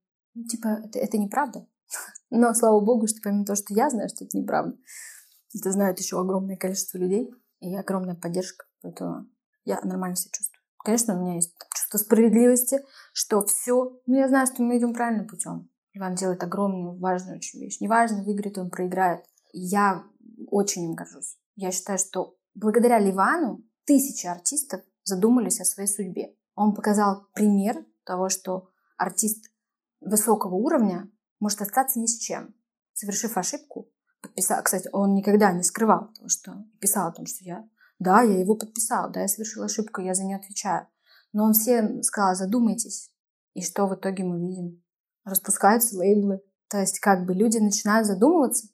типа, 0.50 0.82
это, 0.86 1.00
это 1.00 1.18
неправда. 1.18 1.68
Но, 2.30 2.54
слава 2.54 2.80
богу, 2.80 3.08
что 3.08 3.20
помимо 3.24 3.46
того, 3.46 3.56
что 3.56 3.74
я 3.74 3.90
знаю, 3.90 4.10
что 4.10 4.26
это 4.26 4.38
неправда, 4.38 4.78
это 5.54 5.72
знают 5.72 6.00
еще 6.00 6.20
огромное 6.20 6.58
количество 6.58 6.98
людей 6.98 7.32
и 7.60 7.76
огромная 7.76 8.16
поддержка. 8.16 8.66
Поэтому 8.82 9.28
я 9.64 9.80
нормально 9.82 10.16
себя 10.16 10.32
чувствую. 10.34 10.62
Конечно, 10.84 11.16
у 11.16 11.22
меня 11.22 11.36
есть 11.36 11.56
чувство 11.74 11.98
справедливости, 11.98 12.80
что 13.14 13.44
все, 13.46 14.00
ну, 14.06 14.16
я 14.16 14.28
знаю, 14.28 14.46
что 14.48 14.62
мы 14.62 14.78
идем 14.78 14.94
правильным 14.94 15.28
путем. 15.28 15.70
Иван 15.94 16.16
делает 16.16 16.44
огромную, 16.44 17.00
важную 17.00 17.38
очень 17.38 17.60
вещь. 17.60 17.80
Неважно, 17.80 18.24
выиграет 18.24 18.58
он, 18.58 18.70
проиграет. 18.70 19.24
Я 19.54 20.04
очень 20.48 20.84
им 20.84 20.94
горжусь. 20.94 21.38
Я 21.56 21.72
считаю, 21.72 21.98
что 21.98 22.36
благодаря 22.54 23.00
Ливану 23.00 23.64
тысячи 23.86 24.28
артистов 24.28 24.82
задумались 25.04 25.62
о 25.62 25.66
своей 25.66 25.88
судьбе. 25.88 26.36
Он 26.56 26.74
показал 26.74 27.28
пример 27.34 27.86
того, 28.04 28.30
что 28.30 28.70
артист 28.98 29.46
высокого 30.06 30.56
уровня 30.56 31.10
может 31.40 31.62
остаться 31.62 32.00
ни 32.00 32.06
с 32.06 32.18
чем. 32.18 32.56
Совершив 32.94 33.38
ошибку, 33.38 33.90
подписал, 34.22 34.64
кстати, 34.64 34.90
он 34.94 35.14
никогда 35.14 35.52
не 35.52 35.64
скрывал 35.64 36.12
того, 36.14 36.30
что 36.30 36.64
писал 36.80 37.10
о 37.10 37.12
том, 37.12 37.26
что 37.26 37.44
я, 37.44 37.68
да, 38.00 38.22
я 38.22 38.40
его 38.40 38.56
подписал, 38.56 39.12
да, 39.12 39.22
я 39.22 39.28
совершил 39.28 39.64
ошибку, 39.64 40.02
я 40.02 40.14
за 40.14 40.24
нее 40.24 40.38
отвечаю. 40.38 40.88
Но 41.34 41.44
он 41.44 41.54
всем 41.54 42.02
сказал, 42.04 42.36
задумайтесь. 42.36 43.12
И 43.54 43.62
что 43.62 43.88
в 43.88 43.96
итоге 43.96 44.24
мы 44.24 44.40
видим? 44.40 44.84
Распускаются 45.24 45.98
лейблы. 45.98 46.42
То 46.70 46.80
есть 46.80 47.00
как 47.00 47.26
бы 47.26 47.34
люди 47.34 47.58
начинают 47.58 48.08
задумываться, 48.08 48.68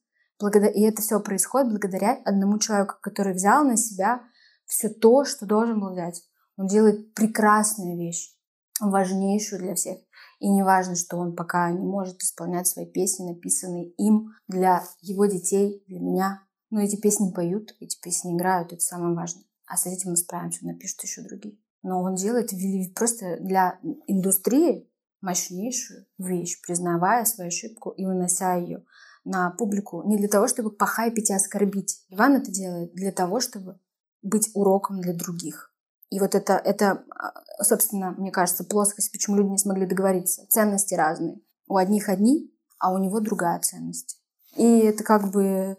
и 0.73 0.81
это 0.81 1.01
все 1.01 1.19
происходит 1.19 1.69
благодаря 1.69 2.19
одному 2.25 2.57
человеку, 2.57 2.95
который 3.01 3.33
взял 3.33 3.63
на 3.63 3.77
себя 3.77 4.21
все 4.65 4.89
то, 4.89 5.23
что 5.23 5.45
должен 5.45 5.79
был 5.79 5.91
взять. 5.91 6.23
Он 6.57 6.67
делает 6.67 7.13
прекрасную 7.13 7.97
вещь, 7.97 8.35
важнейшую 8.79 9.61
для 9.61 9.75
всех. 9.75 9.99
И 10.41 10.49
не 10.49 10.63
важно, 10.63 10.95
что 10.95 11.17
он 11.17 11.35
пока 11.35 11.69
не 11.71 11.85
может 11.85 12.19
исполнять 12.23 12.67
свои 12.67 12.87
песни, 12.87 13.29
написанные 13.29 13.91
им 13.91 14.33
для 14.47 14.83
его 14.99 15.27
детей, 15.27 15.83
для 15.87 15.99
меня. 15.99 16.43
Но 16.71 16.81
эти 16.81 16.95
песни 16.99 17.31
поют, 17.31 17.75
эти 17.79 18.01
песни 18.01 18.35
играют, 18.35 18.73
это 18.73 18.81
самое 18.81 19.15
важное. 19.15 19.43
А 19.67 19.77
с 19.77 19.85
этим 19.85 20.09
мы 20.09 20.17
справимся, 20.17 20.65
напишут 20.65 21.03
еще 21.03 21.21
другие. 21.21 21.59
Но 21.83 22.01
он 22.01 22.15
делает 22.15 22.49
просто 22.95 23.37
для 23.39 23.79
индустрии 24.07 24.89
мощнейшую 25.21 26.07
вещь, 26.17 26.59
признавая 26.65 27.25
свою 27.25 27.49
ошибку 27.49 27.91
и 27.91 28.03
вынося 28.05 28.55
ее 28.55 28.83
на 29.23 29.51
публику 29.51 30.01
не 30.07 30.17
для 30.17 30.27
того, 30.27 30.47
чтобы 30.47 30.71
похайпить 30.71 31.29
и 31.29 31.33
оскорбить. 31.33 32.03
Иван 32.09 32.37
это 32.37 32.51
делает 32.51 32.95
для 32.95 33.11
того, 33.11 33.39
чтобы 33.41 33.79
быть 34.23 34.49
уроком 34.55 35.01
для 35.01 35.13
других. 35.13 35.70
И 36.11 36.19
вот 36.19 36.35
это, 36.35 36.53
это, 36.53 37.05
а, 37.15 37.63
собственно, 37.63 38.11
мне 38.11 38.31
кажется, 38.31 38.65
плоскость, 38.65 39.13
почему 39.13 39.37
люди 39.37 39.51
не 39.51 39.57
смогли 39.57 39.85
договориться. 39.85 40.45
Ценности 40.49 40.93
разные. 40.93 41.39
У 41.67 41.77
одних 41.77 42.09
одни, 42.09 42.53
а 42.79 42.93
у 42.93 42.97
него 42.97 43.21
другая 43.21 43.59
ценность. 43.61 44.21
И 44.55 44.79
это 44.79 45.03
как 45.03 45.31
бы... 45.31 45.77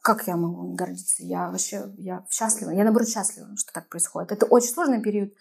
Как 0.00 0.26
я 0.26 0.36
могу 0.36 0.72
гордиться? 0.74 1.22
Я 1.22 1.50
вообще 1.50 1.84
я 1.98 2.24
счастлива. 2.30 2.70
Я, 2.70 2.84
наоборот, 2.84 3.08
счастлива, 3.08 3.48
что 3.56 3.72
так 3.72 3.88
происходит. 3.88 4.32
Это 4.32 4.46
очень 4.46 4.70
сложный 4.70 5.00
период, 5.00 5.32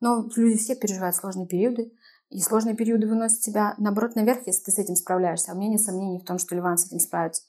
но 0.00 0.28
люди 0.36 0.58
все 0.58 0.76
переживают 0.76 1.16
сложные 1.16 1.46
периоды. 1.46 1.92
И 2.30 2.40
сложные 2.40 2.76
периоды 2.76 3.06
выносят 3.06 3.40
тебя, 3.40 3.74
наоборот, 3.78 4.14
наверх, 4.16 4.46
если 4.46 4.64
ты 4.64 4.72
с 4.72 4.78
этим 4.78 4.94
справляешься. 4.94 5.52
А 5.52 5.54
у 5.54 5.58
меня 5.58 5.70
нет 5.70 5.80
сомнений 5.80 6.20
в 6.20 6.24
том, 6.24 6.38
что 6.38 6.54
Ливан 6.54 6.78
с 6.78 6.86
этим 6.86 7.00
справится. 7.00 7.42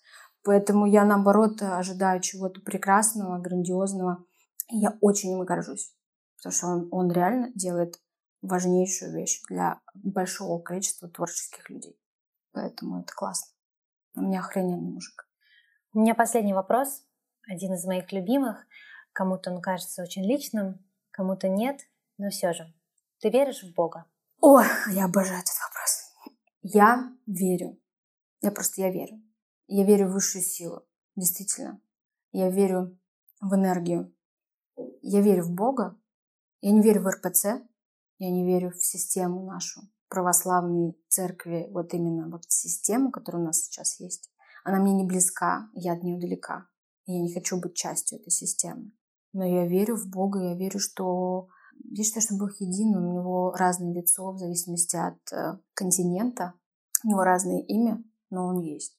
Поэтому 0.43 0.85
я, 0.85 1.05
наоборот, 1.05 1.61
ожидаю 1.61 2.19
чего-то 2.19 2.61
прекрасного, 2.61 3.37
грандиозного. 3.39 4.23
И 4.69 4.77
я 4.77 4.97
очень 5.01 5.31
им 5.31 5.43
горжусь. 5.43 5.93
Потому 6.41 6.53
что 6.53 6.67
он, 6.67 6.87
он 6.91 7.11
реально 7.11 7.51
делает 7.53 8.01
важнейшую 8.41 9.13
вещь 9.13 9.41
для 9.47 9.79
большого 9.93 10.59
количества 10.59 11.07
творческих 11.07 11.69
людей. 11.69 11.99
Поэтому 12.51 13.01
это 13.01 13.13
классно. 13.13 13.51
У 14.15 14.21
меня 14.21 14.39
охрененный 14.39 14.91
мужик. 14.91 15.29
У 15.93 15.99
меня 15.99 16.15
последний 16.15 16.53
вопрос. 16.53 17.05
Один 17.47 17.73
из 17.73 17.85
моих 17.85 18.11
любимых. 18.11 18.65
Кому-то 19.13 19.51
он 19.51 19.61
кажется 19.61 20.01
очень 20.01 20.23
личным, 20.23 20.83
кому-то 21.11 21.49
нет, 21.49 21.81
но 22.17 22.29
все 22.29 22.53
же. 22.53 22.73
Ты 23.19 23.29
веришь 23.29 23.63
в 23.63 23.73
Бога? 23.73 24.05
Ой, 24.39 24.65
я 24.93 25.05
обожаю 25.05 25.39
этот 25.39 25.53
вопрос. 25.59 26.37
Я 26.61 27.11
верю. 27.27 27.79
Я 28.41 28.51
просто, 28.51 28.81
я 28.81 28.89
верю. 28.89 29.21
Я 29.67 29.85
верю 29.85 30.07
в 30.07 30.13
высшую 30.13 30.43
силу. 30.43 30.87
Действительно. 31.15 31.79
Я 32.31 32.49
верю 32.49 32.97
в 33.39 33.53
энергию. 33.53 34.15
Я 35.01 35.21
верю 35.21 35.43
в 35.43 35.51
Бога. 35.51 36.00
Я 36.61 36.71
не 36.71 36.81
верю 36.81 37.01
в 37.03 37.07
РПЦ. 37.07 37.45
Я 38.17 38.29
не 38.29 38.45
верю 38.45 38.71
в 38.71 38.85
систему 38.85 39.43
нашу 39.45 39.81
православной 40.07 40.95
церкви, 41.07 41.67
вот 41.71 41.93
именно 41.93 42.29
вот 42.29 42.43
систему, 42.49 43.11
которая 43.11 43.41
у 43.41 43.45
нас 43.45 43.63
сейчас 43.63 43.99
есть. 43.99 44.29
Она 44.63 44.79
мне 44.79 44.93
не 44.93 45.05
близка, 45.05 45.69
я 45.73 45.93
от 45.93 46.03
нее 46.03 46.19
далека. 46.19 46.67
Я 47.05 47.19
не 47.19 47.33
хочу 47.33 47.59
быть 47.59 47.75
частью 47.75 48.19
этой 48.19 48.29
системы. 48.29 48.91
Но 49.33 49.45
я 49.45 49.65
верю 49.65 49.95
в 49.95 50.07
Бога, 50.09 50.39
я 50.39 50.55
верю, 50.55 50.79
что 50.79 51.47
я 51.89 52.03
считаю, 52.03 52.21
что 52.21 52.35
Бог 52.35 52.51
един, 52.59 52.95
у 52.95 53.13
него 53.13 53.53
разное 53.53 53.93
лицо 53.93 54.31
в 54.31 54.37
зависимости 54.37 54.97
от 54.97 55.31
э, 55.31 55.57
континента. 55.73 56.53
У 57.03 57.07
него 57.07 57.23
разное 57.23 57.61
имя, 57.61 58.03
но 58.29 58.47
он 58.47 58.59
есть. 58.59 58.97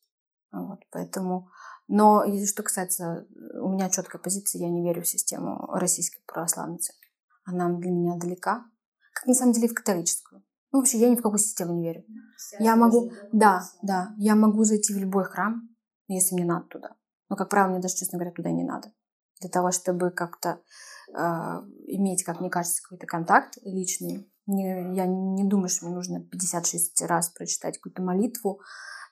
Вот, 0.51 0.81
поэтому... 0.91 1.49
Но 1.89 2.25
что 2.47 2.63
касается... 2.63 3.27
У 3.61 3.69
меня 3.69 3.91
четкая 3.91 4.21
позиция, 4.21 4.63
я 4.63 4.71
не 4.71 4.83
верю 4.83 5.03
в 5.03 5.09
систему 5.09 5.67
Российской 5.73 6.23
Православной 6.27 6.79
Церкви. 6.79 7.01
Она 7.45 7.68
для 7.68 7.90
меня 7.90 8.16
далека. 8.16 8.64
Как 9.12 9.26
на 9.26 9.34
самом 9.34 9.53
деле 9.53 9.68
в 9.68 9.74
католическую. 9.74 10.43
Ну, 10.70 10.78
вообще, 10.78 10.99
я 10.99 11.11
ни 11.11 11.16
в 11.16 11.22
какую 11.22 11.38
систему 11.38 11.74
не 11.74 11.84
верю. 11.84 12.05
Я 12.59 12.76
могу... 12.76 13.12
Да, 13.32 13.62
да. 13.82 14.14
Я 14.16 14.34
могу 14.34 14.64
зайти 14.64 14.95
в 14.95 14.99
любой 14.99 15.24
храм, 15.24 15.68
если 16.09 16.34
мне 16.34 16.47
надо 16.47 16.66
туда. 16.66 16.97
Но, 17.28 17.36
как 17.36 17.51
правило, 17.51 17.72
мне 17.72 17.82
даже, 17.82 17.97
честно 17.97 18.18
говоря, 18.18 18.34
туда 18.34 18.51
не 18.51 18.64
надо. 18.64 18.93
Для 19.40 19.51
того, 19.51 19.70
чтобы 19.70 20.11
как-то 20.11 20.62
а, 21.14 21.62
иметь, 21.86 22.24
как 22.24 22.40
мне 22.40 22.51
кажется, 22.51 22.82
какой-то 22.82 23.07
контакт 23.07 23.59
личный. 23.62 24.32
Не, 24.47 24.95
я 24.95 25.07
не 25.07 25.45
думаю, 25.45 25.68
что 25.68 25.86
мне 25.86 25.95
нужно 25.95 26.20
56 26.20 27.03
раз 27.03 27.30
прочитать 27.30 27.78
какую-то 27.78 28.03
молитву, 28.03 28.61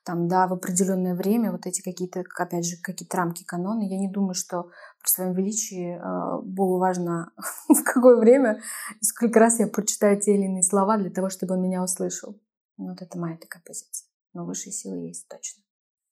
там, 0.05 0.29
да, 0.29 0.47
в 0.47 0.53
определенное 0.55 1.15
время, 1.15 1.53
вот 1.53 1.67
эти 1.67 1.83
какие-то, 1.83 2.25
опять 2.37 2.67
же, 2.67 2.77
какие-то 2.83 3.17
рамки 3.17 3.45
канона. 3.45 3.83
Я 3.83 3.99
не 3.99 4.09
думаю, 4.09 4.35
что 4.35 4.71
при 5.03 5.11
своем 5.11 5.35
величии 5.35 5.97
э, 5.97 6.43
Богу 6.43 6.79
важно, 6.79 7.33
в 7.69 7.83
какое 7.85 8.17
время, 8.17 8.63
сколько 9.01 9.39
раз 9.39 9.61
я 9.61 9.67
прочитаю 9.67 10.19
те 10.21 10.35
или 10.35 10.47
иные 10.47 10.63
слова 10.63 10.97
для 10.97 11.11
того, 11.11 11.29
чтобы 11.29 11.55
он 11.55 11.63
меня 11.63 11.83
услышал. 11.83 12.41
Вот 12.77 13.03
это 13.03 13.19
моя 13.19 13.37
такая 13.37 13.63
позиция. 13.65 14.09
Но 14.33 14.47
высшие 14.47 14.73
силы 14.73 15.09
есть 15.09 15.29
точно. 15.29 15.63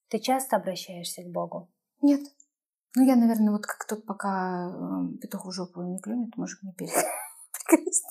Ты 0.08 0.18
часто 0.18 0.56
обращаешься 0.56 1.22
к 1.22 1.30
Богу? 1.30 1.70
Нет. 2.02 2.20
Ну, 2.94 3.04
я, 3.04 3.16
наверное, 3.16 3.52
вот 3.52 3.66
как 3.66 3.86
тот, 3.86 4.04
пока 4.04 4.70
э, 4.70 5.18
петух 5.18 5.46
в 5.46 5.52
жопу 5.52 5.82
не 5.82 5.98
клюнет, 5.98 6.36
может 6.36 6.62
мне 6.62 6.72
перекреститься. 6.76 8.07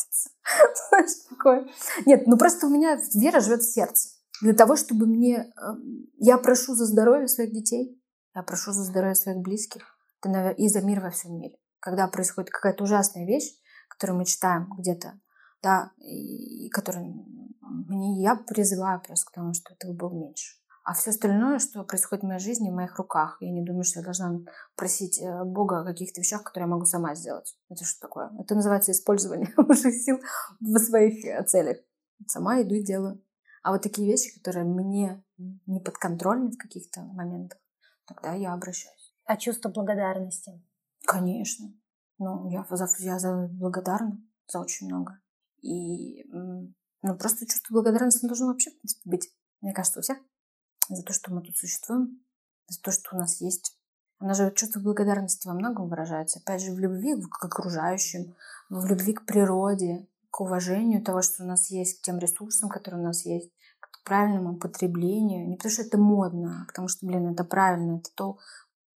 Знаешь, 0.90 1.12
такое. 1.30 1.68
Нет, 2.06 2.28
ну 2.28 2.38
просто 2.38 2.68
у 2.68 2.70
меня 2.70 3.00
вера 3.14 3.40
живет 3.40 3.62
в 3.62 3.74
сердце. 3.74 4.10
Для 4.42 4.54
того, 4.54 4.76
чтобы 4.76 5.06
мне... 5.06 5.52
Э, 5.58 5.76
я 6.18 6.38
прошу 6.38 6.76
за 6.76 6.86
здоровье 6.86 7.28
своих 7.28 7.52
детей, 7.52 8.02
я 8.36 8.44
прошу 8.44 8.72
за 8.72 8.84
здоровье 8.84 9.16
своих 9.16 9.40
близких 9.40 9.98
и 10.58 10.68
за 10.68 10.82
мир 10.82 11.02
во 11.02 11.10
всем 11.10 11.40
мире. 11.40 11.56
Когда 11.80 12.08
происходит 12.08 12.50
какая-то 12.50 12.84
ужасная 12.84 13.26
вещь, 13.26 13.54
которую 13.90 14.20
мы 14.20 14.26
читаем 14.26 14.68
где-то, 14.78 15.20
да, 15.64 15.92
и 15.98 16.70
которую 16.70 17.26
мне, 17.62 18.22
я 18.22 18.36
призываю 18.36 19.02
просто 19.02 19.30
к 19.32 19.34
тому, 19.34 19.54
что 19.54 19.74
этого 19.74 19.94
было 19.94 20.14
меньше. 20.14 20.56
А 20.88 20.94
все 20.94 21.10
остальное, 21.10 21.60
что 21.60 21.84
происходит 21.84 22.24
в 22.24 22.28
моей 22.28 22.40
жизни, 22.40 22.70
в 22.70 22.74
моих 22.74 22.96
руках. 22.98 23.36
Я 23.42 23.52
не 23.52 23.62
думаю, 23.62 23.84
что 23.84 24.00
я 24.00 24.06
должна 24.06 24.40
просить 24.78 25.22
э, 25.22 25.44
Бога 25.44 25.82
о 25.82 25.84
каких-то 25.84 26.22
вещах, 26.22 26.44
которые 26.44 26.68
я 26.68 26.74
могу 26.74 26.86
сама 26.86 27.14
сделать. 27.14 27.58
Это 27.68 27.84
что 27.84 28.00
такое? 28.00 28.32
Это 28.40 28.56
называется 28.56 28.94
использование 28.94 29.54
высших 29.58 29.94
сил 29.94 30.22
в 30.62 30.80
своих 30.80 31.26
э, 31.26 31.44
целях. 31.44 31.80
Сама 32.26 32.62
иду 32.62 32.74
и 32.74 32.86
делаю. 32.86 33.22
А 33.64 33.74
вот 33.74 33.82
такие 33.82 34.10
вещи, 34.10 34.34
которые 34.40 34.64
мне 34.64 35.22
не 35.66 35.82
подконтрольны 35.82 36.52
в 36.52 36.58
каких-то 36.58 37.02
моментах, 37.02 37.60
тогда 38.06 38.32
я 38.32 38.54
обращаюсь. 38.54 39.14
А 39.26 39.36
чувство 39.36 39.68
благодарности? 39.68 40.54
Конечно. 41.06 41.68
Ну, 42.18 42.50
я 42.50 42.66
за, 42.70 42.88
я 43.00 43.20
за 43.20 43.50
благодарна 43.52 44.24
за 44.48 44.62
очень 44.62 44.88
много. 44.88 45.20
И 45.62 46.24
ну, 46.32 47.18
просто 47.20 47.46
чувство 47.46 47.74
благодарности 47.74 48.26
должно 48.26 48.48
вообще, 48.48 48.72
в 48.72 48.80
принципе, 48.80 49.10
быть. 49.10 49.34
Мне 49.60 49.74
кажется, 49.74 50.00
у 50.00 50.02
всех 50.02 50.20
за 50.96 51.04
то, 51.04 51.14
что 51.14 51.32
мы 51.32 51.42
тут 51.42 51.58
существуем, 51.58 52.22
за 52.68 52.80
то, 52.82 52.92
что 52.92 53.16
у 53.16 53.20
нас 53.20 53.42
есть. 53.42 53.78
Она 54.20 54.34
же 54.34 54.52
чувство 54.52 54.80
благодарности 54.80 55.48
во 55.48 55.54
многом 55.54 55.90
выражается. 55.90 56.40
Опять 56.40 56.62
же, 56.62 56.74
в 56.74 56.80
любви 56.80 57.16
к 57.22 57.44
окружающим, 57.44 58.36
в 58.70 58.86
любви 58.86 59.14
к 59.14 59.26
природе, 59.26 60.08
к 60.32 60.42
уважению 60.42 61.04
того, 61.04 61.22
что 61.22 61.44
у 61.44 61.48
нас 61.48 61.70
есть, 61.70 62.00
к 62.00 62.04
тем 62.04 62.18
ресурсам, 62.18 62.70
которые 62.70 63.02
у 63.02 63.06
нас 63.06 63.26
есть, 63.26 63.52
к 63.80 64.04
правильному 64.04 64.58
потреблению. 64.58 65.48
Не 65.48 65.56
потому 65.56 65.72
что 65.72 65.84
это 65.84 65.98
модно, 65.98 66.64
а 66.64 66.68
потому 66.68 66.88
что, 66.88 67.06
блин, 67.06 67.32
это 67.32 67.44
правильно, 67.44 67.98
это 67.98 68.10
то, 68.16 68.38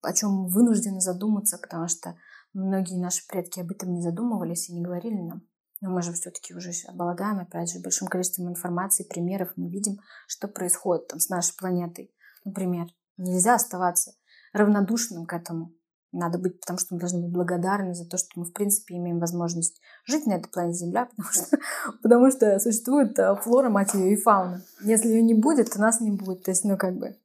о 0.03 0.12
чем 0.12 0.47
вынуждены 0.47 1.01
задуматься, 1.01 1.59
потому 1.59 1.89
что 1.89 2.16
многие 2.53 2.99
наши 2.99 3.26
предки 3.26 3.61
об 3.61 3.70
этом 3.70 3.95
не 3.95 4.03
задумывались 4.03 4.68
и 4.68 4.74
не 4.74 4.82
говорили 4.82 5.20
нам. 5.20 5.43
Но 5.81 5.91
мы 5.91 6.03
же 6.03 6.12
все-таки 6.12 6.55
уже 6.55 6.72
обладаем, 6.89 7.39
опять 7.39 7.70
же, 7.70 7.81
большим 7.81 8.09
количеством 8.09 8.49
информации, 8.49 9.05
примеров. 9.05 9.53
Мы 9.57 9.70
видим, 9.70 10.01
что 10.26 10.49
происходит 10.49 11.09
там 11.09 11.20
с 11.20 11.29
нашей 11.29 11.57
планетой. 11.57 12.12
Например, 12.45 12.89
нельзя 13.16 13.55
оставаться 13.55 14.14
равнодушным 14.53 15.26
к 15.26 15.33
этому. 15.33 15.72
Надо 16.11 16.39
быть, 16.39 16.59
потому 16.61 16.79
что 16.79 16.95
мы 16.95 17.01
должны 17.01 17.20
быть 17.20 17.33
благодарны 17.33 17.95
за 17.95 18.09
то, 18.09 18.16
что 18.16 18.29
мы, 18.37 18.47
в 18.47 18.53
принципе, 18.53 18.97
имеем 18.97 19.18
возможность 19.18 19.79
жить 20.07 20.26
на 20.26 20.35
этой 20.35 20.49
планете 20.49 20.79
Земля, 20.79 21.05
потому 21.16 21.29
что, 21.31 21.59
потому 22.03 22.31
что 22.31 22.59
существует 22.59 23.18
э, 23.18 23.37
флора, 23.37 23.68
мать 23.68 23.93
ее, 23.95 24.14
и 24.14 24.16
фауна. 24.16 24.64
Если 24.81 25.09
ее 25.09 25.22
не 25.22 25.35
будет, 25.35 25.70
то 25.70 25.81
нас 25.81 26.01
не 26.01 26.11
будет. 26.11 26.45
То 26.45 26.51
есть, 26.51 26.64
ну, 26.64 26.79
как 26.79 26.97
бы, 26.97 27.16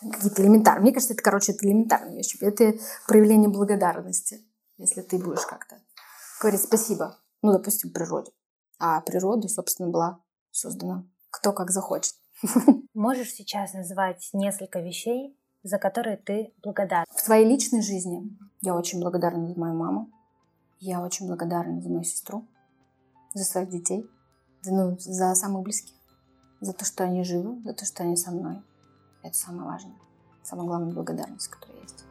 какие-то 0.00 0.42
элементарные. 0.42 0.82
Мне 0.82 0.92
кажется, 0.92 1.14
это, 1.14 1.22
короче, 1.22 1.52
это 1.52 1.66
элементарные 1.66 2.16
вещи. 2.16 2.38
Это 2.40 2.74
проявление 3.08 3.50
благодарности, 3.50 4.40
если 4.76 5.02
ты 5.02 5.18
будешь 5.18 5.44
как-то 5.44 5.76
говорить 6.40 6.62
спасибо, 6.62 7.18
ну, 7.42 7.52
допустим, 7.52 7.92
природе. 7.92 8.32
А 8.78 9.00
природа, 9.00 9.48
собственно, 9.48 9.88
была 9.88 10.20
создана 10.50 11.04
кто 11.30 11.52
как 11.52 11.70
захочет. 11.70 12.14
Можешь 12.94 13.32
сейчас 13.32 13.72
назвать 13.72 14.28
несколько 14.32 14.80
вещей, 14.80 15.36
за 15.62 15.78
которые 15.78 16.16
ты 16.16 16.52
благодарна? 16.62 17.06
В 17.14 17.20
своей 17.20 17.46
личной 17.46 17.82
жизни 17.82 18.36
я 18.60 18.74
очень 18.74 19.00
благодарна 19.00 19.48
за 19.48 19.58
мою 19.58 19.74
маму. 19.74 20.10
Я 20.80 21.02
очень 21.02 21.26
благодарна 21.26 21.80
за 21.80 21.88
мою 21.88 22.04
сестру, 22.04 22.46
за 23.34 23.44
своих 23.44 23.68
детей, 23.68 24.08
за, 24.62 24.72
ну, 24.72 24.96
за 24.98 25.34
самых 25.34 25.62
близких, 25.62 25.94
за 26.60 26.72
то, 26.72 26.84
что 26.84 27.04
они 27.04 27.24
живы, 27.24 27.60
за 27.64 27.74
то, 27.74 27.84
что 27.84 28.04
они 28.04 28.16
со 28.16 28.30
мной. 28.30 28.62
Это 29.22 29.36
самое 29.36 29.64
важное, 29.64 29.96
самая 30.44 30.66
главная 30.66 30.94
благодарность, 30.94 31.48
которая 31.48 31.82
есть. 31.82 32.04